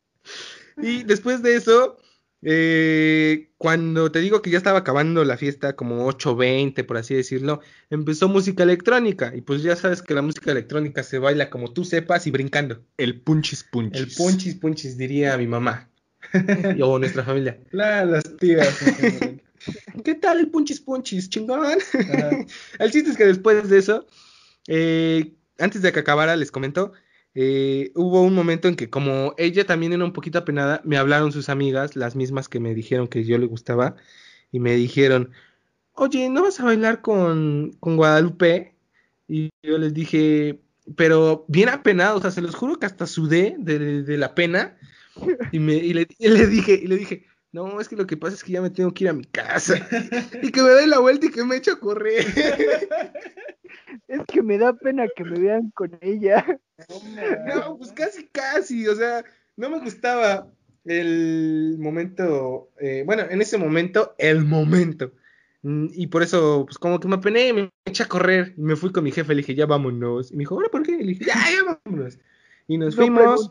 Y 0.82 1.02
después 1.04 1.42
de 1.42 1.56
eso, 1.56 1.98
eh, 2.42 3.50
cuando 3.58 4.10
te 4.12 4.20
digo 4.20 4.42
que 4.42 4.50
ya 4.50 4.58
estaba 4.58 4.78
acabando 4.78 5.24
la 5.24 5.36
fiesta, 5.36 5.74
como 5.76 6.06
8.20, 6.08 6.84
por 6.86 6.96
así 6.96 7.14
decirlo, 7.14 7.60
empezó 7.90 8.28
música 8.28 8.62
electrónica. 8.62 9.32
Y 9.34 9.40
pues 9.40 9.62
ya 9.62 9.76
sabes 9.76 10.02
que 10.02 10.14
la 10.14 10.22
música 10.22 10.50
electrónica 10.52 11.02
se 11.02 11.18
baila 11.18 11.50
como 11.50 11.72
tú 11.72 11.84
sepas 11.84 12.26
y 12.26 12.30
brincando. 12.30 12.84
El 12.96 13.20
punchis 13.20 13.64
punchis. 13.64 14.00
El 14.00 14.08
punchis 14.14 14.54
punchis, 14.54 14.96
diría 14.96 15.36
mi 15.36 15.46
mamá. 15.46 15.88
Y- 16.76 16.82
o 16.82 16.98
nuestra 16.98 17.22
familia. 17.24 17.58
La, 17.70 18.04
las 18.04 18.36
tías. 18.36 18.78
¿Qué 20.04 20.14
tal 20.14 20.38
el 20.38 20.50
punchis 20.50 20.80
punchis? 20.80 21.28
Chingón. 21.28 21.78
El 22.78 22.90
chiste 22.90 23.10
es 23.10 23.16
que 23.16 23.26
después 23.26 23.68
de 23.68 23.78
eso, 23.78 24.06
eh, 24.68 25.34
antes 25.58 25.82
de 25.82 25.92
que 25.92 25.98
acabara, 26.00 26.36
les 26.36 26.50
comento, 26.52 26.92
eh, 27.40 27.92
hubo 27.94 28.22
un 28.22 28.34
momento 28.34 28.66
en 28.66 28.74
que 28.74 28.90
como 28.90 29.32
ella 29.38 29.64
también 29.64 29.92
era 29.92 30.04
un 30.04 30.12
poquito 30.12 30.38
apenada, 30.40 30.80
me 30.84 30.96
hablaron 30.96 31.30
sus 31.30 31.48
amigas, 31.48 31.94
las 31.94 32.16
mismas 32.16 32.48
que 32.48 32.58
me 32.58 32.74
dijeron 32.74 33.06
que 33.06 33.22
yo 33.22 33.38
le 33.38 33.46
gustaba, 33.46 33.94
y 34.50 34.58
me 34.58 34.74
dijeron, 34.74 35.30
oye, 35.92 36.28
¿no 36.30 36.42
vas 36.42 36.58
a 36.58 36.64
bailar 36.64 37.00
con, 37.00 37.76
con 37.78 37.96
Guadalupe? 37.96 38.74
Y 39.28 39.50
yo 39.62 39.78
les 39.78 39.94
dije, 39.94 40.60
pero 40.96 41.44
bien 41.46 41.68
apenado, 41.68 42.18
o 42.18 42.20
sea, 42.20 42.32
se 42.32 42.42
los 42.42 42.56
juro 42.56 42.80
que 42.80 42.86
hasta 42.86 43.06
sudé 43.06 43.54
de, 43.60 44.02
de 44.02 44.18
la 44.18 44.34
pena. 44.34 44.76
Y, 45.52 45.60
me, 45.60 45.74
y, 45.74 45.92
le, 45.94 46.06
dije, 46.06 46.74
y 46.74 46.88
le 46.88 46.96
dije, 46.96 47.24
no, 47.52 47.80
es 47.80 47.88
que 47.88 47.96
lo 47.96 48.06
que 48.06 48.16
pasa 48.16 48.34
es 48.34 48.44
que 48.44 48.52
ya 48.52 48.62
me 48.62 48.70
tengo 48.70 48.92
que 48.92 49.04
ir 49.04 49.10
a 49.10 49.14
mi 49.14 49.24
casa. 49.24 49.74
y 50.42 50.50
que 50.50 50.62
me 50.62 50.70
dé 50.70 50.86
la 50.86 50.98
vuelta 50.98 51.26
y 51.26 51.30
que 51.30 51.44
me 51.44 51.56
eche 51.56 51.72
a 51.72 51.76
correr. 51.76 52.24
Es 54.06 54.20
que 54.26 54.42
me 54.42 54.58
da 54.58 54.72
pena 54.72 55.06
que 55.14 55.22
me 55.24 55.38
vean 55.38 55.70
con 55.74 55.96
ella. 56.00 56.44
No, 57.46 57.76
pues 57.76 57.92
casi, 57.92 58.26
casi. 58.28 58.86
O 58.88 58.94
sea, 58.94 59.24
no 59.56 59.68
me 59.68 59.80
gustaba 59.80 60.50
el 60.84 61.76
momento. 61.78 62.70
eh, 62.80 63.02
bueno, 63.04 63.24
en 63.28 63.42
ese 63.42 63.58
momento, 63.58 64.14
el 64.18 64.44
momento. 64.44 65.12
Mm, 65.62 65.88
Y 65.92 66.06
por 66.06 66.22
eso, 66.22 66.64
pues 66.66 66.78
como 66.78 67.00
que 67.00 67.08
me 67.08 67.16
apené, 67.16 67.52
me 67.52 67.70
eché 67.84 68.04
a 68.04 68.08
correr. 68.08 68.54
Y 68.56 68.62
me 68.62 68.76
fui 68.76 68.92
con 68.92 69.04
mi 69.04 69.12
jefe, 69.12 69.34
le 69.34 69.42
dije, 69.42 69.54
ya 69.54 69.66
vámonos. 69.66 70.32
Y 70.32 70.36
me 70.36 70.40
dijo, 70.40 70.54
¿ahora 70.54 70.68
por 70.70 70.82
qué? 70.82 70.92
Le 70.92 71.04
dije, 71.08 71.24
ya, 71.26 71.34
ya 71.34 71.78
vámonos. 71.84 72.18
Y 72.66 72.78
nos 72.78 72.96
No 72.96 73.02
fuimos. 73.02 73.50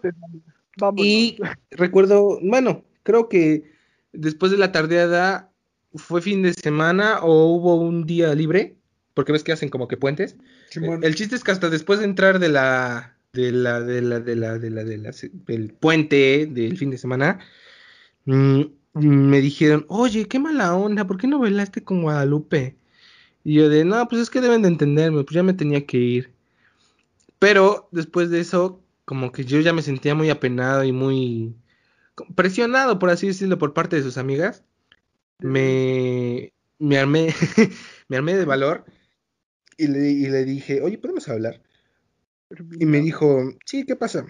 Vámonos. 0.77 1.05
Y 1.05 1.37
recuerdo, 1.71 2.39
bueno, 2.41 2.83
creo 3.03 3.29
que 3.29 3.76
después 4.13 4.51
de 4.51 4.57
la 4.57 4.71
tardeada 4.71 5.51
fue 5.95 6.21
fin 6.21 6.41
de 6.43 6.53
semana 6.53 7.19
o 7.21 7.45
hubo 7.55 7.75
un 7.75 8.05
día 8.05 8.33
libre, 8.35 8.77
porque 9.13 9.31
ves 9.31 9.43
que 9.43 9.51
hacen 9.51 9.69
como 9.69 9.87
que 9.87 9.97
puentes. 9.97 10.35
El 11.03 11.15
chiste 11.15 11.35
es 11.35 11.43
que 11.43 11.51
hasta 11.51 11.69
después 11.69 11.99
de 11.99 12.05
entrar 12.05 12.39
de 12.39 12.49
la 12.49 13.17
de 13.33 13.51
la 13.51 13.81
de 13.81 14.01
la 14.01 14.19
de 14.19 14.35
la 14.35 14.57
de 14.57 14.69
la, 14.69 14.83
de 14.83 14.97
la- 14.97 15.11
del 15.45 15.73
puente 15.73 16.47
del 16.51 16.77
fin 16.77 16.89
de 16.91 16.97
semana 16.97 17.39
mm, 18.25 18.61
me 18.93 19.41
dijeron, 19.41 19.85
"Oye, 19.89 20.27
qué 20.27 20.39
mala 20.39 20.75
onda, 20.75 21.05
¿por 21.07 21.17
qué 21.17 21.27
no 21.27 21.39
bailaste 21.39 21.83
con 21.83 22.01
Guadalupe?" 22.01 22.75
Y 23.43 23.55
yo 23.55 23.69
de, 23.69 23.85
"No, 23.85 24.07
pues 24.07 24.21
es 24.23 24.29
que 24.29 24.41
deben 24.41 24.61
de 24.63 24.69
entenderme, 24.69 25.23
pues 25.23 25.35
ya 25.35 25.43
me 25.43 25.53
tenía 25.53 25.85
que 25.85 25.97
ir." 25.97 26.31
Pero 27.39 27.87
después 27.91 28.29
de 28.29 28.39
eso, 28.39 28.81
como 29.05 29.31
que 29.31 29.45
yo 29.45 29.59
ya 29.61 29.73
me 29.73 29.81
sentía 29.81 30.15
muy 30.15 30.29
apenado 30.29 30.83
y 30.83 30.91
muy 30.91 31.53
presionado, 32.35 32.99
por 32.99 33.09
así 33.09 33.27
decirlo, 33.27 33.57
por 33.57 33.73
parte 33.73 33.95
de 33.95 34.03
sus 34.03 34.17
amigas. 34.17 34.63
Me, 35.39 36.53
me 36.79 36.97
armé, 36.97 37.33
me 38.07 38.17
armé 38.17 38.35
de 38.35 38.45
valor 38.45 38.85
y 39.77 39.87
le, 39.87 40.09
y 40.09 40.27
le 40.27 40.43
dije, 40.45 40.81
oye, 40.81 40.97
¿podemos 40.97 41.27
hablar? 41.29 41.61
Y 42.79 42.85
me 42.85 42.99
dijo, 43.01 43.43
sí, 43.65 43.85
¿qué 43.85 43.95
pasa? 43.95 44.25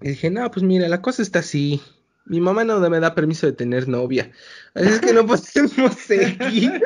Y 0.00 0.10
dije, 0.10 0.30
no, 0.30 0.50
pues 0.50 0.62
mira, 0.62 0.88
la 0.88 1.02
cosa 1.02 1.22
está 1.22 1.40
así. 1.40 1.82
Mi 2.24 2.40
mamá 2.40 2.64
no 2.64 2.78
me 2.88 3.00
da 3.00 3.14
permiso 3.14 3.46
de 3.46 3.52
tener 3.52 3.88
novia. 3.88 4.30
Así 4.74 4.88
es 4.88 5.00
que 5.00 5.12
no 5.12 5.26
podemos 5.26 5.94
seguir. 5.98 6.80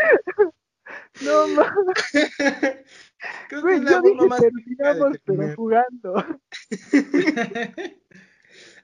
No, 1.22 1.48
ma- 1.48 1.74
Creo 3.48 3.62
que 3.64 3.74
es 3.74 3.82
la 3.82 3.90
yo 3.92 4.02
dije 4.02 4.26
más 4.26 4.40
terminamos, 4.40 5.16
pero 5.24 5.54
jugando. 5.54 6.14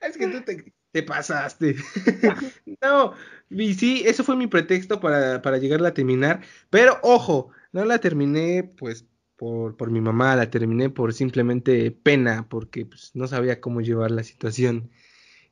Es 0.00 0.16
que 0.16 0.28
tú 0.28 0.40
te, 0.42 0.72
te 0.92 1.02
pasaste. 1.02 1.76
no, 2.82 3.14
y 3.50 3.74
sí, 3.74 4.02
eso 4.06 4.24
fue 4.24 4.36
mi 4.36 4.46
pretexto 4.46 5.00
para, 5.00 5.42
para 5.42 5.58
llegarla 5.58 5.88
a 5.90 5.94
terminar. 5.94 6.42
Pero 6.70 6.98
ojo, 7.02 7.50
no 7.72 7.84
la 7.84 7.98
terminé 7.98 8.64
pues 8.78 9.06
por, 9.36 9.76
por 9.76 9.90
mi 9.90 10.00
mamá, 10.00 10.36
la 10.36 10.50
terminé 10.50 10.90
por 10.90 11.12
simplemente 11.14 11.90
pena, 11.92 12.48
porque 12.48 12.86
pues, 12.86 13.10
no 13.14 13.26
sabía 13.28 13.60
cómo 13.60 13.80
llevar 13.80 14.10
la 14.10 14.24
situación. 14.24 14.90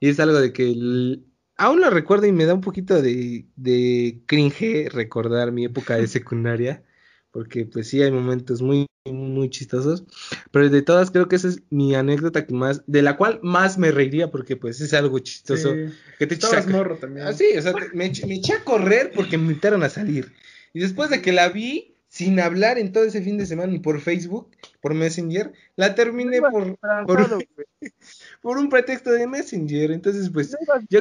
Y 0.01 0.09
es 0.11 0.20
algo 0.20 0.41
de 0.41 0.53
que 0.53 0.64
el- 0.70 1.26
aún 1.57 1.80
lo 1.80 1.91
recuerdo 1.91 2.26
y 2.26 2.32
me 2.32 2.47
da 2.47 2.55
un 2.55 2.61
poquito 2.62 3.03
de, 3.03 3.49
de 3.57 4.22
cringe 4.26 4.89
recordar 4.93 5.53
mi 5.53 5.64
época 5.66 5.97
de 5.97 6.07
secundaria. 6.09 6.84
Porque 7.31 7.66
pues 7.66 7.89
sí 7.89 8.03
hay 8.03 8.11
momentos 8.11 8.62
muy, 8.62 8.87
muy 9.07 9.51
chistosos. 9.51 10.05
Pero 10.51 10.68
de 10.70 10.83
todas 10.83 11.11
creo 11.11 11.29
que 11.29 11.37
esa 11.37 11.49
es 11.49 11.62
mi 11.70 11.95
anécdota 11.95 12.47
que 12.47 12.55
más, 12.55 12.83
de 12.87 13.03
la 13.03 13.16
cual 13.16 13.39
más 13.43 13.79
me 13.79 13.91
reiría 13.93 14.31
porque 14.31 14.57
pues 14.57 14.81
es 14.81 14.95
algo 14.95 15.18
chistoso. 15.18 15.74
Sí. 15.74 15.93
Que 16.18 16.26
te 16.26 16.35
Estabas 16.35 16.66
morro 16.66 16.97
también. 16.97 17.26
Ah, 17.26 17.33
sí, 17.33 17.47
o 17.57 17.62
sea, 17.62 17.72
me, 17.93 18.07
eché- 18.12 18.26
me 18.26 18.37
eché 18.37 18.55
a 18.55 18.64
correr 18.64 19.12
porque 19.14 19.37
me 19.39 19.45
invitaron 19.45 19.83
a 19.83 19.89
salir. 19.89 20.33
Y 20.72 20.81
después 20.81 21.11
de 21.11 21.20
que 21.22 21.33
la 21.33 21.49
vi, 21.51 21.95
sin 22.09 22.41
hablar 22.41 22.79
en 22.79 22.93
todo 22.93 23.05
ese 23.05 23.20
fin 23.22 23.37
de 23.37 23.45
semana 23.47 23.70
ni 23.72 23.79
por 23.79 24.01
Facebook, 24.01 24.51
por 24.81 24.95
Messenger, 24.95 25.53
la 25.76 25.95
terminé 25.95 26.41
por, 26.41 26.79
por, 27.07 27.39
por 28.41 28.59
un 28.59 28.68
pretexto 28.70 29.11
de 29.11 29.26
Messenger. 29.26 29.91
Entonces, 29.93 30.31
pues, 30.31 30.51
No 30.53 30.59
yo- 30.89 31.01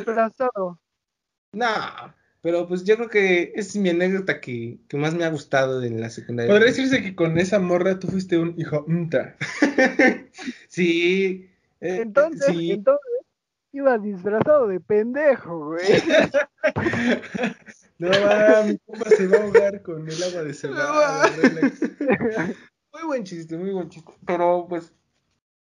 no. 1.53 2.13
Pero 2.47 2.65
pues 2.65 2.85
yo 2.85 2.95
creo 2.95 3.09
que 3.09 3.51
esa 3.55 3.71
es 3.71 3.75
mi 3.75 3.89
anécdota 3.89 4.39
que, 4.39 4.79
que 4.87 4.95
más 4.95 5.13
me 5.13 5.25
ha 5.25 5.29
gustado 5.29 5.83
en 5.83 5.99
la 5.99 6.09
secundaria. 6.09 6.49
Podría 6.49 6.69
decirse 6.69 7.03
que 7.03 7.13
con 7.13 7.37
esa 7.37 7.59
morra 7.59 7.99
tú 7.99 8.07
fuiste 8.07 8.37
un 8.37 8.55
hijo 8.57 8.85
unta. 8.87 9.35
sí. 10.69 11.49
eh, 11.81 11.99
Entonces, 12.03 12.47
sí. 12.47 12.71
entonces, 12.71 13.05
ibas 13.73 14.01
disfrazado 14.01 14.69
de 14.69 14.79
pendejo, 14.79 15.71
güey. 15.71 15.83
No, 17.99 18.11
va, 18.11 18.63
mi 18.63 18.77
compa 18.77 19.09
se 19.09 19.27
va 19.27 19.39
a 19.39 19.41
ahogar 19.41 19.81
con 19.81 20.09
el 20.09 20.23
agua 20.23 20.43
de 20.43 20.53
cebada. 20.53 21.29
Muy 22.93 23.03
buen 23.07 23.25
chiste, 23.25 23.57
muy 23.57 23.71
buen 23.71 23.89
chiste. 23.89 24.13
Pero 24.25 24.67
pues 24.69 24.93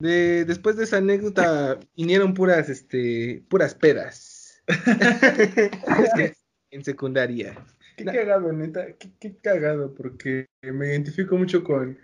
de, 0.01 0.45
después 0.45 0.77
de 0.77 0.85
esa 0.85 0.97
anécdota 0.97 1.79
vinieron 1.97 2.35
puras, 2.35 2.69
este, 2.69 3.45
puras 3.49 3.77
pedas. 3.77 4.61
Es 4.67 6.11
que 6.17 6.44
en 6.75 6.85
secundaria. 6.85 7.55
Qué 7.97 8.05
cagado, 8.05 8.53
neta, 8.53 8.87
qué, 8.99 9.09
qué 9.21 9.37
cagado, 9.41 9.95
porque 9.95 10.47
me 10.63 10.89
identifico 10.89 11.37
mucho 11.37 11.63
con, 11.63 11.99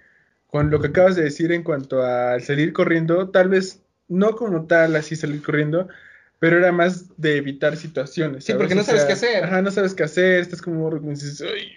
con 0.46 0.70
lo 0.70 0.80
que 0.80 0.88
acabas 0.88 1.16
de 1.16 1.24
decir 1.24 1.50
en 1.50 1.64
cuanto 1.64 2.02
a 2.02 2.38
salir 2.38 2.72
corriendo, 2.72 3.30
tal 3.30 3.48
vez 3.48 3.82
no 4.08 4.36
como 4.36 4.66
tal 4.66 4.94
así 4.94 5.16
salir 5.16 5.42
corriendo, 5.42 5.88
pero 6.38 6.58
era 6.58 6.70
más 6.70 7.16
de 7.16 7.36
evitar 7.36 7.76
situaciones. 7.76 8.44
Sí, 8.44 8.52
¿sabes? 8.52 8.62
porque 8.62 8.74
no 8.76 8.82
O 8.82 8.84
sabes 8.84 9.02
sea, 9.02 9.08
qué 9.08 9.12
hacer. 9.14 9.44
Ajá, 9.44 9.62
no 9.62 9.70
sabes 9.72 9.94
qué 9.94 10.04
hacer, 10.04 10.40
estás 10.40 10.62
como 10.62 10.88
como 10.88 11.10
dices, 11.10 11.42
ay, 11.42 11.72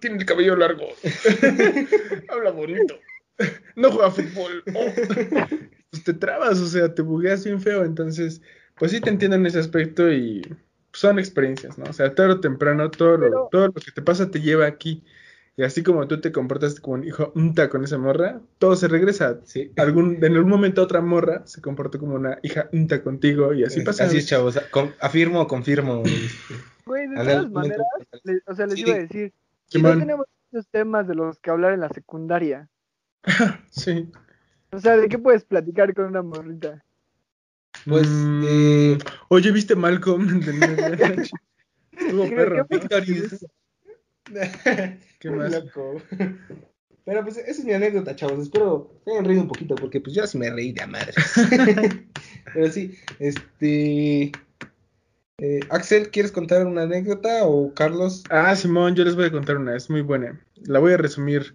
tiene 0.00 0.18
el 0.18 0.24
cabello 0.24 0.54
largo, 0.56 0.86
habla 2.28 2.50
bonito, 2.50 2.98
no 3.74 3.90
juega 3.90 4.10
fútbol, 4.10 4.62
oh". 4.74 4.86
pues 5.90 6.04
te 6.04 6.14
trabas, 6.14 6.58
o 6.60 6.66
sea, 6.66 6.94
te 6.94 7.02
bugueas 7.02 7.44
bien 7.44 7.60
feo, 7.60 7.84
entonces, 7.84 8.42
pues 8.78 8.92
sí 8.92 9.00
te 9.00 9.10
entiendo 9.10 9.36
en 9.36 9.46
ese 9.46 9.58
aspecto 9.58 10.12
y 10.12 10.42
son 10.92 11.18
experiencias, 11.18 11.78
¿no? 11.78 11.84
O 11.88 11.92
sea, 11.92 12.14
tarde 12.14 12.32
o 12.34 12.40
temprano 12.40 12.90
todo 12.90 13.16
lo, 13.16 13.20
Pero- 13.20 13.48
todo 13.50 13.66
lo 13.68 13.72
que 13.72 13.90
te 13.92 14.02
pasa 14.02 14.30
te 14.30 14.40
lleva 14.40 14.66
aquí. 14.66 15.04
Y 15.56 15.62
así 15.62 15.82
como 15.82 16.06
tú 16.08 16.20
te 16.20 16.32
comportaste 16.32 16.80
como 16.80 16.94
un 16.94 17.04
hijo 17.04 17.32
unta 17.34 17.68
con 17.68 17.84
esa 17.84 17.98
morra, 17.98 18.40
todo 18.58 18.76
se 18.76 18.88
regresa. 18.88 19.40
Sí. 19.44 19.72
Algún, 19.76 20.16
en 20.24 20.34
algún 20.36 20.48
momento 20.50 20.82
otra 20.82 21.00
morra 21.02 21.42
se 21.46 21.60
comportó 21.60 21.98
como 21.98 22.14
una 22.14 22.38
hija 22.42 22.68
unta 22.72 23.02
contigo 23.02 23.52
y 23.52 23.64
así 23.64 23.82
pasa. 23.82 24.04
Así 24.04 24.18
es, 24.18 24.26
chavos. 24.26 24.58
Con- 24.70 24.94
afirmo, 25.00 25.46
confirmo. 25.46 26.02
este, 26.04 26.54
Güey, 26.86 27.08
de 27.08 27.14
en 27.20 27.26
todas 27.26 27.50
maneras, 27.50 27.78
le- 28.24 28.40
o 28.46 28.54
sea, 28.54 28.66
les 28.66 28.76
Sí. 28.76 28.80
iba 28.86 28.94
a 28.94 28.98
decir, 29.00 29.32
si 29.66 29.82
no 29.82 29.90
tenemos 29.98 30.26
muchos 30.50 30.66
temas 30.70 31.06
de 31.06 31.14
los 31.14 31.38
que 31.40 31.50
hablar 31.50 31.74
en 31.74 31.80
la 31.80 31.88
secundaria. 31.90 32.68
Sí. 33.70 34.10
O 34.72 34.78
sea, 34.78 34.96
¿de 34.96 35.08
qué 35.08 35.18
puedes 35.18 35.44
platicar 35.44 35.92
con 35.94 36.06
una 36.06 36.22
morrita? 36.22 36.82
Pues, 37.86 38.08
Mm, 38.08 38.42
eh, 38.46 38.98
Oye, 39.28 39.50
¿viste 39.52 39.74
Malcolm? 39.74 40.40
¿Qué- 40.40 40.50
perro. 42.34 42.66
qué 42.68 42.76
¿no? 42.76 42.80
Victorious. 42.80 43.46
¿Qué 45.18 45.30
más? 45.30 45.52
Loco. 45.52 45.96
Pero 47.04 47.24
pues 47.24 47.38
esa 47.38 47.50
es 47.50 47.64
mi 47.64 47.72
anécdota, 47.72 48.14
chavos. 48.14 48.38
Espero 48.40 48.92
se 49.04 49.10
hayan 49.12 49.24
reído 49.24 49.42
un 49.42 49.48
poquito 49.48 49.74
porque 49.74 50.00
pues 50.00 50.14
yo 50.14 50.26
sí 50.26 50.38
me 50.38 50.50
reí 50.50 50.72
de 50.72 50.86
madre. 50.86 51.12
Pero 52.54 52.70
sí, 52.70 52.94
este... 53.18 54.30
eh, 55.38 55.60
Axel, 55.70 56.10
¿quieres 56.10 56.30
contar 56.30 56.66
una 56.66 56.82
anécdota 56.82 57.44
o 57.46 57.74
Carlos? 57.74 58.22
Ah, 58.30 58.54
Simón, 58.54 58.94
yo 58.94 59.04
les 59.04 59.16
voy 59.16 59.24
a 59.24 59.32
contar 59.32 59.56
una, 59.56 59.74
es 59.76 59.90
muy 59.90 60.02
buena. 60.02 60.38
La 60.66 60.78
voy 60.78 60.92
a 60.92 60.98
resumir. 60.98 61.54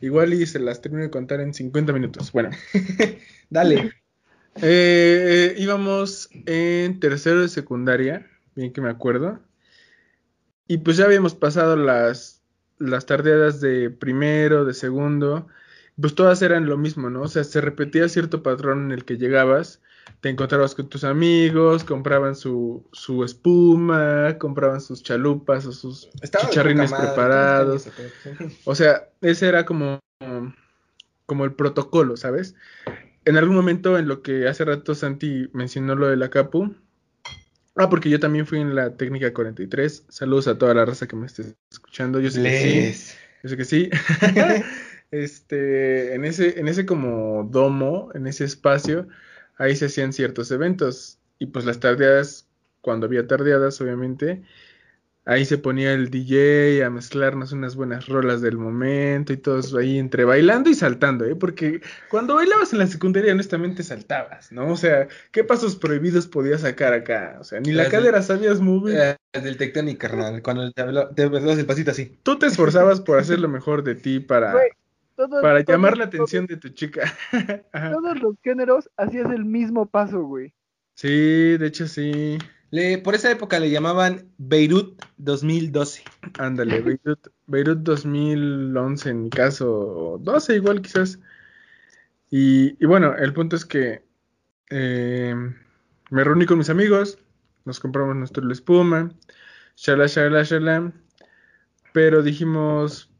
Igual 0.00 0.34
y 0.34 0.44
se 0.46 0.58
las 0.58 0.82
termino 0.82 1.04
de 1.04 1.10
contar 1.10 1.40
en 1.40 1.54
50 1.54 1.92
minutos. 1.92 2.32
Bueno, 2.32 2.50
Dale. 3.50 3.92
Eh, 4.56 5.54
íbamos 5.58 6.28
en 6.46 7.00
tercero 7.00 7.40
de 7.40 7.48
secundaria, 7.48 8.26
bien 8.54 8.72
que 8.72 8.80
me 8.80 8.90
acuerdo. 8.90 9.40
Y 10.68 10.78
pues 10.78 10.96
ya 10.96 11.04
habíamos 11.04 11.34
pasado 11.34 11.76
las, 11.76 12.42
las 12.78 13.06
tardeadas 13.06 13.60
de 13.60 13.90
primero, 13.90 14.64
de 14.64 14.74
segundo. 14.74 15.48
Pues 16.00 16.14
todas 16.14 16.40
eran 16.42 16.66
lo 16.66 16.76
mismo, 16.78 17.10
¿no? 17.10 17.22
O 17.22 17.28
sea, 17.28 17.44
se 17.44 17.60
repetía 17.60 18.08
cierto 18.08 18.42
patrón 18.42 18.86
en 18.86 18.92
el 18.92 19.04
que 19.04 19.18
llegabas, 19.18 19.80
te 20.20 20.30
encontrabas 20.30 20.74
con 20.74 20.88
tus 20.88 21.04
amigos, 21.04 21.84
compraban 21.84 22.34
su, 22.34 22.88
su 22.92 23.24
espuma, 23.24 24.36
compraban 24.38 24.80
sus 24.80 25.02
chalupas 25.02 25.66
o 25.66 25.72
sus 25.72 26.08
Estaba 26.22 26.48
chicharrines 26.48 26.90
madre, 26.90 27.08
preparados. 27.08 27.88
O 28.64 28.74
sea, 28.74 29.08
ese 29.20 29.48
era 29.48 29.66
como, 29.66 30.00
como 31.26 31.44
el 31.44 31.52
protocolo, 31.52 32.16
¿sabes? 32.16 32.54
En 33.24 33.36
algún 33.36 33.54
momento 33.54 33.98
en 33.98 34.08
lo 34.08 34.22
que 34.22 34.48
hace 34.48 34.64
rato 34.64 34.94
Santi 34.94 35.48
mencionó 35.52 35.94
lo 35.94 36.08
de 36.08 36.16
la 36.16 36.30
Capu. 36.30 36.74
Ah, 37.76 37.88
porque 37.88 38.10
yo 38.10 38.20
también 38.20 38.46
fui 38.46 38.60
en 38.60 38.74
la 38.74 38.96
técnica 38.96 39.32
43. 39.32 40.04
Saludos 40.08 40.48
a 40.48 40.58
toda 40.58 40.74
la 40.74 40.84
raza 40.84 41.06
que 41.06 41.16
me 41.16 41.26
esté 41.26 41.44
escuchando. 41.70 42.20
Yo 42.20 42.30
sé 42.30 42.42
que 42.42 42.92
sí. 42.92 43.14
Yo 43.42 43.48
sé 43.48 43.56
que 43.56 43.64
sí. 43.64 43.90
este, 45.10 46.14
en 46.14 46.24
ese, 46.24 46.58
en 46.58 46.68
ese 46.68 46.84
como 46.84 47.48
domo, 47.50 48.10
en 48.14 48.26
ese 48.26 48.44
espacio, 48.44 49.08
ahí 49.56 49.76
se 49.76 49.86
hacían 49.86 50.12
ciertos 50.12 50.50
eventos. 50.50 51.18
Y 51.38 51.46
pues 51.46 51.64
las 51.64 51.80
tardeadas, 51.80 52.48
cuando 52.80 53.06
había 53.06 53.26
tardeadas, 53.26 53.80
obviamente, 53.80 54.42
ahí 55.24 55.44
se 55.44 55.58
ponía 55.58 55.92
el 55.92 56.10
DJ 56.10 56.84
a 56.84 56.90
mezclarnos 56.90 57.52
unas 57.52 57.76
buenas 57.76 58.06
rolas 58.06 58.40
del 58.40 58.58
momento 58.58 59.32
y 59.32 59.36
todos 59.36 59.74
ahí 59.74 59.98
entre 59.98 60.24
bailando 60.24 60.68
y 60.70 60.74
saltando, 60.74 61.24
¿eh? 61.24 61.36
Porque 61.36 61.80
cuando 62.08 62.34
bailabas 62.34 62.72
en 62.72 62.80
la 62.80 62.86
secundaria, 62.86 63.32
honestamente 63.32 63.82
saltabas, 63.82 64.50
¿no? 64.52 64.68
O 64.72 64.76
sea, 64.76 65.08
¿qué 65.30 65.44
pasos 65.44 65.76
prohibidos 65.76 66.26
podías 66.26 66.62
sacar 66.62 66.92
acá? 66.92 67.36
O 67.40 67.44
sea, 67.44 67.60
ni 67.60 67.72
la 67.72 67.88
cadera 67.88 68.22
sabías 68.22 68.60
mover. 68.60 69.18
Eh, 69.32 69.40
del 69.40 69.56
Tectonic, 69.56 69.98
carnal. 69.98 70.42
Cuando 70.42 70.70
te 70.72 70.82
habló- 70.82 71.08
te 71.14 71.22
el 71.22 71.66
pasito 71.66 71.92
así. 71.92 72.18
Tú 72.22 72.38
te 72.38 72.46
esforzabas 72.46 73.00
por 73.00 73.18
hacer 73.18 73.38
lo 73.40 73.48
mejor 73.48 73.82
de 73.84 73.94
ti 73.94 74.20
para, 74.20 74.52
para 74.52 75.64
todos- 75.64 75.64
llamar 75.68 75.96
la 75.98 76.04
atención 76.04 76.46
de 76.46 76.56
tu 76.56 76.68
chica. 76.70 77.02
Todos 77.72 78.20
los 78.20 78.34
géneros 78.42 78.90
hacías 78.96 79.30
el 79.30 79.44
mismo 79.44 79.86
paso, 79.86 80.22
güey. 80.22 80.52
Sí, 80.94 81.56
de 81.56 81.66
hecho 81.66 81.86
sí. 81.86 82.38
Le, 82.72 82.96
por 82.96 83.14
esa 83.14 83.30
época 83.30 83.60
le 83.60 83.70
llamaban 83.70 84.32
Beirut 84.38 84.98
2012. 85.18 86.04
Ándale, 86.38 86.80
Beirut, 86.80 87.28
Beirut 87.46 87.80
2011 87.80 89.10
en 89.10 89.22
mi 89.24 89.28
caso, 89.28 89.70
o 89.70 90.18
12 90.18 90.56
igual 90.56 90.80
quizás. 90.80 91.18
Y, 92.30 92.82
y 92.82 92.86
bueno, 92.86 93.14
el 93.14 93.34
punto 93.34 93.56
es 93.56 93.66
que 93.66 94.02
eh, 94.70 95.34
me 96.08 96.24
reuní 96.24 96.46
con 96.46 96.56
mis 96.56 96.70
amigos, 96.70 97.18
nos 97.66 97.78
compramos 97.78 98.16
nuestro 98.16 98.50
espuma, 98.50 99.12
shala, 99.76 100.06
shala, 100.06 100.42
shala, 100.42 100.92
pero 101.92 102.22
dijimos, 102.22 103.10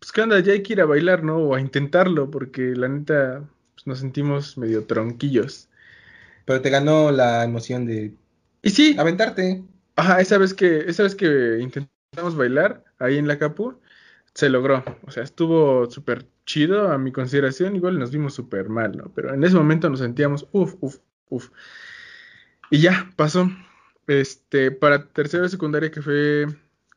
pues 0.00 0.12
qué 0.12 0.20
onda, 0.20 0.38
ya 0.40 0.52
hay 0.52 0.62
que 0.62 0.74
ir 0.74 0.82
a 0.82 0.86
bailar, 0.86 1.24
¿no? 1.24 1.38
O 1.38 1.54
a 1.54 1.60
intentarlo, 1.62 2.30
porque 2.30 2.74
la 2.76 2.88
neta 2.88 3.42
pues, 3.72 3.86
nos 3.86 4.00
sentimos 4.00 4.58
medio 4.58 4.84
tronquillos. 4.84 5.70
Pero 6.44 6.60
te 6.60 6.68
ganó 6.68 7.10
la 7.10 7.42
emoción 7.44 7.86
de 7.86 8.12
Y 8.62 8.70
sí, 8.70 8.96
aventarte. 8.98 9.62
Ajá, 9.96 10.20
esa 10.20 10.38
vez 10.38 10.54
que, 10.54 10.78
esa 10.86 11.02
vez 11.02 11.14
que 11.14 11.58
intentamos 11.60 12.36
bailar 12.36 12.84
ahí 12.98 13.18
en 13.18 13.26
la 13.28 13.38
Capu, 13.38 13.78
se 14.34 14.48
logró. 14.48 14.84
O 15.06 15.10
sea, 15.10 15.22
estuvo 15.22 15.90
súper 15.90 16.26
chido 16.46 16.90
a 16.90 16.98
mi 16.98 17.12
consideración. 17.12 17.76
Igual 17.76 17.98
nos 17.98 18.10
vimos 18.10 18.34
súper 18.34 18.68
mal, 18.68 18.96
¿no? 18.96 19.12
Pero 19.14 19.34
en 19.34 19.44
ese 19.44 19.56
momento 19.56 19.90
nos 19.90 20.00
sentíamos, 20.00 20.48
uff, 20.52 20.74
uff, 20.80 20.98
uff. 21.28 21.50
Y 22.70 22.80
ya, 22.80 23.10
pasó. 23.16 23.50
Este, 24.06 24.70
para 24.70 25.08
tercera 25.08 25.48
secundaria 25.48 25.90
que 25.90 26.02
fue 26.02 26.46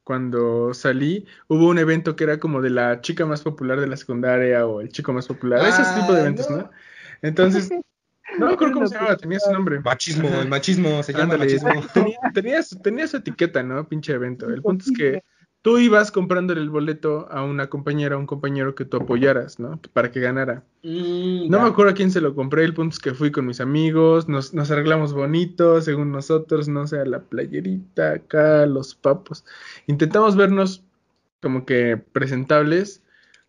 cuando 0.03 0.73
salí, 0.73 1.25
hubo 1.47 1.67
un 1.67 1.79
evento 1.79 2.15
que 2.15 2.23
era 2.23 2.39
como 2.39 2.61
de 2.61 2.69
la 2.69 3.01
chica 3.01 3.25
más 3.25 3.41
popular 3.41 3.79
de 3.79 3.87
la 3.87 3.97
secundaria 3.97 4.65
o 4.65 4.81
el 4.81 4.89
chico 4.89 5.11
más 5.13 5.27
popular. 5.27 5.59
Ese 5.65 5.81
Ah, 5.83 5.97
tipo 5.99 6.13
de 6.13 6.21
eventos, 6.21 6.49
no. 6.49 6.57
¿no? 6.57 6.71
Entonces, 7.21 7.69
no 8.39 8.47
me 8.47 8.53
acuerdo 8.53 8.73
cómo 8.73 8.87
se 8.87 8.95
llamaba, 8.95 9.17
tenía 9.17 9.39
su 9.39 9.51
nombre. 9.51 9.79
Machismo, 9.79 10.27
el 10.27 10.47
machismo, 10.49 11.03
se 11.03 11.13
llama 11.13 11.33
Ándale, 11.35 11.45
machismo. 11.45 11.69
tenía, 11.93 12.17
tenía 12.33 12.63
su, 12.63 12.79
tenía 12.79 13.07
su 13.07 13.17
etiqueta, 13.17 13.63
¿no? 13.63 13.87
Pinche 13.87 14.13
evento. 14.13 14.49
El 14.49 14.61
punto 14.61 14.85
es 14.87 14.97
que 14.97 15.23
tú 15.61 15.79
ibas 15.79 16.11
comprándole 16.11 16.61
el 16.61 16.69
boleto 16.69 17.27
a 17.31 17.43
una 17.43 17.69
compañera, 17.69 18.15
a 18.15 18.19
un 18.19 18.27
compañero 18.27 18.75
que 18.75 18.85
tú 18.85 18.97
apoyaras, 18.97 19.59
¿no? 19.59 19.79
Para 19.93 20.11
que 20.11 20.19
ganara. 20.19 20.63
Mm, 20.83 21.49
No 21.49 21.57
ya. 21.57 21.63
me 21.63 21.69
acuerdo 21.69 21.91
a 21.91 21.95
quién 21.95 22.11
se 22.11 22.21
lo 22.21 22.35
compré, 22.35 22.63
el 22.63 22.73
punto 22.75 22.93
es 22.93 22.99
que 22.99 23.13
fui 23.15 23.31
con 23.31 23.47
mis 23.47 23.59
amigos, 23.59 24.29
nos, 24.29 24.53
nos 24.53 24.69
arreglamos 24.69 25.13
bonito, 25.13 25.81
según 25.81 26.11
nosotros, 26.11 26.67
no 26.67 26.85
sé, 26.85 27.03
la 27.05 27.19
playerita, 27.23 28.11
acá, 28.13 28.65
los 28.67 28.93
papos. 28.93 29.43
Intentamos 29.87 30.35
vernos 30.35 30.83
como 31.41 31.65
que 31.65 31.97
presentables 31.97 33.01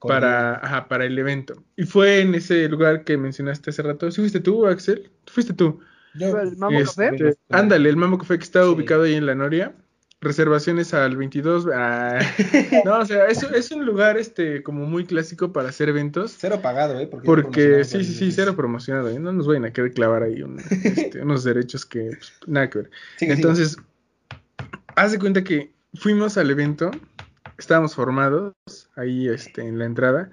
para, 0.06 0.54
ajá, 0.56 0.88
para 0.88 1.04
el 1.04 1.18
evento. 1.18 1.62
Y 1.76 1.84
fue 1.84 2.20
en 2.20 2.34
ese 2.34 2.68
lugar 2.68 3.04
que 3.04 3.16
mencionaste 3.16 3.70
hace 3.70 3.82
rato. 3.82 4.10
¿Sí 4.10 4.20
fuiste 4.20 4.40
tú, 4.40 4.66
Axel? 4.66 5.10
¿Fuiste 5.26 5.52
tú? 5.52 5.80
Yo- 6.14 6.38
¿El 6.38 6.56
Mambo 6.56 6.78
Este, 6.78 7.10
Café? 7.10 7.34
ándale, 7.50 7.88
el 7.90 7.96
Mambo 7.96 8.18
Café 8.18 8.38
que 8.38 8.44
está 8.44 8.62
Sí. 8.62 8.68
ubicado 8.70 9.02
ahí 9.02 9.14
en 9.14 9.26
la 9.26 9.34
Noria. 9.34 9.72
Reservaciones 10.22 10.94
al 10.94 11.14
22. 11.16 11.68
ah, 11.74 12.18
no, 12.86 13.00
o 13.00 13.04
sea, 13.04 13.26
es, 13.26 13.42
es 13.42 13.70
un 13.70 13.84
lugar 13.84 14.16
este 14.16 14.62
como 14.62 14.86
muy 14.86 15.04
clásico 15.04 15.52
para 15.52 15.68
hacer 15.68 15.90
eventos. 15.90 16.34
Cero 16.38 16.60
pagado, 16.62 16.98
¿eh? 16.98 17.06
Porque, 17.06 17.26
Porque 17.26 17.84
sí, 17.84 18.02
sí, 18.02 18.14
sí, 18.14 18.32
cero 18.32 18.56
promocionado. 18.56 19.10
¿eh? 19.10 19.18
No 19.20 19.30
nos 19.32 19.46
vayan 19.46 19.66
a 19.66 19.72
querer 19.74 19.92
clavar 19.92 20.22
ahí 20.22 20.40
un- 20.42 20.58
este, 20.70 21.20
unos 21.20 21.44
derechos 21.44 21.84
que 21.84 22.12
pues, 22.16 22.32
nada 22.46 22.70
que 22.70 22.78
ver. 22.78 22.90
Sigue, 23.18 23.32
sigue. 23.32 23.32
Entonces, 23.34 23.76
haz 24.94 25.12
de 25.12 25.18
cuenta 25.18 25.44
que 25.44 25.72
fuimos 25.94 26.38
al 26.38 26.50
evento, 26.50 26.90
estábamos 27.58 27.94
formados 27.94 28.54
ahí 28.96 29.28
este, 29.28 29.62
en 29.62 29.78
la 29.78 29.84
entrada. 29.84 30.30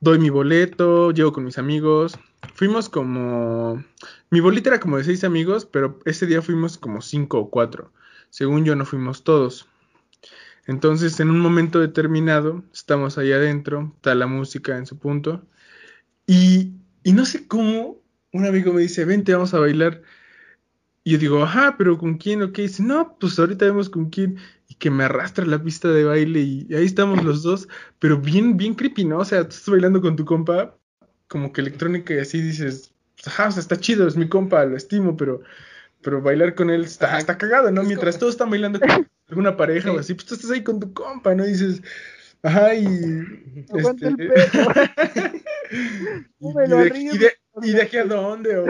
Doy 0.00 0.18
mi 0.18 0.30
boleto, 0.30 1.10
llego 1.10 1.32
con 1.32 1.44
mis 1.44 1.58
amigos. 1.58 2.18
Fuimos 2.54 2.88
como. 2.88 3.82
Mi 4.30 4.40
bolita 4.40 4.70
era 4.70 4.80
como 4.80 4.96
de 4.96 5.04
seis 5.04 5.24
amigos, 5.24 5.66
pero 5.66 5.98
ese 6.04 6.26
día 6.26 6.42
fuimos 6.42 6.78
como 6.78 7.00
cinco 7.00 7.38
o 7.38 7.50
cuatro. 7.50 7.92
Según 8.30 8.64
yo, 8.64 8.76
no 8.76 8.84
fuimos 8.84 9.24
todos. 9.24 9.68
Entonces, 10.66 11.18
en 11.18 11.30
un 11.30 11.40
momento 11.40 11.80
determinado, 11.80 12.62
estamos 12.72 13.16
ahí 13.16 13.32
adentro, 13.32 13.92
está 13.96 14.14
la 14.14 14.26
música 14.26 14.76
en 14.76 14.86
su 14.86 14.98
punto. 14.98 15.46
Y, 16.26 16.74
y 17.02 17.12
no 17.14 17.24
sé 17.24 17.48
cómo, 17.48 18.02
un 18.32 18.46
amigo 18.46 18.72
me 18.72 18.82
dice, 18.82 19.04
vente, 19.06 19.32
vamos 19.32 19.54
a 19.54 19.60
bailar. 19.60 20.02
Y 21.08 21.12
yo 21.12 21.16
digo, 21.18 21.42
ajá, 21.42 21.74
pero 21.78 21.96
¿con 21.96 22.18
quién 22.18 22.42
o 22.42 22.52
qué? 22.52 22.60
Dice, 22.62 22.82
no, 22.82 23.16
pues 23.18 23.38
ahorita 23.38 23.64
vemos 23.64 23.88
con 23.88 24.10
quién. 24.10 24.36
Y 24.68 24.74
que 24.74 24.90
me 24.90 25.04
arrastra 25.04 25.42
a 25.42 25.48
la 25.48 25.62
pista 25.62 25.88
de 25.88 26.04
baile 26.04 26.40
y 26.40 26.66
ahí 26.74 26.84
estamos 26.84 27.24
los 27.24 27.42
dos, 27.42 27.66
pero 27.98 28.18
bien, 28.18 28.58
bien 28.58 28.74
creepy, 28.74 29.06
¿no? 29.06 29.16
O 29.20 29.24
sea, 29.24 29.44
tú 29.44 29.54
estás 29.56 29.70
bailando 29.70 30.02
con 30.02 30.16
tu 30.16 30.26
compa, 30.26 30.76
como 31.26 31.50
que 31.50 31.62
electrónica 31.62 32.12
y 32.12 32.18
así 32.18 32.42
dices, 32.42 32.92
ajá, 33.24 33.48
o 33.48 33.52
sea, 33.52 33.62
está 33.62 33.78
chido, 33.78 34.06
es 34.06 34.16
mi 34.18 34.28
compa, 34.28 34.62
lo 34.66 34.76
estimo, 34.76 35.16
pero, 35.16 35.40
pero 36.02 36.20
bailar 36.20 36.54
con 36.54 36.68
él 36.68 36.84
está, 36.84 37.16
está 37.18 37.38
cagado, 37.38 37.70
¿no? 37.70 37.82
Mientras 37.84 38.18
todos 38.18 38.34
están 38.34 38.50
bailando 38.50 38.78
con 38.78 38.90
alguna 39.28 39.56
pareja 39.56 39.90
o 39.90 39.94
Sí. 39.94 40.00
así, 40.00 40.12
pues 40.14 40.26
tú 40.26 40.34
estás 40.34 40.50
ahí 40.50 40.62
con 40.62 40.78
tu 40.78 40.92
compa, 40.92 41.34
¿no? 41.34 41.46
Y 41.46 41.52
dices, 41.52 41.80
ajá, 42.42 42.74
y... 42.74 42.84
El 42.84 43.64
este, 43.66 44.10
pedo. 44.14 44.72
y, 46.38 46.48
y 46.50 46.52
de, 46.52 46.62
arriba, 46.78 47.14
y 47.14 47.16
de- 47.16 47.32
y 47.62 47.70
de 47.72 47.82
aquí 47.82 47.96
a 47.96 48.04
dónde, 48.04 48.58
o 48.58 48.66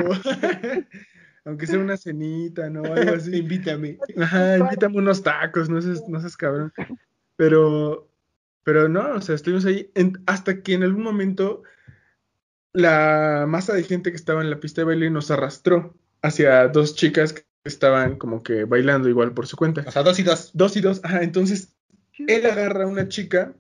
aunque 1.45 1.67
sea 1.67 1.79
una 1.79 1.97
cenita, 1.97 2.69
¿no? 2.71 2.93
Algo 2.93 3.15
así. 3.15 3.37
Invítame. 3.39 3.99
Ajá, 4.19 4.59
invítame 4.59 4.99
unos 4.99 5.23
tacos, 5.23 5.69
no 5.69 5.81
seas, 5.81 6.03
no 6.09 6.21
seas 6.21 6.37
cabrón. 6.37 6.73
Pero, 7.37 8.09
pero 8.65 8.89
no, 8.89 9.13
o 9.15 9.21
sea, 9.21 9.35
estuvimos 9.35 9.65
ahí 9.65 9.91
en- 9.95 10.21
hasta 10.27 10.63
que 10.63 10.75
en 10.75 10.83
algún 10.83 11.03
momento 11.03 11.63
la 12.73 13.47
masa 13.49 13.75
de 13.75 13.83
gente 13.83 14.11
que 14.11 14.17
estaba 14.17 14.43
en 14.43 14.51
la 14.51 14.61
pista 14.61 14.81
de 14.81 14.87
baile 14.87 15.11
nos 15.11 15.31
arrastró 15.31 15.95
hacia 16.23 16.69
dos 16.69 16.95
chicas 16.95 17.33
que 17.33 17.45
estaban 17.65 18.17
como 18.17 18.43
que 18.43 18.65
bailando 18.65 19.09
igual 19.09 19.33
por 19.33 19.47
su 19.47 19.57
cuenta. 19.57 19.85
O 19.87 19.91
sea, 19.91 20.03
dos 20.03 20.19
y 20.19 20.23
dos. 20.23 20.51
Dos 20.55 20.77
y 20.77 20.81
dos, 20.81 21.01
ajá, 21.05 21.23
entonces 21.23 21.75
él 22.19 22.47
agarra 22.47 22.85
a 22.85 22.89
una 22.89 23.09
chica, 23.09 23.53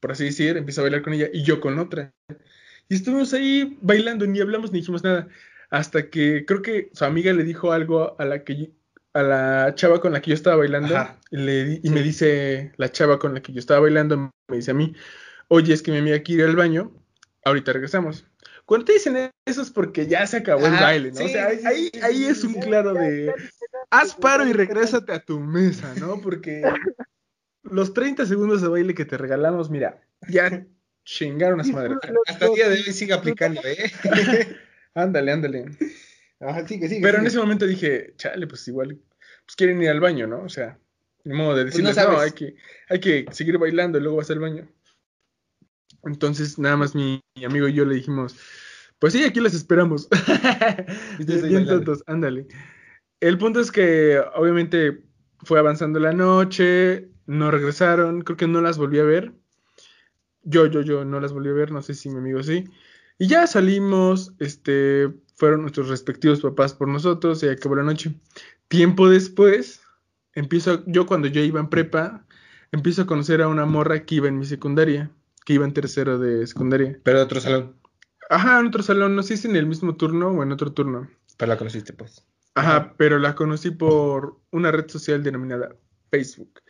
por 0.00 0.12
así 0.12 0.24
decir, 0.24 0.56
empieza 0.56 0.80
a 0.80 0.84
bailar 0.84 1.02
con 1.02 1.12
ella 1.12 1.28
y 1.32 1.42
yo 1.42 1.60
con 1.60 1.78
otra. 1.78 2.12
Y 2.88 2.94
estuvimos 2.94 3.32
ahí 3.34 3.78
bailando, 3.82 4.26
ni 4.26 4.40
hablamos 4.40 4.72
ni 4.72 4.80
dijimos 4.80 5.04
nada. 5.04 5.28
Hasta 5.70 6.10
que 6.10 6.44
creo 6.46 6.62
que 6.62 6.90
su 6.92 7.04
amiga 7.04 7.32
le 7.32 7.44
dijo 7.44 7.72
algo 7.72 8.16
a 8.20 8.24
la 8.24 8.44
que 8.44 8.72
a 9.12 9.22
la 9.22 9.74
chava 9.74 10.00
con 10.00 10.12
la 10.12 10.20
que 10.20 10.30
yo 10.30 10.34
estaba 10.34 10.56
bailando. 10.56 10.96
Ajá. 10.96 11.18
y 11.30 11.36
le 11.36 11.80
y 11.82 11.90
me 11.90 12.02
dice 12.02 12.72
la 12.76 12.90
chava 12.90 13.18
con 13.18 13.34
la 13.34 13.40
que 13.42 13.52
yo 13.52 13.58
estaba 13.58 13.80
bailando, 13.80 14.30
me 14.48 14.56
dice 14.56 14.72
a 14.72 14.74
mí, 14.74 14.94
oye, 15.48 15.72
es 15.72 15.82
que 15.82 15.90
mi 15.90 15.98
amiga 15.98 16.20
quiere 16.20 16.42
ir 16.44 16.48
al 16.48 16.56
baño, 16.56 16.92
ahorita 17.44 17.72
regresamos. 17.72 18.26
Cuando 18.66 18.84
te 18.84 18.92
dicen 18.94 19.30
eso 19.46 19.62
es 19.62 19.70
porque 19.70 20.06
ya 20.06 20.26
se 20.26 20.38
acabó 20.38 20.66
el 20.66 20.74
Ajá, 20.74 20.84
baile, 20.84 21.10
¿no? 21.10 21.24
o 21.24 21.26
sí, 21.26 21.32
sea, 21.32 21.50
sí, 21.50 21.66
ahí, 21.66 21.90
sí, 21.92 22.00
ahí 22.02 22.16
sí, 22.18 22.26
es 22.26 22.40
sí, 22.40 22.46
un 22.46 22.54
sí. 22.54 22.60
claro 22.60 22.94
de 22.94 23.34
haz 23.90 24.14
paro 24.14 24.46
y 24.46 24.52
regrésate 24.52 25.12
a 25.12 25.18
tu 25.18 25.40
mesa, 25.40 25.92
¿no? 25.98 26.20
Porque 26.20 26.62
los 27.64 27.92
30 27.92 28.26
segundos 28.26 28.62
de 28.62 28.68
baile 28.68 28.94
que 28.94 29.04
te 29.04 29.18
regalamos, 29.18 29.70
mira, 29.70 30.00
ya 30.28 30.64
chingaron 31.04 31.60
a 31.60 31.64
su 31.64 31.72
madre. 31.72 31.96
Hasta 32.26 32.46
el 32.46 32.54
día 32.54 32.68
de 32.68 32.76
hoy 32.76 32.92
sigue 32.92 33.12
aplicando, 33.12 33.60
¿eh? 33.64 33.90
Ándale, 34.94 35.32
ándale. 35.32 35.64
Ajá, 36.40 36.66
sigue, 36.66 36.88
sigue. 36.88 37.02
Pero 37.02 37.18
en 37.18 37.26
ese 37.26 37.38
momento 37.38 37.66
dije, 37.66 38.14
chale, 38.16 38.46
pues 38.46 38.66
igual, 38.68 38.98
pues 39.46 39.56
quieren 39.56 39.82
ir 39.82 39.90
al 39.90 40.00
baño, 40.00 40.26
¿no? 40.26 40.42
O 40.42 40.48
sea, 40.48 40.78
de 41.24 41.34
modo 41.34 41.54
de 41.54 41.64
Pues 41.64 41.78
no 41.78 41.88
decirles, 41.88 42.12
no, 42.12 42.20
hay 42.20 42.32
que, 42.32 42.56
hay 42.88 43.00
que 43.00 43.26
seguir 43.30 43.58
bailando 43.58 43.98
y 43.98 44.02
luego 44.02 44.18
vas 44.18 44.30
al 44.30 44.38
baño. 44.38 44.68
Entonces, 46.04 46.58
nada 46.58 46.76
más 46.76 46.94
mi, 46.94 47.20
mi 47.36 47.44
amigo 47.44 47.68
y 47.68 47.74
yo 47.74 47.84
le 47.84 47.94
dijimos, 47.94 48.36
pues 48.98 49.12
sí, 49.12 49.24
aquí 49.24 49.40
las 49.40 49.54
esperamos. 49.54 50.08
Bien 51.18 51.66
tontos, 51.66 52.02
ándale. 52.06 52.46
El 53.20 53.36
punto 53.38 53.60
es 53.60 53.70
que, 53.70 54.18
obviamente, 54.34 55.02
fue 55.42 55.58
avanzando 55.58 56.00
la 56.00 56.12
noche, 56.12 57.10
no 57.26 57.50
regresaron, 57.50 58.22
creo 58.22 58.36
que 58.36 58.46
no 58.46 58.60
las 58.60 58.78
volví 58.78 58.98
a 58.98 59.04
ver. 59.04 59.32
Yo, 60.42 60.66
yo, 60.66 60.80
yo 60.80 61.04
no 61.04 61.20
las 61.20 61.32
volví 61.32 61.50
a 61.50 61.52
ver, 61.52 61.70
no 61.70 61.82
sé 61.82 61.94
si 61.94 62.08
mi 62.08 62.18
amigo 62.18 62.42
sí. 62.42 62.64
Y 63.20 63.26
ya 63.26 63.46
salimos, 63.46 64.32
este, 64.38 65.12
fueron 65.36 65.60
nuestros 65.60 65.90
respectivos 65.90 66.40
papás 66.40 66.72
por 66.72 66.88
nosotros 66.88 67.42
y 67.42 67.48
acabó 67.48 67.76
la 67.76 67.82
noche. 67.82 68.14
Tiempo 68.68 69.10
después, 69.10 69.82
empiezo, 70.32 70.82
yo 70.86 71.04
cuando 71.04 71.28
yo 71.28 71.42
iba 71.42 71.60
en 71.60 71.68
prepa, 71.68 72.24
empiezo 72.72 73.02
a 73.02 73.06
conocer 73.06 73.42
a 73.42 73.48
una 73.48 73.66
morra 73.66 74.06
que 74.06 74.14
iba 74.14 74.28
en 74.28 74.38
mi 74.38 74.46
secundaria, 74.46 75.10
que 75.44 75.52
iba 75.52 75.66
en 75.66 75.74
tercero 75.74 76.18
de 76.18 76.46
secundaria. 76.46 76.98
Pero 77.02 77.18
de 77.18 77.24
otro 77.24 77.42
salón. 77.42 77.76
Ajá, 78.30 78.58
en 78.58 78.68
otro 78.68 78.82
salón, 78.82 79.14
no 79.14 79.22
sé 79.22 79.36
si 79.36 79.48
en 79.48 79.56
el 79.56 79.66
mismo 79.66 79.96
turno 79.96 80.28
o 80.28 80.42
en 80.42 80.52
otro 80.52 80.72
turno. 80.72 81.06
Pero 81.36 81.50
la 81.50 81.58
conociste, 81.58 81.92
pues. 81.92 82.26
Ajá, 82.54 82.94
pero 82.96 83.18
la 83.18 83.34
conocí 83.34 83.70
por 83.70 84.40
una 84.50 84.70
red 84.70 84.88
social 84.88 85.22
denominada 85.22 85.76
Facebook. 86.10 86.62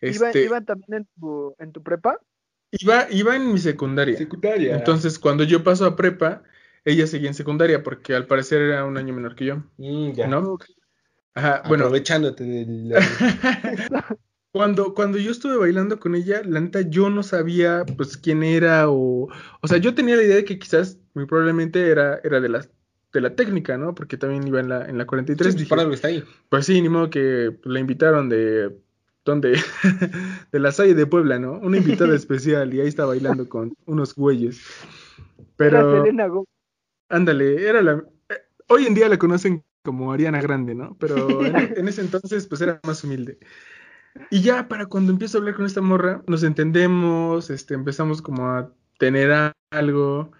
¿Iba, 0.00 0.30
Este, 0.30 0.46
iba 0.46 0.62
también 0.62 0.94
en 0.94 1.08
tu, 1.20 1.54
en 1.60 1.70
tu 1.70 1.80
prepa? 1.80 2.18
Iba, 2.72 3.06
iba 3.10 3.36
en 3.36 3.52
mi 3.52 3.58
secundaria. 3.58 4.16
Secundaria. 4.16 4.76
Entonces, 4.76 5.18
cuando 5.18 5.44
yo 5.44 5.64
paso 5.64 5.86
a 5.86 5.96
prepa, 5.96 6.42
ella 6.84 7.06
seguía 7.06 7.28
en 7.28 7.34
secundaria 7.34 7.82
porque 7.82 8.14
al 8.14 8.26
parecer 8.26 8.62
era 8.62 8.84
un 8.84 8.96
año 8.96 9.14
menor 9.14 9.34
que 9.34 9.46
yo. 9.46 9.62
Mm, 9.76 10.12
ya. 10.12 10.26
¿No? 10.26 10.58
Ajá, 11.34 11.62
bueno, 11.68 11.84
Aprovechándote 11.84 12.44
del. 12.44 12.92
cuando, 14.52 14.94
cuando 14.94 15.18
yo 15.18 15.30
estuve 15.30 15.56
bailando 15.56 16.00
con 16.00 16.14
ella, 16.14 16.42
la 16.44 16.60
neta, 16.60 16.80
yo 16.82 17.08
no 17.10 17.22
sabía 17.22 17.84
pues 17.96 18.16
quién 18.16 18.42
era 18.42 18.88
o... 18.90 19.28
O 19.60 19.68
sea, 19.68 19.78
yo 19.78 19.94
tenía 19.94 20.16
la 20.16 20.22
idea 20.22 20.36
de 20.36 20.44
que 20.44 20.58
quizás, 20.58 20.98
muy 21.14 21.26
probablemente 21.26 21.88
era, 21.88 22.20
era 22.24 22.40
de 22.40 22.48
la, 22.48 22.66
de 23.12 23.20
la 23.20 23.34
técnica, 23.36 23.78
¿no? 23.78 23.94
Porque 23.94 24.16
también 24.16 24.46
iba 24.46 24.60
en 24.60 24.68
la, 24.68 24.86
en 24.86 24.98
la 24.98 25.06
43. 25.06 25.52
Sí, 25.52 25.58
dije, 25.58 25.68
por 25.68 25.80
algo 25.80 25.94
está 25.94 26.08
ahí. 26.08 26.24
Pues 26.48 26.66
sí, 26.66 26.80
ni 26.80 26.88
modo 26.88 27.10
que 27.10 27.56
la 27.64 27.80
invitaron 27.80 28.28
de... 28.28 28.76
De 30.52 30.58
la 30.58 30.72
Salle 30.72 30.94
de 30.94 31.06
Puebla, 31.06 31.38
¿no? 31.38 31.58
Una 31.60 31.76
invitada 31.78 32.14
especial 32.16 32.74
y 32.74 32.80
ahí 32.80 32.88
está 32.88 33.04
bailando 33.04 33.48
con 33.48 33.74
unos 33.86 34.14
güeyes. 34.14 34.60
Era 35.58 35.80
Pero... 35.80 36.02
Selena 36.02 36.26
Gómez. 36.26 36.48
Ándale, 37.08 37.68
era 37.68 37.82
la... 37.82 38.04
eh, 38.28 38.34
Hoy 38.68 38.86
en 38.86 38.94
día 38.94 39.08
la 39.08 39.18
conocen 39.18 39.64
como 39.82 40.12
Ariana 40.12 40.40
Grande, 40.40 40.74
¿no? 40.74 40.96
Pero 40.98 41.16
en, 41.44 41.56
en 41.56 41.88
ese 41.88 42.00
entonces 42.02 42.46
pues 42.46 42.60
era 42.60 42.80
más 42.84 43.04
humilde. 43.04 43.38
Y 44.30 44.42
ya 44.42 44.68
para 44.68 44.86
cuando 44.86 45.12
empiezo 45.12 45.38
a 45.38 45.40
hablar 45.40 45.54
con 45.54 45.66
esta 45.66 45.80
morra, 45.80 46.22
nos 46.26 46.42
entendemos, 46.42 47.50
este, 47.50 47.74
empezamos 47.74 48.22
como 48.22 48.48
a 48.48 48.72
tener 48.98 49.52
algo 49.70 50.32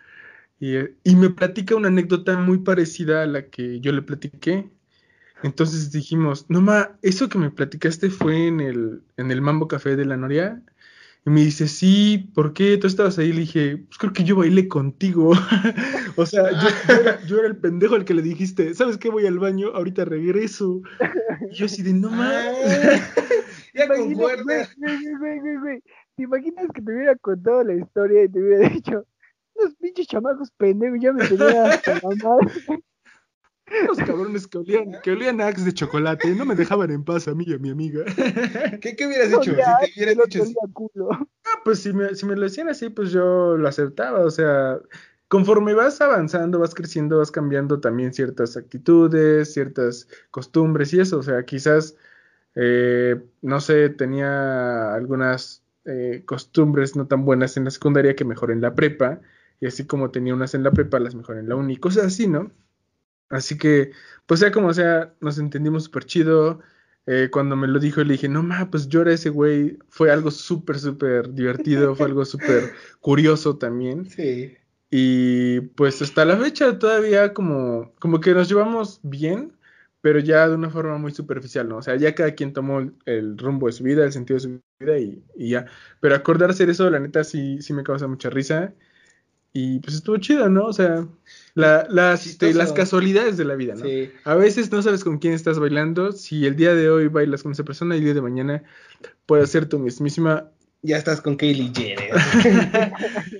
y, 0.60 0.76
y 1.04 1.16
me 1.16 1.30
platica 1.30 1.76
una 1.76 1.88
anécdota 1.88 2.36
muy 2.38 2.58
parecida 2.58 3.22
a 3.22 3.26
la 3.26 3.48
que 3.50 3.80
yo 3.80 3.92
le 3.92 4.02
platiqué. 4.02 4.70
Entonces 5.42 5.90
dijimos, 5.90 6.46
no 6.48 6.60
ma, 6.60 6.98
eso 7.02 7.28
que 7.28 7.38
me 7.38 7.50
platicaste 7.50 8.10
fue 8.10 8.46
en 8.46 8.60
el, 8.60 9.02
en 9.16 9.30
el 9.30 9.40
Mambo 9.40 9.68
Café 9.68 9.96
de 9.96 10.04
la 10.04 10.16
Noria. 10.16 10.62
Y 11.26 11.30
me 11.30 11.40
dice, 11.42 11.68
sí, 11.68 12.30
¿por 12.34 12.54
qué? 12.54 12.78
¿Tú 12.78 12.86
estabas 12.86 13.18
ahí? 13.18 13.32
Le 13.32 13.40
dije, 13.40 13.76
pues 13.76 13.98
creo 13.98 14.12
que 14.12 14.24
yo 14.24 14.36
bailé 14.36 14.68
contigo. 14.68 15.32
o 16.16 16.26
sea, 16.26 16.50
yo, 16.50 16.68
yo 16.88 16.94
era, 16.94 17.24
yo 17.26 17.38
era 17.38 17.48
el 17.48 17.56
pendejo 17.56 17.94
al 17.94 18.06
que 18.06 18.14
le 18.14 18.22
dijiste, 18.22 18.74
¿sabes 18.74 18.96
qué? 18.96 19.10
Voy 19.10 19.26
al 19.26 19.38
baño, 19.38 19.68
ahorita 19.74 20.06
regreso. 20.06 20.80
Y 21.50 21.54
yo 21.54 21.66
así 21.66 21.82
de, 21.82 21.92
no 21.92 22.10
ma. 22.10 22.30
Ah, 22.30 22.52
ya 23.74 23.88
concuerda. 23.88 24.68
¿Te 26.16 26.22
imaginas 26.22 26.66
que 26.74 26.82
te 26.82 26.92
hubiera 26.92 27.16
contado 27.16 27.64
la 27.64 27.74
historia 27.74 28.24
y 28.24 28.28
te 28.28 28.40
hubiera 28.40 28.68
dicho, 28.70 29.04
los 29.56 29.74
pinches 29.74 30.06
chamacos 30.06 30.50
pendejos 30.52 30.98
ya 31.00 31.12
me 31.12 31.26
tenían 31.26 31.66
hasta 31.66 31.94
la 31.94 32.14
madre? 32.22 32.82
Los 33.86 33.98
cabrones 33.98 34.46
que 34.46 34.58
olían, 34.58 34.96
que 35.02 35.12
olían 35.12 35.40
a 35.40 35.46
Axe 35.46 35.64
de 35.64 35.72
chocolate, 35.72 36.34
no 36.34 36.44
me 36.44 36.54
dejaban 36.54 36.90
en 36.90 37.04
paz 37.04 37.28
a 37.28 37.34
mí 37.34 37.44
y 37.46 37.54
a 37.54 37.58
mi 37.58 37.70
amiga. 37.70 38.04
¿Qué, 38.80 38.96
qué 38.96 39.06
hubieras 39.06 39.28
hecho? 39.28 39.42
si 39.42 39.50
te 39.50 39.92
hubieras 39.96 40.28
dicho. 40.28 40.44
culo. 40.72 41.10
Ah, 41.12 41.60
pues 41.64 41.80
si 41.80 41.92
me, 41.92 42.14
si 42.14 42.26
me 42.26 42.34
lo 42.34 42.42
decían 42.42 42.68
así, 42.68 42.88
pues 42.88 43.12
yo 43.12 43.56
lo 43.56 43.68
aceptaba. 43.68 44.20
O 44.20 44.30
sea, 44.30 44.78
conforme 45.28 45.74
vas 45.74 46.00
avanzando, 46.00 46.58
vas 46.58 46.74
creciendo, 46.74 47.18
vas 47.18 47.30
cambiando 47.30 47.80
también 47.80 48.12
ciertas 48.12 48.56
actitudes, 48.56 49.52
ciertas 49.52 50.08
costumbres 50.30 50.92
y 50.92 51.00
eso. 51.00 51.18
O 51.18 51.22
sea, 51.22 51.44
quizás, 51.44 51.96
eh, 52.56 53.22
no 53.42 53.60
sé, 53.60 53.90
tenía 53.90 54.94
algunas 54.94 55.62
eh, 55.84 56.22
costumbres 56.26 56.96
no 56.96 57.06
tan 57.06 57.24
buenas 57.24 57.56
en 57.56 57.64
la 57.64 57.70
secundaria 57.70 58.16
que 58.16 58.24
mejoré 58.24 58.54
en 58.54 58.60
la 58.60 58.74
prepa. 58.74 59.20
Y 59.60 59.66
así 59.66 59.86
como 59.86 60.10
tenía 60.10 60.34
unas 60.34 60.54
en 60.54 60.64
la 60.64 60.72
prepa, 60.72 60.98
las 60.98 61.14
mejoré 61.14 61.40
en 61.40 61.48
la 61.48 61.56
uni, 61.56 61.76
cosas 61.76 62.06
así, 62.06 62.26
¿no? 62.26 62.50
Así 63.30 63.56
que, 63.56 63.92
pues 64.26 64.40
sea 64.40 64.52
como 64.52 64.74
sea, 64.74 65.14
nos 65.20 65.38
entendimos 65.38 65.84
súper 65.84 66.04
chido. 66.04 66.60
Eh, 67.06 67.28
cuando 67.32 67.56
me 67.56 67.66
lo 67.66 67.78
dijo, 67.78 68.02
le 68.04 68.12
dije, 68.12 68.28
no 68.28 68.42
ma, 68.42 68.70
pues 68.70 68.88
era 68.92 69.12
ese 69.12 69.30
güey. 69.30 69.78
Fue 69.88 70.10
algo 70.10 70.30
súper, 70.30 70.78
súper 70.78 71.32
divertido, 71.32 71.94
fue 71.94 72.06
algo 72.06 72.24
súper 72.24 72.72
curioso 73.00 73.56
también. 73.56 74.10
Sí. 74.10 74.56
Y 74.90 75.60
pues 75.60 76.02
hasta 76.02 76.24
la 76.24 76.36
fecha 76.36 76.78
todavía 76.78 77.32
como, 77.32 77.92
como 78.00 78.20
que 78.20 78.34
nos 78.34 78.48
llevamos 78.48 79.00
bien, 79.02 79.52
pero 80.00 80.18
ya 80.18 80.48
de 80.48 80.56
una 80.56 80.70
forma 80.70 80.98
muy 80.98 81.12
superficial, 81.12 81.68
¿no? 81.68 81.76
O 81.78 81.82
sea, 81.82 81.96
ya 81.96 82.14
cada 82.14 82.34
quien 82.34 82.52
tomó 82.52 82.80
el, 82.80 82.94
el 83.06 83.38
rumbo 83.38 83.66
de 83.68 83.72
su 83.72 83.84
vida, 83.84 84.04
el 84.04 84.12
sentido 84.12 84.36
de 84.36 84.40
su 84.40 84.60
vida 84.80 84.98
y, 84.98 85.22
y 85.36 85.50
ya. 85.50 85.66
Pero 86.00 86.16
acordarse 86.16 86.66
de 86.66 86.72
eso, 86.72 86.90
la 86.90 86.98
neta, 86.98 87.22
sí, 87.22 87.62
sí 87.62 87.72
me 87.72 87.84
causa 87.84 88.08
mucha 88.08 88.30
risa. 88.30 88.74
Y 89.52 89.80
pues 89.80 89.96
estuvo 89.96 90.16
chido, 90.18 90.48
¿no? 90.48 90.66
O 90.66 90.72
sea, 90.72 91.06
la- 91.54 91.86
las, 91.90 92.26
este, 92.26 92.54
las 92.54 92.72
casualidades 92.72 93.36
de 93.36 93.44
la 93.44 93.56
vida, 93.56 93.74
¿no? 93.74 93.84
Sí. 93.84 94.10
A 94.24 94.36
veces 94.36 94.70
no 94.70 94.80
sabes 94.80 95.02
con 95.02 95.18
quién 95.18 95.32
estás 95.34 95.58
bailando. 95.58 96.12
Si 96.12 96.46
el 96.46 96.54
día 96.54 96.74
de 96.74 96.88
hoy 96.88 97.08
bailas 97.08 97.42
con 97.42 97.52
esa 97.52 97.64
persona, 97.64 97.96
el 97.96 98.04
día 98.04 98.14
de 98.14 98.22
mañana 98.22 98.62
puede 99.26 99.46
ser 99.46 99.66
tu 99.66 99.78
mismísima. 99.78 100.50
Ya 100.82 100.96
estás 100.96 101.20
con 101.20 101.36
Kaylee 101.36 101.72
Jenner. 101.74 102.10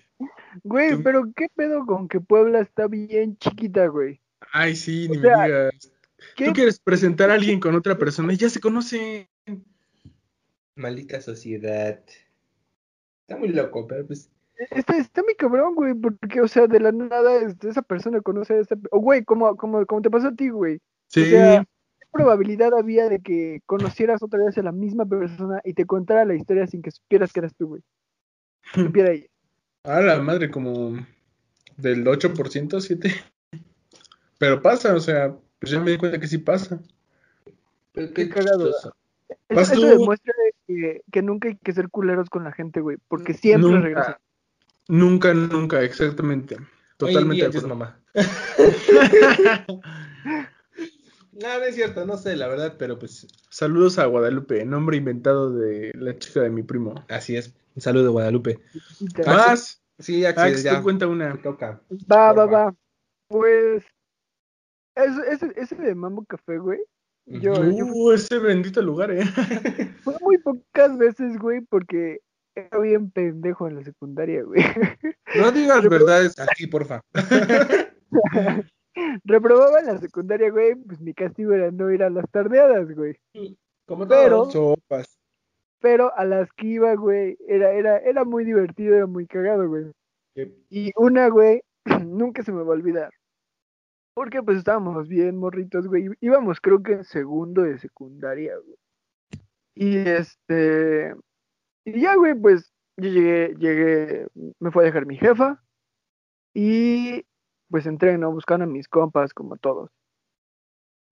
Güey, 0.65 1.01
pero 1.03 1.31
¿qué 1.37 1.47
pedo 1.55 1.87
con 1.87 2.09
que 2.09 2.21
Puebla 2.21 2.61
está 2.61 2.89
bien 2.89 3.37
chiquita, 3.39 3.87
güey? 3.87 4.21
Ay, 4.53 4.75
sí, 4.75 5.07
O 5.09 5.15
ni 5.15 5.21
sea, 5.21 5.37
me 5.39 5.45
digas. 5.47 5.93
¿Qué 6.37 6.47
Tú 6.47 6.53
quieres 6.53 6.81
presentar 6.81 7.31
a 7.31 7.35
alguien 7.35 7.61
con 7.61 7.75
otra 7.75 7.97
persona 7.97 8.33
y 8.33 8.37
ya 8.37 8.51
se 8.51 8.61
conocen. 8.61 9.29
Maldita 10.75 11.21
sociedad. 11.21 12.01
Está 13.23 13.37
muy 13.39 13.49
loco, 13.51 13.87
pero 13.87 14.07
pues. 14.07 14.29
Está, 14.71 14.97
está 14.99 15.23
muy 15.23 15.35
cabrón, 15.35 15.75
güey, 15.75 15.95
porque, 15.95 16.43
o 16.43 16.49
sea, 16.49 16.67
de 16.67 16.81
la 16.81 16.93
nada 16.93 17.37
este, 17.37 17.71
esa 17.71 17.81
persona 17.81 18.21
conoce 18.21 18.55
a 18.55 18.61
esta... 18.61 18.77
O, 18.91 19.01
güey, 19.01 19.25
como, 19.25 19.57
como, 19.57 19.87
como 19.87 20.03
te 20.03 20.11
pasó 20.11 20.29
a 20.29 20.35
ti, 20.35 20.51
güey. 20.51 20.81
Sí, 21.07 21.31
sea, 21.31 21.65
¿Qué 21.99 22.07
probabilidad 22.13 22.75
había 22.75 23.09
de 23.09 23.21
que 23.21 23.63
conocieras 23.65 24.23
otra 24.23 24.45
vez 24.45 24.59
a 24.59 24.63
la 24.63 24.73
misma 24.73 25.07
persona 25.07 25.61
y 25.65 25.73
te 25.73 25.87
contara 25.87 26.27
la 26.27 26.35
historia 26.35 26.67
sin 26.67 26.83
que 26.83 26.91
supieras 26.91 27.33
que 27.33 27.41
eras 27.41 27.55
tú, 27.57 27.69
güey? 27.69 27.83
Que 28.75 28.83
supiera 28.83 29.13
ella. 29.13 29.27
a 29.85 30.01
la 30.01 30.21
madre, 30.21 30.51
como 30.51 30.95
del 31.79 32.05
8%, 32.05 32.81
7. 32.81 33.11
Pero 34.39 34.61
pasa, 34.61 34.95
o 34.95 35.01
sea, 35.01 35.35
pues 35.59 35.73
ya 35.73 35.81
me 35.81 35.93
di 35.93 35.97
cuenta 35.97 36.21
que 36.21 36.29
sí 36.29 36.39
pasa. 36.39 36.81
pero 37.93 38.13
Qué 38.13 38.29
cagado. 38.29 38.71
Eso, 39.49 39.81
demuestra 39.81 40.35
que, 40.67 41.03
que 41.11 41.23
nunca 41.23 41.49
hay 41.49 41.57
que 41.57 41.73
ser 41.73 41.89
culeros 41.89 42.29
con 42.29 42.45
la 42.45 42.53
gente, 42.53 42.81
güey, 42.81 42.99
porque 43.09 43.33
siempre 43.33 43.71
Nunca. 43.71 43.85
regresa. 43.85 44.21
Nunca, 44.91 45.33
nunca, 45.33 45.83
exactamente. 45.83 46.57
Hoy 46.57 46.63
en 46.63 46.67
Totalmente 46.97 47.47
acuerdo. 47.47 47.69
mamá. 47.69 48.01
No, 51.33 51.59
no 51.59 51.65
es 51.65 51.75
cierto, 51.75 52.05
no 52.05 52.19
sé, 52.19 52.37
la 52.37 52.49
verdad, 52.49 52.75
pero 52.79 52.99
pues 52.99 53.27
Saludos 53.49 53.99
a 53.99 54.05
Guadalupe, 54.05 54.65
nombre 54.67 54.99
inventado 54.99 55.51
de 55.53 55.91
la 55.95 56.19
chica 56.19 56.41
de 56.41 56.51
mi 56.51 56.63
primo. 56.63 56.95
así 57.09 57.35
es. 57.37 57.55
Un 57.75 57.81
saludo, 57.81 58.13
Guadalupe. 58.13 58.59
Más, 59.25 59.81
Sí, 59.99 60.25
Axel, 60.25 60.53
Ax, 60.53 60.63
ya. 60.63 60.83
cuenta 60.83 61.07
Te 61.07 61.13
una. 61.13 61.41
toca. 61.41 61.81
Va, 62.11 62.33
va, 62.33 62.47
va. 62.47 62.75
Pues. 63.29 63.85
Ese, 64.97 65.21
ese, 65.33 65.53
ese 65.57 65.75
de 65.77 65.95
Mambo 65.95 66.25
Café, 66.25 66.59
güey. 66.59 66.81
Yo, 67.27 67.55
yo 67.55 67.87
Uh, 67.87 68.13
ese 68.13 68.39
bendito 68.39 68.83
lugar, 68.83 69.11
eh. 69.13 69.23
fue 70.03 70.17
muy 70.21 70.37
pocas 70.39 70.99
veces, 70.99 71.39
güey, 71.39 71.61
porque 71.61 72.21
era 72.55 72.79
bien 72.79 73.11
pendejo 73.11 73.69
en 73.69 73.77
la 73.77 73.85
secundaria, 73.85 74.43
güey. 74.43 74.63
No 75.37 75.53
digas 75.53 75.89
verdades 75.89 76.39
aquí, 76.39 76.67
porfa. 76.67 77.03
Reprobaba 79.25 79.81
en 79.81 79.87
la 79.87 79.99
secundaria, 79.99 80.51
güey, 80.51 80.75
pues 80.75 81.01
mi 81.01 81.15
castigo 81.15 81.53
era 81.53 81.71
no 81.71 81.91
ir 81.91 82.03
a 82.03 82.11
las 82.11 82.29
tardeadas, 82.31 82.93
güey. 82.95 83.17
Como 83.87 84.07
Pero-. 84.07 84.51
Sopas. 84.51 85.19
Pero 85.81 86.15
a 86.15 86.25
las 86.25 86.53
que 86.53 86.67
iba, 86.67 86.95
güey, 86.95 87.39
era, 87.49 87.73
era, 87.73 87.99
era 87.99 88.25
muy 88.25 88.45
divertido, 88.45 88.97
era 88.97 89.07
muy 89.07 89.27
cagado, 89.27 89.67
güey. 89.67 89.91
Y 90.69 90.93
una, 90.97 91.29
güey, 91.29 91.63
nunca 92.05 92.43
se 92.43 92.53
me 92.53 92.63
va 92.63 92.69
a 92.69 92.77
olvidar. 92.77 93.11
Porque 94.15 94.43
pues 94.43 94.59
estábamos 94.59 95.09
bien 95.09 95.37
morritos, 95.39 95.87
güey. 95.87 96.11
Íbamos 96.21 96.61
creo 96.61 96.83
que 96.83 96.93
en 96.93 97.05
segundo 97.05 97.63
de 97.63 97.79
secundaria, 97.79 98.55
güey. 98.57 98.77
Y 99.75 99.97
este... 99.97 101.15
Y 101.95 102.01
ya, 102.01 102.17
güey, 102.17 102.35
pues 102.35 102.73
yo 102.97 103.09
llegué, 103.09 103.55
llegué, 103.59 104.29
me 104.59 104.71
fue 104.71 104.85
a 104.85 104.87
dejar 104.87 105.07
mi 105.07 105.17
jefa. 105.17 105.63
Y 106.55 107.25
pues 107.69 107.87
entré, 107.87 108.19
¿no? 108.19 108.33
Buscando 108.33 108.65
a 108.65 108.69
mis 108.69 108.89
compas, 108.89 109.33
como 109.33 109.57
todos. 109.57 109.91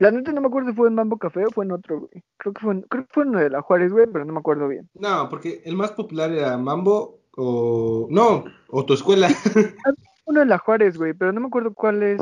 La 0.00 0.10
neta 0.12 0.32
no 0.32 0.40
me 0.40 0.46
acuerdo 0.46 0.70
si 0.70 0.76
fue 0.76 0.88
en 0.88 0.94
Mambo 0.94 1.18
Café 1.18 1.44
o 1.46 1.50
fue 1.50 1.64
en 1.64 1.72
otro, 1.72 2.00
güey. 2.00 2.22
Creo 2.36 2.52
que 2.52 2.60
fue 2.60 2.74
en, 2.74 2.82
creo 2.82 3.04
que 3.04 3.12
fue 3.12 3.24
en 3.24 3.30
uno 3.30 3.40
de 3.40 3.50
la 3.50 3.62
Juárez, 3.62 3.92
güey, 3.92 4.06
pero 4.06 4.24
no 4.24 4.32
me 4.32 4.38
acuerdo 4.38 4.68
bien. 4.68 4.88
No, 4.94 5.28
porque 5.28 5.60
el 5.64 5.74
más 5.74 5.92
popular 5.92 6.30
era 6.30 6.56
Mambo 6.56 7.20
o. 7.36 8.06
No, 8.10 8.44
o 8.68 8.84
tu 8.84 8.94
escuela. 8.94 9.28
uno 10.26 10.42
en 10.42 10.48
la 10.48 10.58
Juárez, 10.58 10.96
güey, 10.96 11.14
pero 11.14 11.32
no 11.32 11.40
me 11.40 11.46
acuerdo 11.48 11.74
cuál 11.74 12.02
es. 12.02 12.20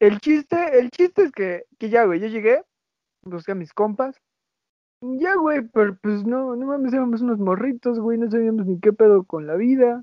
El 0.00 0.20
chiste, 0.20 0.78
el 0.78 0.90
chiste 0.90 1.22
es 1.22 1.32
que, 1.32 1.64
que 1.78 1.88
ya, 1.88 2.04
güey, 2.04 2.20
yo 2.20 2.26
llegué, 2.26 2.62
busqué 3.22 3.52
a 3.52 3.54
mis 3.54 3.72
compas. 3.72 4.20
Ya, 5.18 5.34
güey, 5.36 5.62
pero 5.68 5.96
pues 6.02 6.24
no, 6.24 6.56
no 6.56 6.66
mames, 6.66 6.92
éramos 6.92 7.20
unos 7.20 7.38
morritos, 7.38 7.98
güey, 8.00 8.16
no 8.18 8.30
sabíamos 8.30 8.66
ni 8.66 8.78
qué 8.80 8.92
pedo 8.92 9.24
con 9.24 9.46
la 9.46 9.54
vida. 9.56 10.02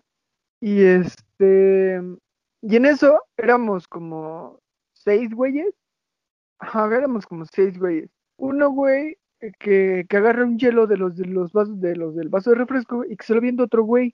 Y 0.60 0.84
este, 0.84 2.02
y 2.62 2.76
en 2.76 2.86
eso 2.86 3.20
éramos 3.38 3.88
como 3.88 4.60
seis 4.94 5.34
güeyes. 5.34 5.74
Ajá, 6.60 6.86
éramos 6.96 7.26
como 7.26 7.46
seis 7.46 7.80
güeyes. 7.80 8.10
Uno, 8.38 8.70
güey, 8.72 9.18
que, 9.60 10.06
que 10.08 10.18
agarra 10.18 10.44
un 10.46 10.60
hielo 10.60 10.86
de 10.86 10.98
los 10.98 11.16
de 11.16 11.26
los 11.26 11.52
vasos, 11.52 11.82
de 11.82 11.96
los 11.96 12.16
del 12.16 12.30
vaso 12.30 12.52
de 12.52 12.58
refresco 12.58 13.04
y 13.06 13.16
que 13.18 13.26
se 13.26 13.34
lo 13.34 13.42
viendo 13.42 13.64
otro 13.64 13.84
güey. 13.84 14.14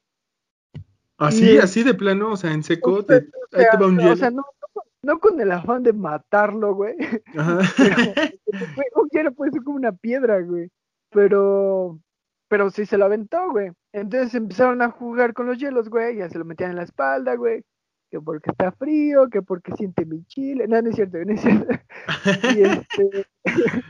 Así, 1.17 1.55
Y- 1.55 1.57
así 1.57 1.83
de 1.83 1.93
plano, 1.95 2.31
o 2.31 2.37
sea, 2.37 2.53
en 2.53 2.63
seco, 2.63 2.91
O 2.93 3.03
te- 3.05 3.27
ahí 3.53 3.65
te 3.71 3.77
va 3.77 3.87
un 3.87 3.97
o 3.97 4.01
hielo. 4.03 4.15
sea, 4.15 4.29
no, 4.31 4.45
no, 4.75 4.83
no 5.01 5.19
con 5.19 5.41
el 5.41 5.51
afán 5.51 5.83
de 5.83 5.91
matarlo, 5.93 6.75
güey. 6.75 6.95
Ajá. 7.35 7.59
Pero, 7.77 8.36
güey, 8.75 9.31
puede 9.35 9.51
ser 9.51 9.63
como 9.63 9.77
una 9.77 9.91
piedra, 9.91 10.41
güey. 10.41 10.69
Pero, 11.11 11.99
pero 12.47 12.69
sí 12.69 12.85
se 12.85 12.97
lo 12.97 13.05
aventó, 13.05 13.51
güey. 13.51 13.71
Entonces 13.93 14.33
empezaron 14.35 14.81
a 14.81 14.91
jugar 14.91 15.33
con 15.33 15.47
los 15.47 15.57
hielos, 15.57 15.89
güey. 15.89 16.17
Ya 16.17 16.29
se 16.29 16.37
lo 16.37 16.45
metían 16.45 16.71
en 16.71 16.77
la 16.77 16.83
espalda, 16.83 17.35
güey. 17.35 17.63
Que 18.09 18.21
porque 18.21 18.51
está 18.51 18.71
frío, 18.71 19.29
que 19.29 19.41
porque 19.41 19.73
siente 19.73 20.05
mi 20.05 20.23
chile. 20.25 20.67
No, 20.67 20.81
no 20.81 20.89
es 20.89 20.95
cierto, 20.95 21.17
no 21.17 21.33
es 21.33 21.41
cierto. 21.41 21.67
Y 22.57 22.61
este. 22.61 23.25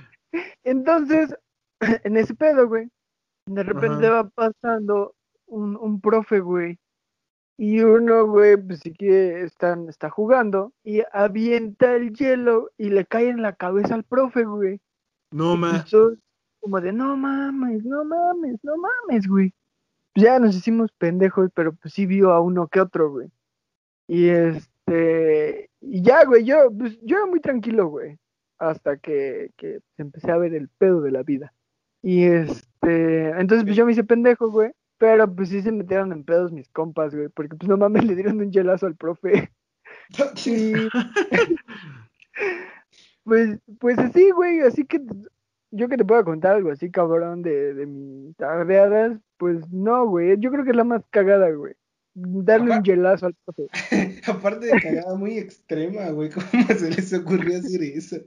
Entonces, 0.63 1.35
en 1.79 2.17
ese 2.17 2.35
pedo, 2.35 2.67
güey. 2.67 2.89
De 3.45 3.63
repente 3.63 4.07
Ajá. 4.07 4.23
va 4.23 4.29
pasando 4.29 5.15
un, 5.45 5.77
un 5.77 6.01
profe, 6.01 6.39
güey. 6.39 6.77
Y 7.57 7.79
uno, 7.81 8.27
güey, 8.27 8.55
pues 8.55 8.81
sí 8.81 8.93
que 8.93 9.41
están, 9.41 9.89
está 9.89 10.09
jugando. 10.09 10.73
Y 10.83 11.01
avienta 11.11 11.95
el 11.95 12.13
hielo 12.13 12.71
y 12.77 12.89
le 12.89 13.05
cae 13.05 13.29
en 13.29 13.41
la 13.41 13.53
cabeza 13.53 13.95
al 13.95 14.03
profe, 14.03 14.45
güey. 14.45 14.79
No, 15.31 15.57
ma. 15.57 15.83
Y 15.85 15.89
todos 15.89 16.17
como 16.59 16.81
de, 16.81 16.91
no 16.91 17.15
mames, 17.15 17.83
no 17.85 18.03
mames, 18.03 18.57
no 18.63 18.75
mames, 18.77 19.27
güey. 19.27 19.53
Pues 20.13 20.25
ya 20.25 20.39
nos 20.39 20.55
hicimos 20.55 20.91
pendejos, 20.97 21.49
pero 21.53 21.73
pues 21.73 21.93
sí 21.93 22.05
vio 22.05 22.31
a 22.31 22.41
uno 22.41 22.67
que 22.67 22.81
otro, 22.81 23.11
güey. 23.11 23.29
Y 24.07 24.29
este, 24.29 25.69
y 25.81 26.01
ya, 26.01 26.25
güey, 26.25 26.43
yo, 26.43 26.69
pues 26.77 26.99
yo 27.01 27.17
era 27.17 27.25
muy 27.25 27.39
tranquilo, 27.39 27.87
güey. 27.87 28.17
Hasta 28.59 28.97
que, 28.97 29.51
que 29.55 29.79
empecé 29.97 30.31
a 30.31 30.37
ver 30.37 30.53
el 30.53 30.69
pedo 30.69 31.01
de 31.01 31.11
la 31.11 31.23
vida. 31.23 31.53
Y 32.01 32.23
este, 32.23 33.29
entonces 33.29 33.63
pues 33.63 33.75
yo 33.75 33.85
me 33.85 33.91
hice 33.91 34.03
pendejo, 34.03 34.49
güey. 34.49 34.71
Pero 34.97 35.33
pues 35.33 35.49
sí 35.49 35.61
se 35.61 35.71
metieron 35.71 36.11
en 36.11 36.23
pedos 36.23 36.51
mis 36.51 36.69
compas, 36.69 37.13
güey. 37.13 37.29
Porque 37.29 37.55
pues 37.55 37.69
no 37.69 37.77
mames, 37.77 38.03
le 38.05 38.15
dieron 38.15 38.39
un 38.39 38.51
hielazo 38.51 38.85
al 38.85 38.95
profe. 38.95 39.51
Y 40.45 40.73
pues, 43.23 43.59
pues 43.79 43.97
así, 43.99 44.31
güey, 44.31 44.61
así 44.61 44.85
que 44.85 45.01
yo 45.71 45.89
que 45.89 45.97
te 45.97 46.05
puedo 46.05 46.23
contar 46.23 46.55
algo 46.55 46.71
así, 46.71 46.89
cabrón, 46.89 47.41
de, 47.41 47.73
de 47.73 47.85
mis 47.85 48.35
tardeadas, 48.37 49.19
pues 49.37 49.67
no, 49.69 50.07
güey, 50.07 50.37
yo 50.39 50.49
creo 50.51 50.63
que 50.63 50.71
es 50.71 50.77
la 50.77 50.85
más 50.85 51.03
cagada, 51.09 51.49
güey. 51.51 51.73
Darle 52.13 52.67
un 52.67 52.71
Ajá. 52.71 52.83
hielazo 52.83 53.25
al 53.27 53.35
profe. 53.45 53.67
Aparte 54.27 54.65
de 54.67 54.81
cagada 54.81 55.15
muy 55.15 55.37
extrema, 55.37 56.09
güey. 56.09 56.29
¿Cómo 56.31 56.63
se 56.67 56.89
les 56.89 57.13
ocurrió 57.13 57.59
hacer 57.59 57.83
eso? 57.83 58.17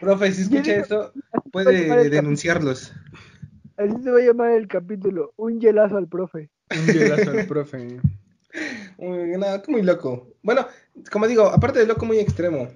Profe, 0.00 0.32
si 0.32 0.42
escucha 0.42 0.76
eso, 0.76 1.12
puede 1.52 2.10
denunciarlos. 2.10 2.92
Así 3.76 4.02
se 4.02 4.10
va 4.10 4.18
a 4.18 4.22
llamar 4.22 4.50
el 4.52 4.68
capítulo, 4.68 5.32
un 5.36 5.60
hielazo 5.60 5.96
al 5.96 6.08
profe. 6.08 6.50
Un 6.70 6.86
hielazo 6.86 7.30
al 7.30 7.46
profe. 7.46 8.00
Muy, 8.98 9.36
nada, 9.36 9.62
muy 9.68 9.82
loco. 9.82 10.28
Bueno, 10.42 10.66
como 11.12 11.26
digo, 11.26 11.46
aparte 11.48 11.78
de 11.80 11.86
loco, 11.86 12.06
muy 12.06 12.18
extremo. 12.18 12.68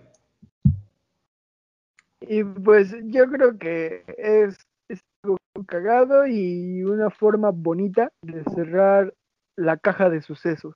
Y 2.20 2.44
pues 2.44 2.94
yo 3.04 3.30
creo 3.30 3.56
que 3.58 4.04
es, 4.18 4.58
es 4.88 5.00
algo 5.22 5.38
cagado 5.66 6.26
y 6.26 6.84
una 6.84 7.08
forma 7.08 7.50
bonita 7.50 8.12
de 8.20 8.44
cerrar 8.54 9.14
la 9.56 9.78
caja 9.78 10.10
de 10.10 10.20
sucesos. 10.20 10.74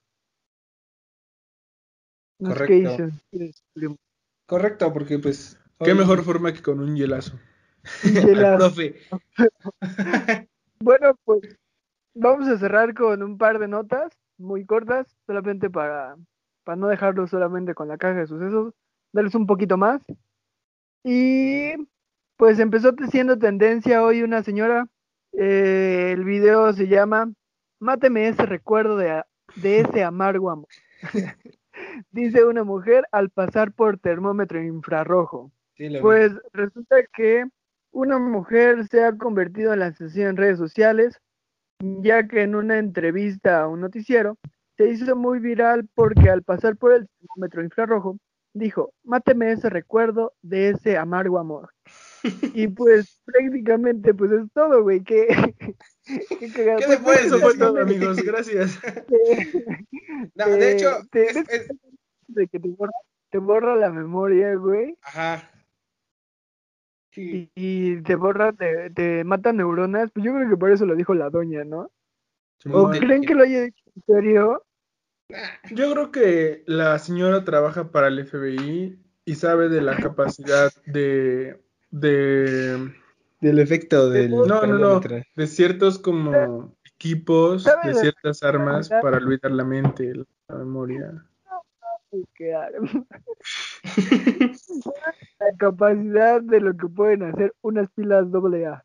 Correcto. 2.43 2.97
Correcto, 4.47 4.93
porque 4.93 5.18
pues. 5.18 5.59
Qué 5.81 5.93
hoy- 5.93 5.99
mejor 5.99 6.22
forma 6.22 6.55
que 6.55 6.62
con 6.62 6.81
un 6.81 6.97
hielazo. 6.97 7.39
Hielazo. 8.03 8.57
profe. 8.57 8.95
Bueno, 10.80 11.14
pues 11.24 11.59
vamos 12.14 12.49
a 12.49 12.59
cerrar 12.59 12.95
con 12.95 13.22
un 13.22 13.39
par 13.39 13.59
de 13.59 13.68
notas 13.68 14.12
muy 14.39 14.66
cortas, 14.66 15.07
solamente 15.26 15.70
para, 15.70 16.16
para 16.64 16.76
no 16.76 16.89
dejarlo 16.89 17.26
solamente 17.26 17.74
con 17.74 17.89
la 17.89 17.97
caja 17.99 18.20
de 18.20 18.26
sucesos, 18.26 18.74
darles 19.12 19.35
un 19.35 19.47
poquito 19.47 19.76
más. 19.78 20.03
Y 21.05 21.72
pues 22.37 22.59
empezó 22.59 22.95
siendo 23.11 23.39
tendencia 23.39 24.03
hoy 24.03 24.22
una 24.22 24.43
señora. 24.43 24.89
eh, 25.32 26.12
el 26.12 26.24
video 26.24 26.72
se 26.72 26.89
llama 26.89 27.32
Máteme 27.80 28.28
ese 28.28 28.47
recuerdo 28.47 28.97
de, 28.97 29.22
de 29.57 29.80
ese 29.80 30.05
amargo 30.05 30.51
amor. 30.51 30.68
Dice 32.11 32.45
una 32.45 32.64
mujer 32.64 33.05
al 33.12 33.30
pasar 33.30 33.72
por 33.72 33.99
termómetro 33.99 34.62
infrarrojo. 34.62 35.51
Sí, 35.76 35.89
lo 35.89 35.99
vi. 35.99 36.03
Pues 36.03 36.32
resulta 36.53 36.97
que 37.14 37.47
una 37.95 38.18
mujer 38.18 38.86
se 38.88 39.05
ha 39.05 39.16
convertido 39.16 39.72
en 39.72 39.80
la 39.80 39.92
sensación 39.92 40.28
en 40.30 40.36
redes 40.36 40.59
sociales, 40.59 41.18
ya 41.80 42.26
que 42.28 42.42
en 42.42 42.55
una 42.55 42.78
entrevista 42.78 43.62
a 43.62 43.68
un 43.68 43.80
noticiero 43.80 44.36
se 44.76 44.88
hizo 44.90 45.14
muy 45.16 45.38
viral 45.38 45.88
porque 45.95 46.28
al 46.28 46.42
pasar 46.42 46.76
por 46.76 46.92
el 46.92 47.09
termómetro 47.20 47.62
infrarrojo 47.62 48.18
dijo, 48.53 48.92
máteme 49.05 49.53
ese 49.53 49.68
recuerdo 49.70 50.32
de 50.42 50.70
ese 50.70 50.97
amargo 50.99 51.38
amor. 51.38 51.70
Y 52.55 52.68
pues 52.68 53.20
prácticamente 53.24 54.14
pues 54.14 54.32
es 54.32 54.51
todo, 54.53 54.82
güey, 54.82 55.03
que... 55.03 55.26
qué. 56.05 56.53
¿Qué 56.53 56.86
le 56.88 56.99
puedes 56.99 57.26
Eso 57.26 57.38
fue 57.38 57.57
todo, 57.57 57.80
amigos. 57.80 58.16
Gracias. 58.22 58.78
No, 60.36 60.47
de 60.49 60.72
hecho, 60.72 60.88
te- 61.11 61.30
es- 61.30 61.36
es- 61.49 61.68
de 62.28 62.49
que 62.49 62.59
te 62.59 62.68
borra, 62.68 62.92
te 63.30 63.38
borra 63.38 63.76
la 63.76 63.90
memoria, 63.90 64.55
güey. 64.55 64.97
Ajá. 65.03 65.51
Sí. 67.15 67.49
y, 67.55 67.95
y 67.95 68.03
te 68.03 68.17
borra, 68.17 68.53
te, 68.53 68.91
te 68.91 69.23
mata 69.23 69.53
neuronas, 69.53 70.11
pues 70.12 70.27
yo 70.27 70.35
creo 70.35 70.49
que 70.49 70.57
por 70.57 70.73
eso 70.73 70.85
lo 70.85 70.97
dijo 70.97 71.15
la 71.15 71.31
doña, 71.31 71.62
¿no? 71.65 71.91
¿O 72.73 72.91
creen 72.91 73.23
que 73.23 73.35
lo 73.35 73.45
haya 73.45 73.62
dicho 73.62 73.85
en 73.95 74.03
serio? 74.07 74.65
Yo 75.71 75.93
creo 75.93 76.11
que 76.11 76.65
la 76.67 76.99
señora 76.99 77.45
trabaja 77.45 77.91
para 77.91 78.09
el 78.09 78.19
FBI 78.19 78.99
y 79.25 79.35
sabe 79.37 79.69
de 79.69 79.81
la 79.81 79.97
capacidad 79.97 80.73
de, 80.87 81.61
de, 81.91 82.93
Del 83.41 83.59
efecto 83.59 84.11
del. 84.11 84.31
no, 84.31 84.45
no, 84.45 84.67
no, 84.79 85.01
de 85.01 85.47
ciertos 85.47 85.99
como 85.99 86.75
equipos, 86.85 87.62
¿Sabe 87.62 87.89
de 87.89 87.95
de- 87.95 88.01
ciertas 88.01 88.43
armas 88.43 88.89
para 88.89 89.17
olvidar 89.19 89.53
la 89.53 89.65
mente, 89.65 90.12
la 90.49 90.57
memoria. 90.57 91.25
La 95.41 95.57
capacidad 95.59 96.41
de 96.41 96.61
lo 96.61 96.76
que 96.76 96.87
pueden 96.89 97.22
hacer 97.24 97.53
unas 97.62 97.89
pilas 97.91 98.26
AA. 98.32 98.85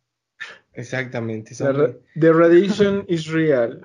Exactamente. 0.74 1.52
La 1.52 1.56
son- 1.58 1.76
ra- 1.78 1.94
The 2.20 2.34
radiation 2.34 3.06
is 3.08 3.28
real. 3.28 3.82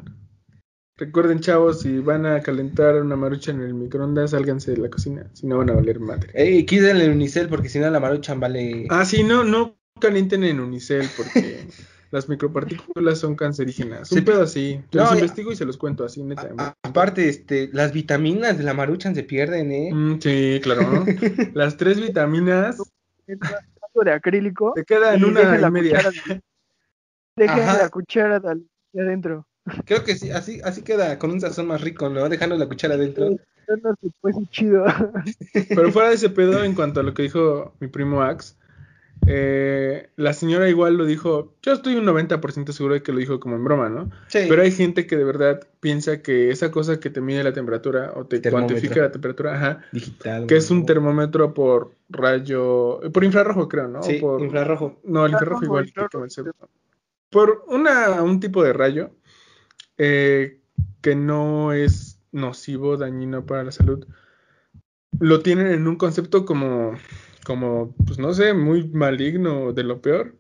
Recuerden, 0.97 1.41
chavos, 1.41 1.81
si 1.81 1.99
van 1.99 2.25
a 2.25 2.41
calentar 2.41 2.95
una 3.03 3.17
marucha 3.17 3.51
en 3.51 3.61
el 3.63 3.75
microondas, 3.75 4.31
sálganse 4.31 4.71
de 4.73 4.77
la 4.77 4.89
cocina, 4.89 5.29
si 5.33 5.47
no 5.47 5.59
van 5.59 5.71
a 5.71 5.75
valer 5.75 5.99
madre. 5.99 6.31
Ey, 6.35 6.65
quídenle 6.67 7.07
el 7.07 7.11
unicel 7.11 7.49
porque 7.49 7.69
si 7.69 7.81
no 7.81 7.91
la 7.91 7.99
maruchan 7.99 8.39
vale. 8.39 8.87
Ah, 8.91 9.05
sí, 9.05 9.25
no, 9.25 9.43
no 9.43 9.77
calienten 10.01 10.45
en 10.45 10.61
unicel 10.61 11.09
porque 11.17 11.67
las 12.11 12.29
micropartículas 12.29 13.19
son 13.19 13.35
cancerígenas. 13.37 14.11
Un 14.13 14.19
Sí. 14.19 14.25
pedo 14.25 14.43
así. 14.43 14.81
No, 14.93 15.01
Los 15.03 15.11
ya- 15.11 15.15
investigo 15.17 15.53
y 15.53 15.57
se 15.57 15.65
los 15.65 15.77
cuento 15.77 16.05
así, 16.05 16.23
neta. 16.23 16.51
A- 16.59 16.75
aparte, 16.83 17.29
este, 17.29 17.69
las 17.73 17.93
vitaminas 17.93 18.57
de 18.59 18.65
la 18.65 18.75
maruchan 18.75 19.15
se 19.15 19.23
pierden, 19.25 19.73
¿eh? 19.73 19.91
Mm, 19.93 20.21
sí, 20.21 20.61
claro. 20.63 21.05
Las 21.55 21.77
tres 21.77 22.01
vitaminas 22.01 22.79
de 23.27 24.13
acrílico. 24.13 24.73
te 24.75 24.85
quedan 24.85 25.21
y 25.21 25.25
una 25.25 25.41
dejen 25.41 25.61
la 25.61 25.69
y 25.69 25.71
media. 25.71 25.97
cuchara- 26.03 26.41
Dejen 27.37 27.61
Ajá. 27.61 27.79
la 27.83 27.89
cuchara 27.89 28.41
de 28.41 28.61
de 28.93 29.03
adentro. 29.03 29.47
Creo 29.87 30.05
que 30.05 30.15
sí, 30.15 30.31
así, 30.31 30.61
así 30.63 30.83
queda 30.83 31.19
con 31.19 31.31
un 31.33 31.41
sazón 31.41 31.67
más 31.67 31.81
rico, 31.81 32.09
¿no? 32.09 32.29
Dejando 32.29 32.57
la 32.57 32.67
cuchara 32.69 32.95
adentro. 32.95 33.31
Yo 33.31 33.77
no 33.83 33.95
pues 34.21 34.37
chido. 34.51 34.85
Pero 35.69 35.91
fuera 35.91 36.11
de 36.11 36.15
ese 36.17 36.29
pedo, 36.31 36.63
en 36.63 36.75
cuanto 36.75 37.01
a 37.01 37.03
lo 37.03 37.15
que 37.15 37.23
dijo 37.23 37.75
mi 37.81 37.89
primo 37.89 38.23
Ax, 38.23 38.57
eh, 39.27 40.09
la 40.17 40.33
señora 40.33 40.69
igual 40.69 40.97
lo 40.97 41.05
dijo, 41.07 41.55
yo 41.63 41.73
estoy 41.73 41.97
un 41.97 42.05
90% 42.05 42.73
seguro 42.73 42.95
de 42.95 43.03
que 43.03 43.13
lo 43.13 43.19
dijo 43.19 43.41
como 43.41 43.57
en 43.57 43.65
broma, 43.65 43.89
¿no? 43.89 44.11
Sí. 44.29 44.41
Pero 44.49 44.63
hay 44.63 44.71
gente 44.73 45.07
que 45.07 45.17
de 45.17 45.25
verdad 45.25 45.67
piensa 45.81 46.23
que 46.23 46.51
esa 46.51 46.71
cosa 46.71 47.01
que 47.01 47.11
te 47.11 47.21
mide 47.21 47.43
la 47.45 47.53
temperatura 47.53 48.13
o 48.15 48.27
te 48.27 48.41
Termómetro. 48.41 48.75
cuantifica 48.75 49.01
la 49.03 49.13
temperatura, 49.13 49.55
ajá, 49.57 49.81
digital. 49.93 50.47
que 50.47 50.57
es 50.57 50.71
un 50.71 50.81
¿no? 50.81 50.87
termómetro 50.87 51.55
por 51.55 51.93
rayo, 52.09 53.01
por 53.13 53.25
infrarrojo 53.25 53.69
creo, 53.69 53.89
¿no? 53.89 54.03
Sí, 54.03 54.15
por, 54.15 54.43
infrarrojo. 54.43 55.01
No, 55.05 55.25
el 55.27 55.33
infrarrojo 55.33 55.65
Infrarrojo, 55.65 55.65
igual. 55.65 55.87
infrarrojo. 55.87 56.27
que. 56.27 56.67
Por 57.31 57.65
una, 57.69 58.23
un 58.23 58.41
tipo 58.41 58.63
de 58.63 58.73
rayo 58.73 59.11
eh, 59.99 60.61
que 61.01 61.15
no 61.17 61.73
es 61.73 62.21
nocivo, 62.33 62.97
dañino 62.97 63.47
para 63.47 63.65
la 63.65 63.73
salud, 63.73 64.07
lo 65.21 65.41
tienen 65.41 65.69
en 65.69 65.87
un 65.87 65.97
concepto 65.97 66.45
como, 66.45 66.95
como, 67.45 67.95
pues 68.07 68.19
no 68.19 68.33
sé, 68.35 68.55
muy 68.55 68.89
maligno, 68.89 69.73
de 69.73 69.85
lo 69.85 70.01
peor. 70.01 70.35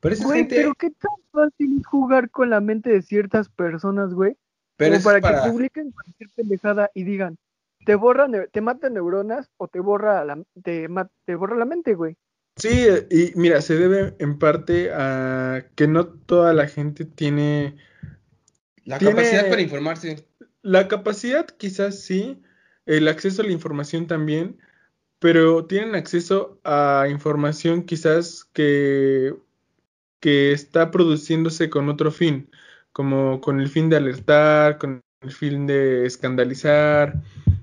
Pero 0.00 0.14
esa 0.14 0.24
Güey, 0.24 0.40
gente. 0.40 0.56
pero 0.56 0.74
qué 0.74 0.90
tan 0.90 1.10
fácil 1.32 1.82
jugar 1.84 2.30
con 2.30 2.50
la 2.50 2.60
mente 2.60 2.90
de 2.90 3.02
ciertas 3.02 3.48
personas, 3.48 4.14
güey. 4.14 4.36
pero 4.76 4.92
como 4.92 5.04
para, 5.04 5.16
es 5.18 5.22
para- 5.22 5.42
que 5.44 5.50
publiquen 5.50 5.90
cualquier 5.90 6.30
pendejada 6.36 6.90
y 6.94 7.04
digan, 7.04 7.38
te 7.86 7.94
borra, 7.94 8.28
ne- 8.28 8.46
te 8.48 8.60
mata 8.60 8.90
neuronas 8.90 9.50
o 9.56 9.68
te 9.68 9.80
borra 9.80 10.22
la, 10.24 10.42
te, 10.62 10.86
te 11.24 11.34
borra 11.34 11.56
la 11.56 11.64
mente, 11.64 11.94
güey. 11.94 12.16
Sí, 12.56 12.86
y 13.10 13.32
mira, 13.36 13.60
se 13.62 13.76
debe 13.76 14.14
en 14.18 14.38
parte 14.38 14.90
a 14.92 15.64
que 15.74 15.88
no 15.88 16.06
toda 16.06 16.52
la 16.54 16.68
gente 16.68 17.04
tiene 17.04 17.76
La 18.84 18.98
tiene- 18.98 19.14
capacidad 19.14 19.48
para 19.48 19.62
informarse. 19.62 20.26
la 20.62 20.88
capacidad, 20.88 21.46
quizás 21.46 22.00
sí, 22.00 22.42
el 22.86 23.08
acceso 23.08 23.42
a 23.42 23.44
la 23.46 23.52
información 23.52 24.06
también, 24.06 24.58
pero 25.18 25.64
tienen 25.64 25.94
acceso 25.94 26.58
a 26.64 27.06
información 27.10 27.82
quizás 27.84 28.44
que, 28.52 29.34
que 30.20 30.52
está 30.52 30.90
produciéndose 30.90 31.70
con 31.70 31.88
otro 31.88 32.10
fin, 32.10 32.50
como 32.92 33.40
con 33.40 33.60
el 33.60 33.68
fin 33.68 33.88
de 33.88 33.96
alertar, 33.96 34.78
con 34.78 35.02
el 35.22 35.32
fin 35.32 35.66
de 35.66 36.06
escandalizar, 36.06 37.22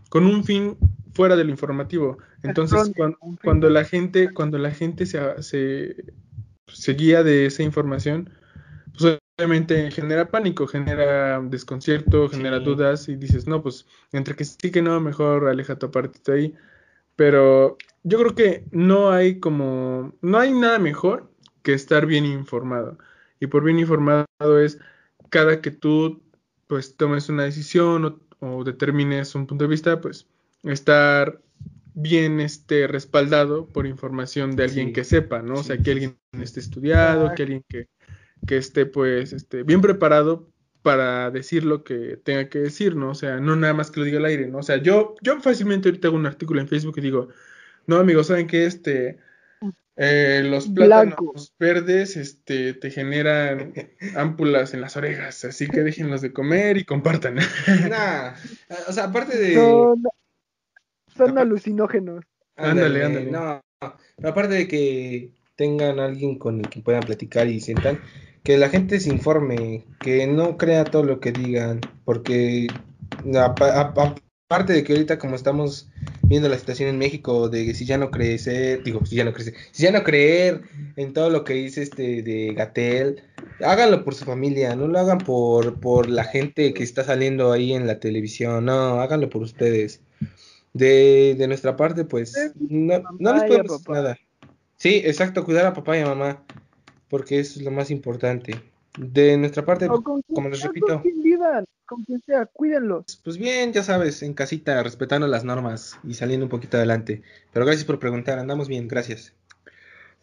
con 0.10 0.26
un 0.26 0.44
fin 0.44 0.78
fuera 1.14 1.36
de 1.36 1.44
lo 1.44 1.52
informativo. 1.52 2.18
Entonces, 2.44 2.92
cuando 3.44 3.70
la 3.70 3.86
gente, 3.86 4.34
cuando 4.34 4.58
la 4.58 4.72
gente 4.72 5.06
se, 5.06 5.42
se, 5.42 6.06
se 6.68 6.94
guía 6.94 7.24
de 7.24 7.46
esa 7.46 7.64
información, 7.64 8.30
pues 8.98 9.20
obviamente 9.38 9.90
genera 9.92 10.30
pánico, 10.30 10.68
genera 10.68 11.40
desconcierto, 11.42 12.30
genera 12.30 12.60
Sí. 12.60 12.66
dudas 12.66 13.10
y 13.10 13.16
dices, 13.16 13.48
no, 13.48 13.62
pues 13.64 13.86
entre 14.12 14.36
que 14.36 14.46
sí 14.46 14.72
que 14.72 14.82
no, 14.82 15.00
mejor 15.00 15.48
aleja 15.48 15.78
tu 15.78 15.86
apartito 15.88 16.34
ahí. 16.34 16.54
Pero 17.16 17.78
yo 18.04 18.20
creo 18.20 18.36
que 18.36 18.66
no 18.72 19.12
hay 19.12 19.40
como, 19.40 20.14
no 20.22 20.40
hay 20.40 20.52
nada 20.52 20.80
mejor 20.80 21.30
que 21.62 21.74
estar 21.74 22.06
bien 22.06 22.26
informado. 22.26 22.98
Y 23.40 23.48
por 23.48 23.64
bien 23.64 23.80
informado 23.80 24.26
es 24.60 24.80
cada 25.30 25.62
que 25.62 25.72
tú 25.72 26.22
pues 26.68 26.96
tomes 26.96 27.30
una 27.30 27.44
decisión 27.44 28.06
o, 28.06 28.20
o 28.40 28.64
determines 28.64 29.36
un 29.36 29.48
punto 29.48 29.66
de 29.66 29.70
vista, 29.70 30.02
pues 30.02 30.28
estar 30.64 31.42
bien 31.94 32.40
este 32.40 32.88
respaldado 32.88 33.68
por 33.68 33.86
información 33.86 34.56
de 34.56 34.64
alguien 34.64 34.88
Sí. 34.88 34.94
que 34.94 35.04
sepa, 35.04 35.42
¿no? 35.42 35.56
O 35.56 35.64
sea, 35.64 35.78
que 35.78 35.92
alguien 35.92 36.18
esté 36.42 36.60
estudiado, 36.60 37.34
que 37.36 37.44
alguien 37.44 37.64
que, 37.68 37.88
que 38.48 38.58
esté 38.58 38.86
pues 38.86 39.34
este 39.34 39.64
bien 39.64 39.82
preparado 39.82 40.48
para 40.84 41.32
decir 41.32 41.64
lo 41.64 41.84
que 41.84 42.18
tenga 42.24 42.50
que 42.50 42.60
decir, 42.60 42.96
¿no? 42.96 43.10
O 43.12 43.16
sea, 43.16 43.40
no 43.40 43.56
nada 43.56 43.74
más 43.74 43.90
que 43.90 44.00
lo 44.02 44.06
diga 44.06 44.20
al 44.20 44.26
aire, 44.26 44.48
¿no? 44.48 44.60
O 44.60 44.64
sea, 44.64 44.78
yo, 44.78 45.16
yo 45.22 45.40
fácilmente 45.42 45.90
ahorita 45.90 46.10
hago 46.10 46.18
un 46.18 46.26
artículo 46.28 46.62
en 46.62 46.68
Facebook 46.68 46.96
y 46.98 47.02
digo, 47.02 47.30
no, 47.88 47.98
amigos, 47.98 48.28
¿saben 48.28 48.48
qué? 48.48 48.66
Este, 48.66 49.18
eh, 49.96 50.42
los 50.46 50.68
plátanos 50.68 51.16
Blanco. 51.16 51.34
verdes, 51.60 52.18
este, 52.18 52.74
te 52.74 52.92
generan 52.92 53.74
ámpulas 54.16 54.74
en 54.74 54.82
las 54.82 54.98
orejas, 54.98 55.46
así 55.46 55.68
que 55.68 55.82
déjenlos 55.82 56.22
de 56.22 56.34
comer 56.34 56.78
y 56.78 56.84
compartan. 56.84 57.36
Nah, 57.90 58.34
o 58.88 58.92
sea, 58.92 59.06
aparte 59.06 59.38
de. 59.38 59.56
Son, 59.56 60.04
son 61.16 61.30
Aparte- 61.30 61.40
alucinógenos. 61.42 62.26
Ándale, 62.56 63.04
ándale. 63.04 63.32
No, 63.32 63.62
pero 64.18 64.30
aparte 64.30 64.54
de 64.56 64.68
que 64.68 65.32
tengan 65.56 66.00
alguien 66.00 66.38
con 66.38 66.60
el 66.60 66.70
que 66.70 66.82
puedan 66.82 67.04
platicar 67.04 67.48
y 67.48 67.60
sientan, 67.60 68.00
que 68.44 68.58
la 68.58 68.70
gente 68.70 69.00
se 69.00 69.10
informe, 69.10 69.86
que 70.02 70.28
no 70.28 70.58
crea 70.58 70.84
todo 70.86 71.04
lo 71.04 71.20
que 71.20 71.32
digan, 71.32 71.80
porque 72.06 72.68
apa- 73.36 73.80
apa- 73.80 74.16
aparte 74.50 74.74
de 74.74 74.84
que 74.84 74.94
ahorita 74.94 75.18
como 75.18 75.36
estamos 75.36 75.90
viendo 76.24 76.50
la 76.50 76.58
situación 76.58 76.90
en 76.90 76.98
México 76.98 77.50
de 77.50 77.74
si 77.74 77.86
ya 77.86 77.98
no 77.98 78.12
crecer, 78.12 78.84
digo, 78.84 79.06
si 79.06 79.16
ya 79.16 79.24
no 79.24 79.34
crecer, 79.34 79.54
si 79.72 79.84
ya 79.84 79.92
no 79.92 80.04
creer 80.04 80.62
en 80.96 81.14
todo 81.14 81.30
lo 81.30 81.44
que 81.44 81.54
dice 81.54 81.82
este 81.84 82.22
de 82.22 82.54
Gatel, 82.54 83.24
háganlo 83.64 84.04
por 84.04 84.14
su 84.16 84.26
familia, 84.26 84.76
no 84.76 84.88
lo 84.88 85.00
hagan 85.00 85.20
por, 85.20 85.80
por 85.80 86.10
la 86.10 86.24
gente 86.26 86.74
que 86.74 86.84
está 86.84 87.04
saliendo 87.04 87.52
ahí 87.52 87.74
en 87.74 87.88
la 87.88 88.00
televisión, 88.00 88.66
no, 88.66 89.00
háganlo 89.02 89.30
por 89.30 89.42
ustedes. 89.42 90.02
De, 90.74 91.36
de 91.38 91.48
nuestra 91.48 91.76
parte, 91.76 92.04
pues, 92.04 92.52
no, 92.60 93.02
no 93.20 93.34
les 93.34 93.44
podemos 93.44 93.84
papá. 93.84 93.94
nada. 93.94 94.18
Sí, 94.78 95.02
exacto, 95.06 95.46
cuidar 95.46 95.66
a 95.68 95.74
papá 95.74 95.98
y 95.98 96.02
a 96.02 96.08
mamá, 96.08 96.44
porque 97.14 97.40
eso 97.40 97.60
es 97.60 97.66
lo 97.66 97.70
más 97.70 97.92
importante. 97.92 98.60
De 98.98 99.38
nuestra 99.38 99.64
parte, 99.64 99.86
O 99.88 100.02
con 100.02 100.24
quien 100.24 100.34
como 100.36 100.50
les 100.50 100.64
repito, 100.64 100.88
Con 100.88 101.02
quien 101.04 101.22
vivan, 101.22 101.64
con 101.86 102.04
quien 102.06 102.20
sea, 102.26 102.48
cuídenlos. 102.48 103.22
pues 103.24 103.38
bien, 103.38 103.72
ya 103.72 103.84
sabes, 103.84 104.24
en 104.24 104.34
casita, 104.34 104.82
respetando 104.82 105.28
las 105.28 105.44
normas 105.44 106.00
y 106.04 106.16
saliendo 106.16 106.48
un 106.48 106.50
poquito 106.50 106.78
adelante. 106.78 107.22
Pero 107.52 107.68
gracias 107.68 107.86
por 107.86 108.00
preguntar, 108.00 108.40
andamos 108.40 108.68
bien, 108.68 108.88
gracias. 108.88 109.32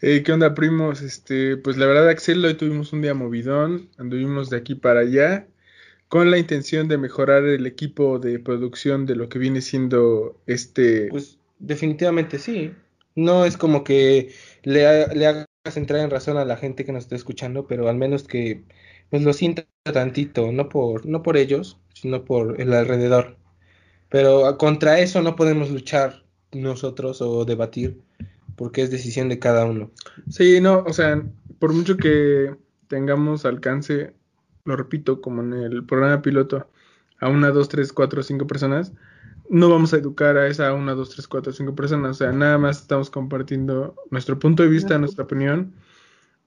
Eh, 0.00 0.24
¿qué 0.24 0.32
onda, 0.32 0.52
primos? 0.52 1.00
Este, 1.00 1.56
pues 1.56 1.76
la 1.76 1.86
verdad, 1.86 2.08
Axel, 2.08 2.44
hoy 2.44 2.54
tuvimos 2.54 2.92
un 2.92 3.02
día 3.02 3.14
movidón, 3.14 3.88
anduvimos 3.96 4.50
de 4.50 4.56
aquí 4.56 4.74
para 4.74 5.00
allá, 5.00 5.46
con 6.08 6.28
la 6.32 6.38
intención 6.38 6.88
de 6.88 6.98
mejorar 6.98 7.44
el 7.44 7.66
equipo 7.68 8.18
de 8.18 8.40
producción 8.40 9.06
de 9.06 9.14
lo 9.14 9.28
que 9.28 9.38
viene 9.38 9.60
siendo 9.60 10.36
este... 10.48 11.06
Pues 11.08 11.38
definitivamente 11.60 12.40
sí. 12.40 12.72
No 13.14 13.44
es 13.44 13.56
como 13.56 13.84
que 13.84 14.32
le, 14.64 14.86
ha- 14.88 15.06
le 15.14 15.46
entrar 15.64 16.00
en 16.00 16.10
razón 16.10 16.36
a 16.36 16.44
la 16.44 16.56
gente 16.56 16.84
que 16.84 16.92
nos 16.92 17.04
está 17.04 17.16
escuchando, 17.16 17.66
pero 17.66 17.88
al 17.88 17.96
menos 17.96 18.24
que 18.24 18.64
pues 19.10 19.22
lo 19.22 19.32
sienta 19.32 19.66
tantito, 19.84 20.52
no 20.52 20.68
por, 20.68 21.06
no 21.06 21.22
por 21.22 21.36
ellos, 21.36 21.78
sino 21.94 22.24
por 22.24 22.60
el 22.60 22.72
alrededor. 22.72 23.36
Pero 24.10 24.46
a- 24.46 24.58
contra 24.58 25.00
eso 25.00 25.22
no 25.22 25.36
podemos 25.36 25.70
luchar 25.70 26.24
nosotros 26.52 27.22
o 27.22 27.44
debatir, 27.46 28.00
porque 28.56 28.82
es 28.82 28.90
decisión 28.90 29.28
de 29.30 29.38
cada 29.40 29.66
uno. 29.66 29.92
Sí, 30.28 30.60
no, 30.60 30.80
o 30.86 30.92
sea, 30.92 31.22
por 31.58 31.72
mucho 31.72 31.98
que 31.98 32.56
tengamos 32.88 33.44
alcance, 33.44 34.14
lo 34.64 34.76
repito, 34.76 35.20
como 35.20 35.42
en 35.42 35.52
el 35.54 35.84
programa 35.84 36.22
piloto, 36.22 36.68
a 37.18 37.28
una, 37.28 37.50
dos, 37.50 37.68
tres, 37.68 37.92
cuatro, 37.92 38.22
cinco 38.22 38.46
personas, 38.46 38.92
no 39.50 39.68
vamos 39.68 39.92
a 39.92 39.96
educar 39.96 40.36
a 40.36 40.46
esa 40.46 40.72
una, 40.72 40.94
dos, 40.94 41.10
tres, 41.10 41.26
cuatro, 41.26 41.52
cinco 41.52 41.74
personas. 41.74 42.12
O 42.12 42.14
sea, 42.14 42.32
nada 42.32 42.56
más 42.56 42.80
estamos 42.82 43.10
compartiendo 43.10 43.96
nuestro 44.10 44.38
punto 44.38 44.62
de 44.62 44.68
vista, 44.68 44.96
nuestra 44.96 45.24
opinión, 45.24 45.74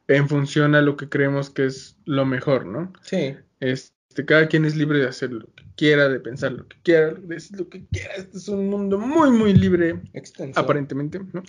en 0.08 0.30
función 0.30 0.74
a 0.74 0.82
lo 0.82 0.96
que 0.96 1.10
creemos 1.10 1.50
que 1.50 1.66
es 1.66 1.98
lo 2.06 2.26
mejor, 2.26 2.66
¿no? 2.66 2.94
Sí, 3.02 3.36
Este, 3.60 4.26
cada 4.26 4.48
quien 4.48 4.64
es 4.64 4.78
libre 4.78 5.00
de 5.00 5.08
hacer 5.08 5.34
lo 5.34 5.46
que 5.54 5.66
quiera, 5.76 6.08
de 6.08 6.20
pensar 6.22 6.54
lo 6.54 6.66
que 6.68 6.78
quiera, 6.82 7.14
de 7.14 7.28
decir 7.36 7.60
lo 7.60 7.68
que 7.68 7.86
quiera. 7.88 8.14
Este 8.16 8.38
es 8.38 8.48
un 8.48 8.70
mundo 8.70 8.98
muy, 8.98 9.32
muy 9.32 9.54
libre, 9.54 10.02
extenso. 10.14 10.58
aparentemente, 10.60 11.20
¿no? 11.34 11.44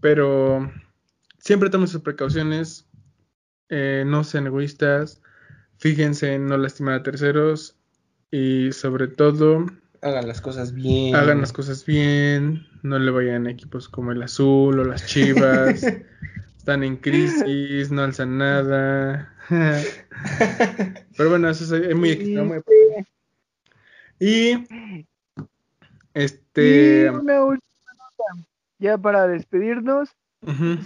Pero 0.00 0.72
siempre 1.38 1.70
tomen 1.70 1.86
sus 1.86 2.00
precauciones, 2.02 2.88
eh, 3.68 4.02
no 4.06 4.24
sean 4.24 4.48
egoístas, 4.48 5.22
fíjense 5.78 6.34
en 6.34 6.46
no 6.46 6.56
lastimar 6.56 6.94
a 6.94 7.02
terceros 7.04 7.76
y 8.32 8.72
sobre 8.72 9.06
todo 9.06 9.66
Hagan 10.02 10.28
las 10.28 10.40
cosas 10.40 10.72
bien. 10.72 11.14
hagan 11.14 11.40
las 11.40 11.52
cosas 11.52 11.84
bien, 11.84 12.66
no 12.82 12.98
le 12.98 13.10
vayan 13.10 13.46
a 13.46 13.50
equipos 13.50 13.88
como 13.88 14.12
el 14.12 14.22
azul 14.22 14.78
o 14.78 14.84
las 14.84 15.06
chivas, 15.06 15.82
están 16.56 16.82
en 16.84 16.96
crisis, 16.96 17.90
no 17.90 18.02
alzan 18.02 18.38
nada. 18.38 19.34
Pero 21.16 21.30
bueno, 21.30 21.50
eso 21.50 21.64
es, 21.64 21.86
es 21.86 21.94
muy. 21.94 22.62
Y 24.18 24.66
este 26.14 27.04
Y 27.04 27.08
una 27.08 27.44
última 27.44 27.92
nota, 27.94 28.48
ya 28.78 28.96
para 28.96 29.26
despedirnos, 29.26 30.16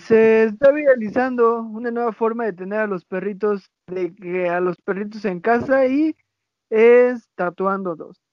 se 0.07 0.45
está 0.45 0.73
viralizando 0.73 1.61
una 1.61 1.93
nueva 1.93 2.13
forma 2.13 2.45
de 2.45 2.53
tener 2.53 2.81
a 2.81 2.87
los 2.89 3.05
perritos, 3.05 3.71
de 3.87 4.13
que 4.13 4.49
a 4.49 4.61
los 4.61 4.77
perritos 4.79 5.25
en 5.25 5.39
casa 5.41 5.87
y 5.87 6.17
es 6.71 7.29
tatuándolos. 7.37 8.24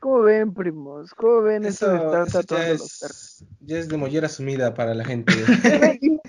¿Cómo 0.00 0.22
ven, 0.22 0.54
primos? 0.54 1.12
¿Cómo 1.14 1.42
ven 1.42 1.64
eso, 1.64 1.88
de 1.90 1.96
Eso, 1.96 2.06
estar 2.06 2.42
tatuando 2.42 2.66
a 2.66 2.70
los 2.78 2.98
perros? 3.00 3.42
es, 3.42 3.44
ya 3.60 3.78
es 3.78 3.88
de 3.88 3.96
mollera 3.96 4.28
sumida 4.28 4.74
para 4.74 4.94
la 4.94 5.04
gente. 5.04 5.32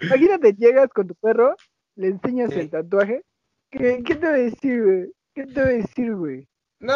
Imagínate, 0.00 0.52
llegas 0.54 0.88
con 0.88 1.06
tu 1.08 1.14
perro, 1.16 1.56
le 1.96 2.08
enseñas 2.08 2.50
Sí. 2.52 2.60
el 2.60 2.70
tatuaje. 2.70 3.22
¿Qué, 3.70 4.02
qué 4.04 4.14
te 4.16 4.26
va 4.26 4.32
a 4.32 4.36
decir, 4.36 4.82
güey? 4.84 5.12
¿Qué 5.34 5.46
te 5.46 5.60
va 5.62 5.68
a 5.68 5.70
decir, 5.72 6.14
güey? 6.14 6.48
No, 6.80 6.94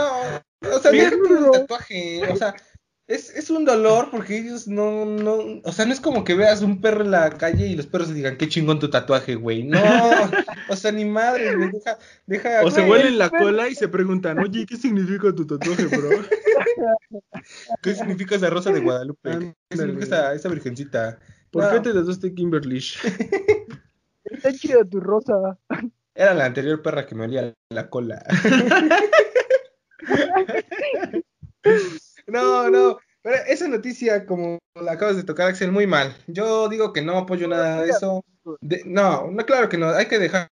o 0.63 0.79
sea, 0.81 0.91
tú 0.91 1.27
el 1.37 1.51
tatuaje, 1.53 2.23
o 2.31 2.37
sea, 2.37 2.55
es, 3.09 3.31
es 3.31 3.51
un 3.51 3.65
dolor 3.65 4.09
porque 4.11 4.37
ellos 4.39 4.67
no, 4.67 5.05
no, 5.05 5.61
o 5.63 5.73
sea, 5.73 5.87
no 5.87 5.93
es 5.93 6.01
como 6.01 6.25
que 6.25 6.35
veas 6.35 6.63
un 6.63 6.81
perro 6.81 7.05
en 7.05 7.13
la 7.13 7.31
calle 7.31 7.67
y 7.67 7.77
los 7.77 7.87
perros 7.87 8.13
digan, 8.13 8.37
qué 8.37 8.49
chingón 8.49 8.81
tu 8.81 8.91
tatuaje, 8.91 9.37
güey. 9.37 9.63
No, 9.63 9.81
o 10.69 10.77
sea, 10.77 10.91
ni 10.93 11.05
madre, 11.05 11.55
güey, 11.57 11.71
deja, 11.71 11.99
deja. 12.27 12.65
O 12.65 12.71
se 12.71 12.83
huelen 12.83 13.19
la 13.19 13.31
cola 13.31 13.69
y 13.69 13.75
se 13.75 13.89
preguntan, 13.89 14.39
oye, 14.41 14.67
¿qué 14.67 14.77
significa 14.77 15.33
tu 15.33 15.47
tatuaje, 15.47 15.87
bro? 15.87 16.11
¿Qué 17.83 17.95
significa 17.95 18.35
esa 18.37 18.51
rosa 18.51 18.73
de 18.73 18.81
Guadalupe? 18.81 19.31
¿Qué 19.31 19.37
Ándale. 19.37 19.55
significa 19.71 20.05
esa, 20.05 20.35
esa 20.35 20.49
virgencita? 20.49 21.19
¿Por 21.51 21.65
No, 21.65 21.71
qué 21.71 21.81
te 21.81 21.93
tatuaste 21.95 22.35
Kimberly? 22.35 22.79
Está 24.25 24.53
chida 24.53 24.85
tu 24.85 25.01
rosa. 25.01 25.57
Era 26.15 26.35
la 26.35 26.47
anterior 26.47 26.83
perra 26.83 27.07
que 27.07 27.15
me 27.15 27.25
olía 27.25 27.55
la 27.71 27.89
cola. 27.89 28.25
No, 32.27 32.69
no. 32.71 32.99
Pero 33.23 33.37
esa 33.49 33.67
noticia, 33.69 34.25
como 34.25 34.59
la 34.81 34.93
acabas 34.93 35.17
de 35.17 35.25
tocar, 35.25 35.49
Axel, 35.49 35.73
muy 35.73 35.87
mal. 35.87 36.17
Yo 36.29 36.69
digo 36.69 36.93
que 36.93 37.03
no 37.03 37.19
apoyo 37.19 37.49
nada 37.49 37.83
de 37.83 37.91
eso. 37.91 38.25
De- 38.61 38.83
no, 38.87 39.31
no, 39.31 39.45
claro 39.45 39.69
que 39.69 39.79
no. 39.79 39.89
Hay 39.89 40.07
que 40.07 40.19
dejar. 40.19 40.49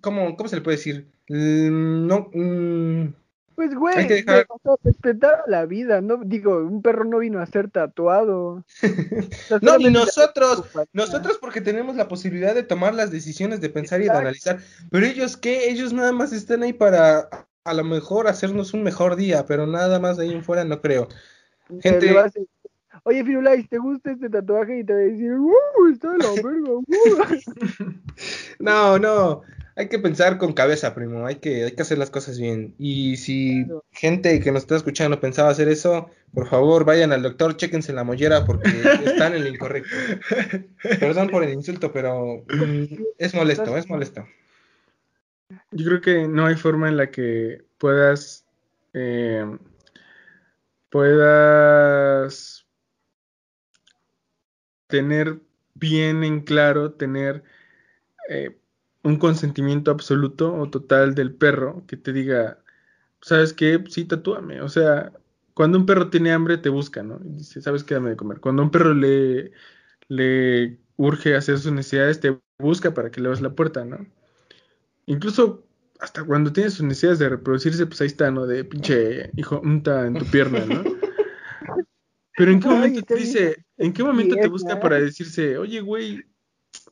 ¿Cómo, 0.00 0.36
cómo 0.36 0.48
se 0.48 0.56
le 0.56 0.62
puede 0.62 0.76
decir? 0.76 1.08
Mm, 1.28 2.06
No. 2.06 2.30
mm, 2.32 3.14
Pues, 3.56 3.74
güey, 3.74 3.96
Hay 3.98 4.06
que 4.06 4.14
dejar- 4.22 4.46
respetar 4.84 5.42
la 5.48 5.66
vida, 5.66 6.00
¿no? 6.00 6.18
Digo, 6.24 6.58
un 6.58 6.80
perro 6.80 7.02
no 7.04 7.18
vino 7.18 7.40
a 7.40 7.46
ser 7.46 7.68
tatuado. 7.68 8.64
No, 9.62 9.78
ni 9.78 9.90
nosotros. 9.90 10.62
Nosotros 10.92 11.38
porque 11.40 11.60
tenemos 11.60 11.96
la 11.96 12.06
posibilidad 12.06 12.54
de 12.54 12.62
tomar 12.62 12.94
las 12.94 13.10
decisiones, 13.10 13.60
de 13.60 13.70
pensar 13.70 14.00
y 14.00 14.04
de 14.04 14.10
analizar. 14.10 14.60
Pero 14.92 15.04
ellos 15.06 15.36
qué? 15.36 15.68
Ellos 15.70 15.92
nada 15.92 16.12
más 16.12 16.32
están 16.32 16.62
ahí 16.62 16.72
para 16.72 17.28
a 17.68 17.74
lo 17.74 17.84
mejor 17.84 18.26
hacernos 18.28 18.74
un 18.74 18.82
mejor 18.82 19.16
día, 19.16 19.44
pero 19.46 19.66
nada 19.66 19.98
más 19.98 20.16
de 20.16 20.24
ahí 20.24 20.32
en 20.32 20.42
fuera 20.44 20.64
no 20.64 20.80
creo. 20.80 21.08
Gente- 21.80 22.14
Oye, 23.04 23.24
Firulais, 23.24 23.68
¿te 23.68 23.78
gusta 23.78 24.10
este 24.12 24.28
tatuaje? 24.28 24.80
Y 24.80 24.84
te 24.84 24.92
va 24.92 24.98
a 24.98 25.02
decir, 25.02 25.32
¡uh! 25.32 25.52
Está 25.92 26.12
de 26.12 26.18
la 26.18 26.30
verga, 26.32 26.72
¡uh! 26.72 26.84
No, 28.58 28.98
no, 28.98 29.42
hay 29.76 29.88
que 29.88 29.98
pensar 29.98 30.36
con 30.38 30.52
cabeza, 30.52 30.94
primo, 30.94 31.24
hay 31.24 31.36
que, 31.36 31.64
hay 31.64 31.70
que 31.72 31.82
hacer 31.82 31.98
las 31.98 32.10
cosas 32.10 32.38
bien. 32.38 32.74
Y 32.78 33.16
si 33.16 33.64
Claro. 33.64 33.84
gente 33.92 34.40
que 34.40 34.50
nos 34.52 34.62
está 34.62 34.76
escuchando 34.76 35.20
pensaba 35.20 35.50
hacer 35.50 35.68
eso, 35.68 36.10
por 36.34 36.48
favor 36.48 36.84
vayan 36.84 37.12
al 37.12 37.22
doctor, 37.22 37.56
chéquense 37.56 37.92
la 37.92 38.04
mollera 38.04 38.44
porque 38.44 38.68
están 39.04 39.34
en 39.34 39.44
lo 39.44 39.48
incorrecto. 39.48 39.94
Perdón 40.98 41.28
por 41.30 41.44
el 41.44 41.52
insulto, 41.52 41.92
pero 41.92 42.44
mm, 42.48 42.84
es 43.18 43.34
molesto, 43.34 43.76
es 43.76 43.88
molesto. 43.88 44.26
Yo 45.70 45.86
creo 45.86 46.00
que 46.00 46.28
no 46.28 46.46
hay 46.46 46.56
forma 46.56 46.88
en 46.88 46.96
la 46.96 47.10
que 47.10 47.64
puedas 47.78 48.46
eh, 48.92 49.44
puedas 50.90 52.66
tener 54.86 55.40
bien 55.74 56.24
en 56.24 56.40
claro, 56.40 56.92
tener 56.92 57.44
eh, 58.28 58.58
un 59.02 59.18
consentimiento 59.18 59.90
absoluto 59.90 60.54
o 60.54 60.70
total 60.70 61.14
del 61.14 61.34
perro 61.34 61.84
que 61.86 61.96
te 61.96 62.12
diga, 62.12 62.58
¿sabes 63.22 63.52
qué? 63.52 63.82
Sí, 63.88 64.04
tatúame. 64.06 64.60
O 64.62 64.68
sea, 64.68 65.12
cuando 65.54 65.78
un 65.78 65.86
perro 65.86 66.10
tiene 66.10 66.32
hambre 66.32 66.58
te 66.58 66.68
busca, 66.70 67.02
¿no? 67.02 67.20
Y 67.24 67.30
dice, 67.38 67.62
¿sabes 67.62 67.84
qué? 67.84 67.94
Dame 67.94 68.10
de 68.10 68.16
comer. 68.16 68.40
Cuando 68.40 68.62
un 68.62 68.70
perro 68.70 68.94
le, 68.94 69.52
le 70.08 70.78
urge 70.96 71.36
hacer 71.36 71.58
sus 71.58 71.72
necesidades, 71.72 72.20
te 72.20 72.38
busca 72.58 72.94
para 72.94 73.10
que 73.10 73.20
le 73.20 73.28
abras 73.28 73.42
la 73.42 73.54
puerta, 73.54 73.84
¿no? 73.84 74.06
Incluso 75.08 75.64
hasta 76.00 76.22
cuando 76.24 76.52
tiene 76.52 76.70
sus 76.70 76.82
necesidades 76.82 77.18
de 77.18 77.28
reproducirse, 77.28 77.86
pues 77.86 78.00
ahí 78.00 78.06
está, 78.06 78.30
¿no? 78.30 78.46
De 78.46 78.64
pinche 78.64 79.30
hijo, 79.36 79.60
unta 79.64 80.06
en 80.06 80.14
tu 80.14 80.24
pierna, 80.26 80.64
¿no? 80.64 80.84
Pero 82.36 82.52
¿en 82.52 82.60
qué 82.60 82.68
momento 82.68 83.02
te 83.02 83.16
dice, 83.16 83.64
en 83.78 83.92
qué 83.92 84.04
momento 84.04 84.36
te 84.36 84.46
busca 84.46 84.78
para 84.78 85.00
decirse, 85.00 85.58
oye, 85.58 85.80
güey, 85.80 86.22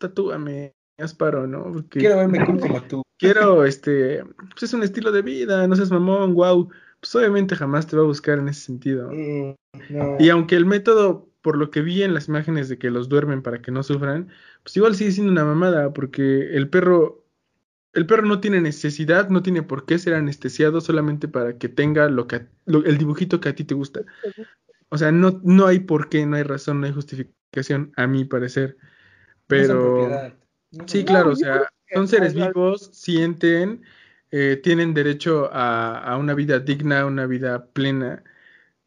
tatúame, 0.01 0.75
haz 0.99 1.15
paro, 1.15 1.47
¿no? 1.47 1.71
Porque 1.73 2.01
Quiero 2.01 2.17
verme 2.17 2.45
cool 2.45 2.59
como 2.59 2.83
tú. 2.83 3.03
quiero, 3.17 3.65
este, 3.65 4.25
pues 4.51 4.65
es 4.65 4.73
un 4.75 4.83
estilo 4.83 5.13
de 5.13 5.23
vida, 5.23 5.65
no 5.69 5.77
seas 5.77 5.93
mamón, 5.93 6.35
wow. 6.35 6.69
Pues 6.99 7.15
obviamente 7.15 7.55
jamás 7.55 7.87
te 7.87 7.95
va 7.97 8.03
a 8.03 8.07
buscar 8.07 8.39
en 8.41 8.49
ese 8.49 8.63
sentido. 8.63 9.09
Mm, 9.13 9.55
no. 9.91 10.17
Y 10.19 10.31
aunque 10.31 10.57
el 10.57 10.67
método, 10.67 11.29
por 11.43 11.57
lo 11.57 11.71
que 11.71 11.81
vi 11.83 12.03
en 12.03 12.15
las 12.15 12.27
imágenes 12.27 12.69
de 12.69 12.79
que 12.79 12.91
los 12.91 13.09
duermen 13.09 13.43
para 13.43 13.63
que 13.63 13.71
no 13.71 13.85
sufran, 13.85 14.29
pues 14.65 14.77
igual 14.77 14.97
sigue 14.97 15.13
siendo 15.13 15.31
una 15.31 15.45
mamada, 15.45 15.93
porque 15.93 16.57
el 16.57 16.69
perro, 16.69 17.23
el 17.97 18.07
perro 18.07 18.27
no 18.27 18.41
tiene 18.41 18.61
necesidad, 18.61 19.31
no 19.31 19.43
tiene 19.43 19.63
por 19.65 19.87
qué 19.87 19.99
ser 19.99 20.15
anestesiado 20.15 20.81
solamente 20.81 21.29
para 21.29 21.59
que 21.59 21.69
tenga 21.69 22.09
lo 22.09 22.29
que, 22.29 22.47
lo- 22.67 22.85
el 22.85 22.99
dibujito 22.99 23.41
que 23.41 23.49
a 23.51 23.55
ti 23.57 23.65
te 23.65 23.75
gusta. 23.75 24.03
O 24.89 24.99
sea, 24.99 25.13
no, 25.13 25.41
no 25.45 25.67
hay 25.67 25.81
por 25.81 26.09
qué, 26.09 26.27
no 26.27 26.37
hay 26.37 26.43
razón, 26.45 26.81
no 26.81 26.87
hay 26.87 26.93
justificación, 26.93 27.93
a 27.97 28.07
mi 28.07 28.25
parecer. 28.25 28.77
Pero. 29.47 30.11
No 30.73 30.89
sí, 30.89 31.05
claro, 31.05 31.31
o 31.33 31.37
sea, 31.37 31.69
son 31.95 32.09
seres 32.09 32.35
vivos, 32.35 32.91
sienten, 32.93 33.83
eh, 34.31 34.61
tienen 34.63 34.95
derecho 34.95 35.51
a, 35.53 35.99
a 35.99 36.17
una 36.19 36.35
vida 36.35 36.59
digna, 36.61 37.07
una 37.07 37.27
vida 37.27 37.67
plena, 37.69 38.25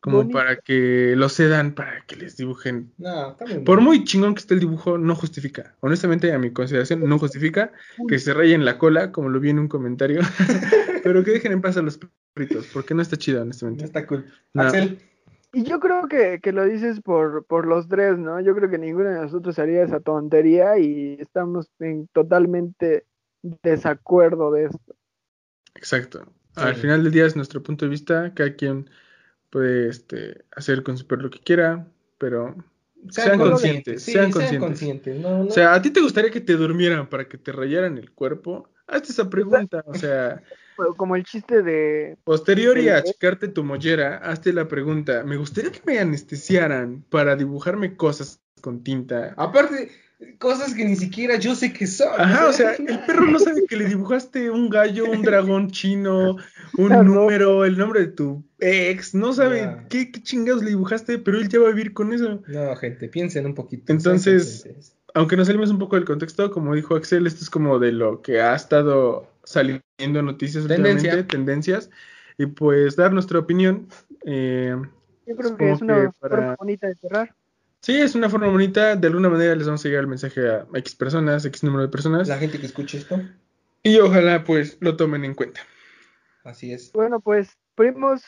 como 0.01 0.29
para 0.29 0.57
que 0.57 1.13
lo 1.17 1.27
cedan, 1.27 1.73
para 1.73 2.05
que 2.05 2.15
les 2.15 2.37
dibujen. 2.37 2.93
No, 2.97 3.31
está 3.31 3.45
muy 3.45 3.59
Por 3.59 3.81
muy 3.81 4.03
chingón 4.05 4.33
que 4.33 4.39
esté 4.39 4.53
el 4.53 4.61
dibujo, 4.61 4.97
no 4.97 5.13
justifica. 5.15 5.75
Honestamente, 5.81 6.31
a 6.31 6.39
mi 6.39 6.51
consideración, 6.51 7.01
no 7.07 7.19
justifica 7.19 7.71
que 8.07 8.17
se 8.17 8.33
rayen 8.33 8.63
la 8.63 8.77
cola, 8.77 9.11
como 9.11 9.29
lo 9.29 9.39
vi 9.39 9.49
en 9.49 9.59
un 9.59 9.67
comentario, 9.67 10.21
pero 11.03 11.23
que 11.23 11.31
dejen 11.31 11.51
en 11.51 11.61
paz 11.61 11.75
a 11.77 11.81
los 11.81 11.99
perritos, 12.33 12.67
porque 12.73 12.93
no 12.93 13.01
está 13.01 13.17
chido, 13.17 13.39
No 13.39 13.43
honestamente. 13.43 13.83
está 13.85 14.07
cool. 14.07 14.25
No. 14.53 14.63
Axel, 14.63 14.99
Y 15.51 15.63
yo 15.63 15.79
creo 15.81 16.07
que, 16.07 16.39
que 16.41 16.53
lo 16.53 16.63
dices 16.63 17.01
por, 17.01 17.43
por 17.45 17.67
los 17.67 17.89
tres, 17.89 18.17
¿no? 18.17 18.39
Yo 18.39 18.55
creo 18.55 18.69
que 18.69 18.77
ninguno 18.77 19.09
de 19.09 19.21
nosotros 19.21 19.59
haría 19.59 19.83
esa 19.83 19.99
tontería 19.99 20.77
y 20.77 21.17
estamos 21.19 21.69
en 21.79 22.07
totalmente 22.13 23.05
desacuerdo 23.41 24.51
de 24.51 24.65
esto. 24.65 24.95
Exacto. 25.75 26.23
Sí. 26.55 26.61
Al 26.63 26.75
final 26.75 27.03
del 27.03 27.11
día 27.11 27.25
es 27.25 27.35
nuestro 27.35 27.61
punto 27.61 27.85
de 27.85 27.91
vista, 27.91 28.33
cada 28.33 28.53
quien 28.55 28.89
puede 29.49 29.89
este, 29.89 30.45
hacer 30.55 30.83
con 30.83 30.97
su 30.97 31.07
perro 31.07 31.23
lo 31.23 31.29
que 31.29 31.39
quiera, 31.39 31.87
pero 32.17 32.55
sean 33.09 33.39
conscientes, 33.39 34.03
sí, 34.03 34.11
sean 34.11 34.31
conscientes. 34.31 34.59
conscientes. 34.59 35.19
No, 35.19 35.39
no. 35.43 35.45
O 35.45 35.51
sea, 35.51 35.73
¿a 35.73 35.81
ti 35.81 35.89
te 35.89 36.01
gustaría 36.01 36.31
que 36.31 36.41
te 36.41 36.53
durmieran 36.53 37.07
para 37.09 37.27
que 37.27 37.37
te 37.37 37.51
rayaran 37.51 37.97
el 37.97 38.11
cuerpo? 38.11 38.69
Hazte 38.87 39.11
esa 39.11 39.29
pregunta, 39.29 39.83
o 39.85 39.93
sea, 39.93 40.41
Como 40.97 41.15
el 41.15 41.23
chiste 41.23 41.61
de... 41.61 42.17
posterior 42.23 42.77
y 42.77 42.89
a 42.89 43.01
Sí. 43.01 43.09
achicarte 43.09 43.47
tu 43.49 43.63
mollera, 43.63 44.17
hazte 44.17 44.53
la 44.53 44.67
pregunta, 44.67 45.23
¿me 45.23 45.37
gustaría 45.37 45.71
que 45.71 45.81
me 45.85 45.99
anestesiaran 45.99 47.03
para 47.09 47.35
dibujarme 47.35 47.95
cosas 47.95 48.41
con 48.61 48.83
tinta? 48.83 49.33
Aparte, 49.37 49.91
cosas 50.37 50.73
que 50.73 50.85
ni 50.85 50.95
siquiera 50.95 51.37
yo 51.37 51.55
sé 51.55 51.71
que 51.73 51.87
son. 51.87 52.09
Ajá, 52.19 52.47
o 52.47 52.53
sea, 52.53 52.73
el 52.87 52.99
perro 53.05 53.25
no 53.27 53.39
sabe 53.39 53.65
que 53.67 53.77
le 53.77 53.85
dibujaste 53.85 54.49
un 54.49 54.69
gallo, 54.69 55.05
un 55.09 55.21
dragón 55.21 55.71
chino, 55.71 56.35
un 56.77 56.87
Claro. 56.87 57.03
número, 57.03 57.65
el 57.65 57.77
nombre 57.77 58.01
de 58.01 58.07
tu 58.07 58.43
ex, 58.59 59.13
no 59.15 59.33
sabe 59.33 59.77
qué, 59.89 60.11
qué 60.11 60.21
chingados 60.21 60.63
le 60.63 60.69
dibujaste, 60.71 61.17
pero 61.19 61.37
él 61.37 61.47
ya 61.49 61.59
va 61.59 61.67
a 61.67 61.71
vivir 61.71 61.93
con 61.93 62.11
eso. 62.13 62.41
No, 62.47 62.75
gente, 62.75 63.07
piensen 63.09 63.45
un 63.45 63.55
poquito. 63.55 63.91
Entonces. 63.91 64.67
Aunque 65.15 65.35
nos 65.35 65.47
salimos 65.47 65.71
un 65.71 65.79
poco 65.79 65.95
del 65.95 66.05
contexto, 66.05 66.51
como 66.51 66.75
dijo 66.75 66.95
Axel, 66.95 67.25
esto 67.25 67.43
es 67.43 67.49
como 67.49 67.79
de 67.79 67.91
lo 67.91 68.21
que 68.21 68.41
ha 68.41 68.53
estado 68.55 69.27
saliendo 69.43 70.21
noticias 70.21 70.67
Tendencia. 70.67 71.09
últimamente, 71.09 71.23
tendencias, 71.35 71.89
y 72.37 72.45
pues 72.45 72.95
dar 72.95 73.11
nuestra 73.11 73.39
opinión. 73.39 73.87
eh, 74.23 74.75
Yo 75.25 75.35
creo 75.35 75.57
que 75.57 75.71
es 75.71 75.81
una 75.81 76.01
que 76.03 76.09
para- 76.19 76.35
forma 76.35 76.55
bonita 76.59 76.87
de 76.87 76.95
cerrar. 76.95 77.33
Sí, 77.81 77.95
es 77.97 78.15
una 78.15 78.29
forma 78.29 78.47
bonita, 78.47 78.95
de 78.95 79.07
alguna 79.07 79.29
manera 79.29 79.55
les 79.55 79.67
vamos 79.67 79.83
a 79.85 79.87
llegar 79.87 80.01
el 80.03 80.09
mensaje 80.09 80.49
a 80.49 80.67
X 80.73 80.95
personas, 80.95 81.45
X 81.45 81.63
número 81.63 81.83
de 81.83 81.89
personas, 81.89 82.27
La 82.27 82.37
gente 82.37 82.59
que 82.59 82.65
escuche 82.65 82.97
esto, 82.97 83.19
y 83.83 83.99
ojalá 83.99 84.43
pues 84.43 84.77
lo 84.81 84.95
tomen 84.95 85.25
en 85.25 85.35
cuenta. 85.35 85.61
así 86.43 86.71
es. 86.73 86.91
Bueno, 86.93 87.19
pues, 87.19 87.57
primos, 87.75 88.23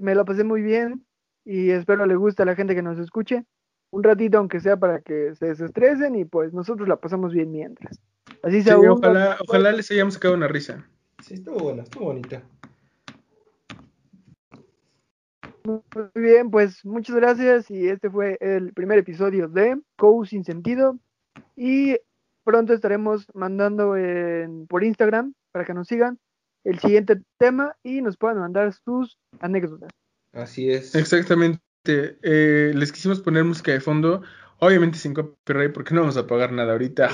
me 0.00 0.14
lo 0.14 0.24
pasé 0.24 0.44
muy 0.44 0.62
bien 0.62 1.04
y 1.44 1.70
espero 1.70 2.06
le 2.06 2.16
guste 2.16 2.42
a 2.42 2.46
la 2.46 2.54
gente 2.54 2.74
que 2.74 2.82
nos 2.82 2.98
escuche. 2.98 3.44
Un 3.90 4.02
ratito, 4.02 4.38
aunque 4.38 4.60
sea 4.60 4.78
para 4.78 5.00
que 5.00 5.34
se 5.34 5.46
desestresen 5.48 6.16
y 6.16 6.24
pues 6.24 6.54
nosotros 6.54 6.88
la 6.88 6.96
pasamos 6.96 7.34
bien 7.34 7.50
mientras. 7.50 8.00
Así 8.42 8.58
Sí, 8.58 8.64
sea 8.64 8.78
uno, 8.78 8.94
ojalá, 8.94 9.36
ojalá 9.46 9.72
les 9.72 9.90
hayamos 9.90 10.14
sacado 10.14 10.34
una 10.34 10.48
risa. 10.48 10.86
Sí, 11.22 11.34
estuvo 11.34 11.58
bueno, 11.58 11.82
estuvo 11.82 12.06
bonito. 12.06 12.40
Muy 15.64 15.80
bien, 16.14 16.50
pues 16.50 16.84
muchas 16.84 17.16
gracias 17.16 17.70
y 17.70 17.88
este 17.88 18.10
fue 18.10 18.36
el 18.40 18.72
primer 18.72 18.98
episodio 18.98 19.48
de 19.48 19.80
Co 19.96 20.24
sin 20.24 20.44
sentido 20.44 20.98
y 21.56 21.96
pronto 22.44 22.72
estaremos 22.72 23.26
mandando 23.34 23.96
en- 23.96 24.66
por 24.66 24.82
Instagram 24.82 25.34
para 25.52 25.64
que 25.64 25.74
nos 25.74 25.86
sigan 25.86 26.18
el 26.64 26.78
siguiente 26.80 27.20
tema 27.38 27.76
y 27.82 28.02
nos 28.02 28.16
puedan 28.16 28.38
mandar 28.38 28.72
sus 28.72 29.18
anécdotas. 29.40 29.90
Así 30.32 30.70
es. 30.70 30.94
Exactamente. 30.94 31.60
eh, 31.84 32.72
les 32.74 32.92
quisimos 32.92 33.20
poner 33.20 33.42
música 33.42 33.72
de 33.72 33.80
fondo, 33.80 34.22
obviamente 34.62 34.96
sin 34.96 35.12
copyright 35.12 35.72
porque 35.72 35.92
no 35.92 36.00
vamos 36.02 36.16
a 36.16 36.26
pagar 36.26 36.52
nada 36.52 36.72
ahorita. 36.72 37.10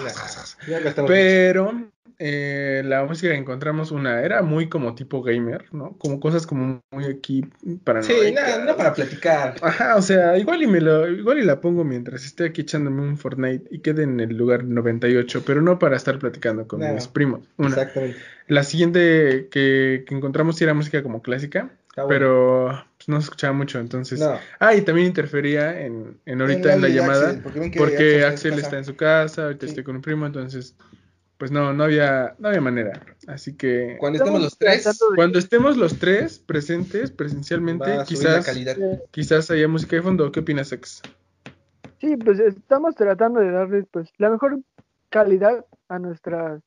Ya. 0.68 0.78
Pero 1.06 1.90
eh, 2.18 2.82
la 2.84 3.04
música 3.04 3.32
que 3.32 3.38
encontramos, 3.38 3.90
una 3.90 4.20
era 4.22 4.42
muy 4.42 4.68
como 4.68 4.94
tipo 4.94 5.22
gamer, 5.22 5.64
¿no? 5.72 5.96
Como 5.98 6.20
cosas 6.20 6.46
como 6.46 6.82
muy 6.90 7.04
aquí 7.06 7.42
para 7.84 8.02
Sí, 8.02 8.34
no, 8.34 8.64
no 8.66 8.76
para 8.76 8.92
platicar. 8.92 9.54
Ajá, 9.62 9.96
o 9.96 10.02
sea, 10.02 10.36
igual 10.36 10.62
y 10.62 10.66
me 10.66 10.80
lo, 10.82 11.08
igual 11.08 11.38
y 11.38 11.44
la 11.44 11.60
pongo 11.60 11.84
mientras 11.84 12.24
esté 12.26 12.44
aquí 12.46 12.60
echándome 12.60 13.00
un 13.00 13.16
Fortnite 13.16 13.68
y 13.70 13.78
quede 13.80 14.02
en 14.02 14.20
el 14.20 14.36
lugar 14.36 14.64
98, 14.64 15.42
pero 15.46 15.62
no 15.62 15.78
para 15.78 15.96
estar 15.96 16.18
platicando 16.18 16.68
con 16.68 16.80
No. 16.80 16.92
mis 16.92 17.08
primos. 17.08 17.40
Una. 17.56 17.68
Exactamente. 17.70 18.18
La 18.46 18.62
siguiente 18.62 19.48
que, 19.50 20.04
que 20.06 20.14
encontramos 20.14 20.56
sí 20.56 20.64
era 20.64 20.74
música 20.74 21.02
como 21.02 21.22
clásica, 21.22 21.70
bueno. 21.96 22.08
pero 22.08 22.84
no 23.08 23.20
se 23.20 23.24
escuchaba 23.24 23.52
mucho, 23.52 23.78
entonces. 23.80 24.20
No. 24.20 24.38
Ah, 24.60 24.74
y 24.74 24.82
también 24.82 25.08
interfería 25.08 25.80
en, 25.80 26.20
en 26.26 26.40
ahorita 26.40 26.74
en 26.74 26.82
la 26.82 26.88
llamada. 26.88 27.28
Axel, 27.30 27.42
porque 27.42 27.60
ven 27.60 27.70
que 27.72 27.78
Porque 27.78 28.18
en 28.18 28.24
Axel 28.24 28.58
está 28.58 28.78
en 28.78 28.84
su 28.84 28.94
casa, 28.96 29.44
ahorita 29.44 29.66
Sí. 29.66 29.70
estoy 29.70 29.84
con 29.84 29.96
un 29.96 30.02
primo, 30.02 30.26
entonces 30.26 30.76
pues 31.38 31.52
no, 31.52 31.72
no 31.72 31.84
había, 31.84 32.34
no 32.40 32.48
había 32.48 32.60
manera. 32.60 33.00
Así 33.28 33.56
que 33.56 33.96
Cuando 34.00 34.18
estemos 34.18 34.42
los 34.42 34.58
tres, 34.58 34.84
de- 34.84 34.92
cuando 35.14 35.38
estemos 35.38 35.76
los 35.76 35.96
tres 35.98 36.40
presentes 36.40 37.12
presencialmente, 37.12 37.86
quizás, 38.06 38.44
calidad. 38.44 38.76
quizás 39.12 39.48
haya 39.52 39.68
música 39.68 39.94
de 39.96 40.02
fondo. 40.02 40.32
¿Qué 40.32 40.40
opinas, 40.40 40.72
Ex? 40.72 41.00
Sí, 42.00 42.16
pues 42.16 42.40
estamos 42.40 42.96
tratando 42.96 43.38
de 43.40 43.52
darles 43.52 43.84
pues 43.90 44.08
la 44.18 44.30
mejor 44.30 44.58
calidad 45.10 45.64
a 45.88 45.98
nuestras 46.00 46.60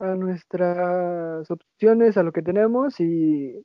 a 0.00 0.14
nuestras 0.14 1.50
opciones, 1.50 2.16
a 2.16 2.22
lo 2.22 2.32
que 2.32 2.42
tenemos 2.42 3.00
y 3.00 3.64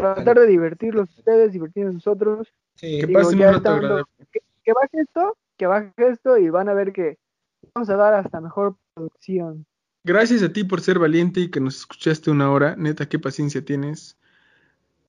tratar 0.00 0.38
de 0.38 0.46
divertirlos 0.46 1.10
ustedes, 1.18 1.52
divertirnos 1.52 1.94
nosotros. 1.94 2.48
Sí, 2.76 3.00
Que 3.00 3.06
digo, 3.06 3.20
pasen 3.20 3.40
un 3.40 3.54
rato 3.54 3.70
agradable. 3.70 4.04
Que, 4.32 4.40
que 4.64 4.72
baje 4.72 5.00
esto, 5.00 5.36
que 5.56 5.66
baje 5.66 5.92
esto 5.96 6.38
y 6.38 6.50
van 6.50 6.68
a 6.68 6.74
ver 6.74 6.92
que 6.92 7.18
vamos 7.74 7.90
a 7.90 7.96
dar 7.96 8.14
hasta 8.14 8.40
mejor 8.40 8.76
producción. 8.94 9.66
Gracias 10.04 10.42
a 10.42 10.52
ti 10.52 10.64
por 10.64 10.80
ser 10.80 10.98
valiente 10.98 11.40
y 11.40 11.50
que 11.50 11.60
nos 11.60 11.76
escuchaste 11.76 12.30
una 12.30 12.50
hora. 12.50 12.76
Neta, 12.76 13.08
qué 13.08 13.18
paciencia 13.18 13.64
tienes. 13.64 14.16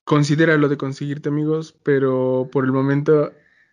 Considera 0.04 0.58
lo 0.58 0.68
de 0.68 0.78
conseguirte 0.78 1.30
amigos, 1.30 1.78
pero 1.84 2.50
por 2.52 2.66
el 2.66 2.72
momento, 2.72 3.32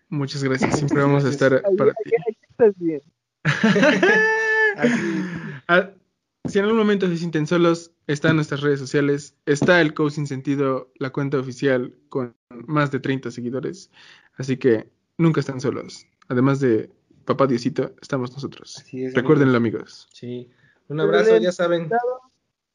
muchas 0.09 0.45
gracias. 0.45 0.71
Siempre 0.79 1.01
vamos 1.01 1.25
a 1.25 1.31
estar 1.31 1.63
para 1.77 1.93
ti. 1.93 2.11
estás 2.51 2.79
bien. 2.79 3.01
si 6.49 6.59
en 6.59 6.65
algún 6.65 6.79
momento 6.79 7.07
se 7.09 7.17
sienten 7.17 7.47
solos, 7.47 7.93
están 8.07 8.37
nuestras 8.37 8.61
redes 8.61 8.81
sociales. 8.81 9.35
Está 9.47 9.81
el 9.81 9.95
Coach 9.95 10.15
Sin 10.15 10.27
Sentido, 10.27 10.91
la 10.99 11.11
cuenta 11.11 11.39
oficial 11.39 11.95
con 12.09 12.35
más 12.67 12.91
de 12.91 13.01
30 13.01 13.31
seguidores. 13.31 13.91
Así 14.37 14.57
que 14.57 14.89
nunca 15.19 15.41
están 15.41 15.61
solos. 15.61 16.07
Además 16.29 16.61
de 16.61 16.91
Papá 17.25 17.47
Diosito, 17.47 17.95
estamos 18.01 18.33
nosotros. 18.33 18.79
Así 18.79 19.05
es, 19.05 19.15
Recuérdenlo, 19.15 19.57
amigos. 19.57 20.09
Sí. 20.13 20.51
Un 20.89 21.01
abrazo, 21.01 21.37
ya 21.39 21.53
saben. 21.53 21.91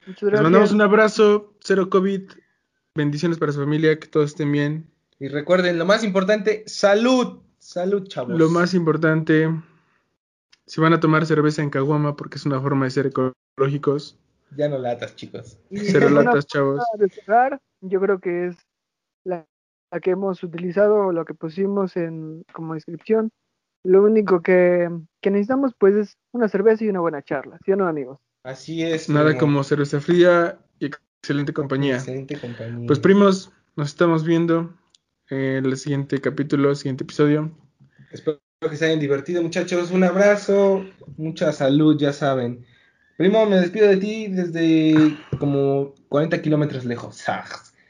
Muchas 0.05 0.31
Les 0.31 0.41
mandamos 0.41 0.71
un 0.71 0.81
abrazo, 0.81 1.53
cero 1.61 1.89
COVID. 1.89 2.31
Bendiciones 2.95 3.37
para 3.37 3.51
su 3.51 3.59
familia, 3.59 3.97
que 3.99 4.07
todos 4.07 4.31
estén 4.31 4.51
bien. 4.51 4.87
Y 5.19 5.27
recuerden, 5.27 5.77
lo 5.77 5.85
más 5.85 6.03
importante, 6.03 6.63
salud. 6.67 7.39
Salud, 7.57 8.07
chavos. 8.07 8.37
Lo 8.37 8.49
más 8.49 8.73
importante, 8.73 9.47
si 10.71 10.79
van 10.79 10.93
a 10.93 11.01
tomar 11.01 11.25
cerveza 11.25 11.61
en 11.61 11.69
Caguama, 11.69 12.15
porque 12.15 12.37
es 12.37 12.45
una 12.45 12.61
forma 12.61 12.85
de 12.85 12.91
ser 12.91 13.07
ecológicos, 13.07 14.17
Ya 14.55 14.69
no 14.69 14.77
latas, 14.77 15.17
chicos. 15.17 15.59
Cero 15.69 16.09
latas, 16.09 16.47
chavos. 16.47 16.81
de 16.97 17.09
cerrar, 17.09 17.59
yo 17.81 17.99
creo 17.99 18.21
que 18.21 18.47
es 18.47 18.55
la, 19.25 19.45
la 19.91 19.99
que 19.99 20.11
hemos 20.11 20.41
utilizado, 20.43 21.11
lo 21.11 21.25
que 21.25 21.33
pusimos 21.33 21.97
en 21.97 22.45
como 22.53 22.75
descripción. 22.75 23.31
Lo 23.83 24.01
único 24.01 24.41
que, 24.41 24.89
que 25.19 25.29
necesitamos 25.29 25.73
pues 25.77 25.93
es 25.95 26.17
una 26.31 26.47
cerveza 26.47 26.85
y 26.85 26.89
una 26.89 27.01
buena 27.01 27.21
charla, 27.21 27.59
¿sí 27.65 27.73
o 27.73 27.75
no 27.75 27.89
amigos? 27.89 28.19
Así 28.43 28.81
es. 28.81 29.09
Nada 29.09 29.37
como 29.37 29.65
cerveza 29.65 29.99
fría 29.99 30.57
y 30.79 30.85
excelente 30.85 31.51
compañía. 31.51 31.95
Excelente 31.95 32.39
compañía. 32.39 32.87
Pues 32.87 32.99
primos, 32.99 33.51
nos 33.75 33.89
estamos 33.89 34.23
viendo 34.23 34.73
en 35.29 35.65
el 35.65 35.75
siguiente 35.75 36.21
capítulo, 36.21 36.73
siguiente 36.75 37.03
episodio. 37.03 37.51
Espero 38.09 38.39
que 38.69 38.77
se 38.77 38.85
hayan 38.85 38.99
divertido, 38.99 39.41
muchachos. 39.41 39.89
Un 39.91 40.03
abrazo, 40.03 40.85
mucha 41.17 41.51
salud, 41.51 41.97
ya 41.99 42.13
saben. 42.13 42.63
Primo, 43.17 43.45
me 43.47 43.57
despido 43.57 43.87
de 43.87 43.97
ti 43.97 44.27
desde 44.27 45.17
como 45.39 45.93
40 46.09 46.41
kilómetros 46.41 46.85
lejos. 46.85 47.23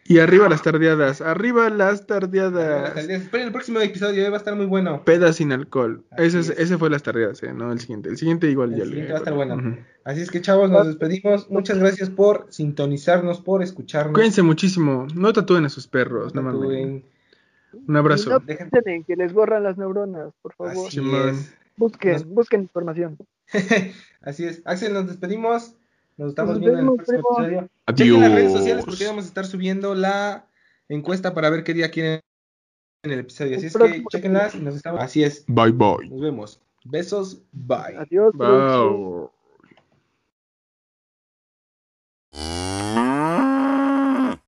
Y 0.03 0.19
arriba 0.19 0.49
las 0.49 0.61
tardeadas, 0.61 1.21
arriba 1.21 1.69
las 1.69 2.05
tardeadas. 2.05 2.97
Esperen 2.97 3.45
el 3.47 3.53
próximo 3.53 3.79
episodio, 3.79 4.25
eh, 4.25 4.29
va 4.29 4.35
a 4.35 4.39
estar 4.39 4.55
muy 4.57 4.65
bueno. 4.65 5.05
Pedas 5.05 5.37
sin 5.37 5.53
alcohol. 5.53 6.03
Ese, 6.17 6.39
es- 6.39 6.49
es. 6.49 6.59
ese 6.59 6.77
fue 6.77 6.89
las 6.89 7.03
tardeadas, 7.03 7.41
eh, 7.43 7.53
no 7.53 7.71
el 7.71 7.79
siguiente. 7.79 8.09
El 8.09 8.17
siguiente 8.17 8.49
igual 8.51 8.73
El 8.73 8.79
ya 8.79 8.83
siguiente 8.85 9.07
le- 9.07 9.13
va 9.13 9.19
a 9.19 9.21
estar 9.21 9.33
bueno. 9.35 9.77
Así 10.03 10.19
es 10.21 10.29
que, 10.31 10.41
chavos, 10.41 10.69
nos 10.69 10.87
despedimos. 10.87 11.49
Muchas 11.49 11.77
gracias 11.77 12.09
por 12.09 12.47
sintonizarnos, 12.49 13.39
por 13.39 13.63
escucharnos. 13.63 14.13
Cuídense 14.15 14.41
muchísimo. 14.41 15.07
No 15.15 15.31
tatúen 15.31 15.63
a 15.65 15.69
sus 15.69 15.87
perros, 15.87 16.35
no 16.35 16.41
mames. 16.41 17.03
Un 17.73 17.95
abrazo. 17.97 18.29
Y 18.29 18.33
no 18.33 18.39
piensen 18.41 18.81
en 18.87 19.03
que 19.03 19.15
les 19.15 19.33
borran 19.33 19.63
las 19.63 19.77
neuronas, 19.77 20.33
por 20.41 20.53
favor. 20.53 20.87
Así 20.87 20.99
es. 20.99 21.53
Busquen, 21.77 22.13
Nos- 22.13 22.25
busquen 22.27 22.61
información. 22.61 23.17
Así 24.21 24.45
es. 24.45 24.61
Axel, 24.65 24.93
nos 24.93 25.07
despedimos. 25.07 25.75
Nos 26.17 26.29
estamos 26.29 26.55
Nos 26.55 26.59
viendo 26.59 26.79
en 26.79 26.85
el 26.85 26.91
vemos, 26.91 27.05
próximo 27.05 27.29
primo. 27.37 27.47
episodio. 27.49 27.69
Chequen 27.95 28.19
las 28.21 28.31
redes 28.33 28.51
sociales 28.51 28.73
Adiós. 28.83 28.85
porque 28.85 29.07
vamos 29.07 29.25
a 29.25 29.27
estar 29.27 29.45
subiendo 29.45 29.95
la 29.95 30.45
encuesta 30.89 31.33
para 31.33 31.49
ver 31.49 31.63
qué 31.63 31.73
día 31.73 31.89
quieren 31.89 32.19
en 33.03 33.11
el 33.11 33.19
episodio. 33.19 33.57
Así 33.57 33.65
El 33.67 33.71
es 33.71 33.77
que 33.93 34.03
chequenlas 34.11 34.55
y 34.55 34.59
nos 34.59 34.75
estamos. 34.75 35.01
Así 35.01 35.23
es. 35.23 35.43
Bye 35.47 35.71
bye. 35.71 36.09
Nos 36.09 36.21
vemos. 36.21 36.61
Besos. 36.83 37.41
Bye. 37.51 37.97
Adiós. 37.97 38.33
Bye. 38.35 39.40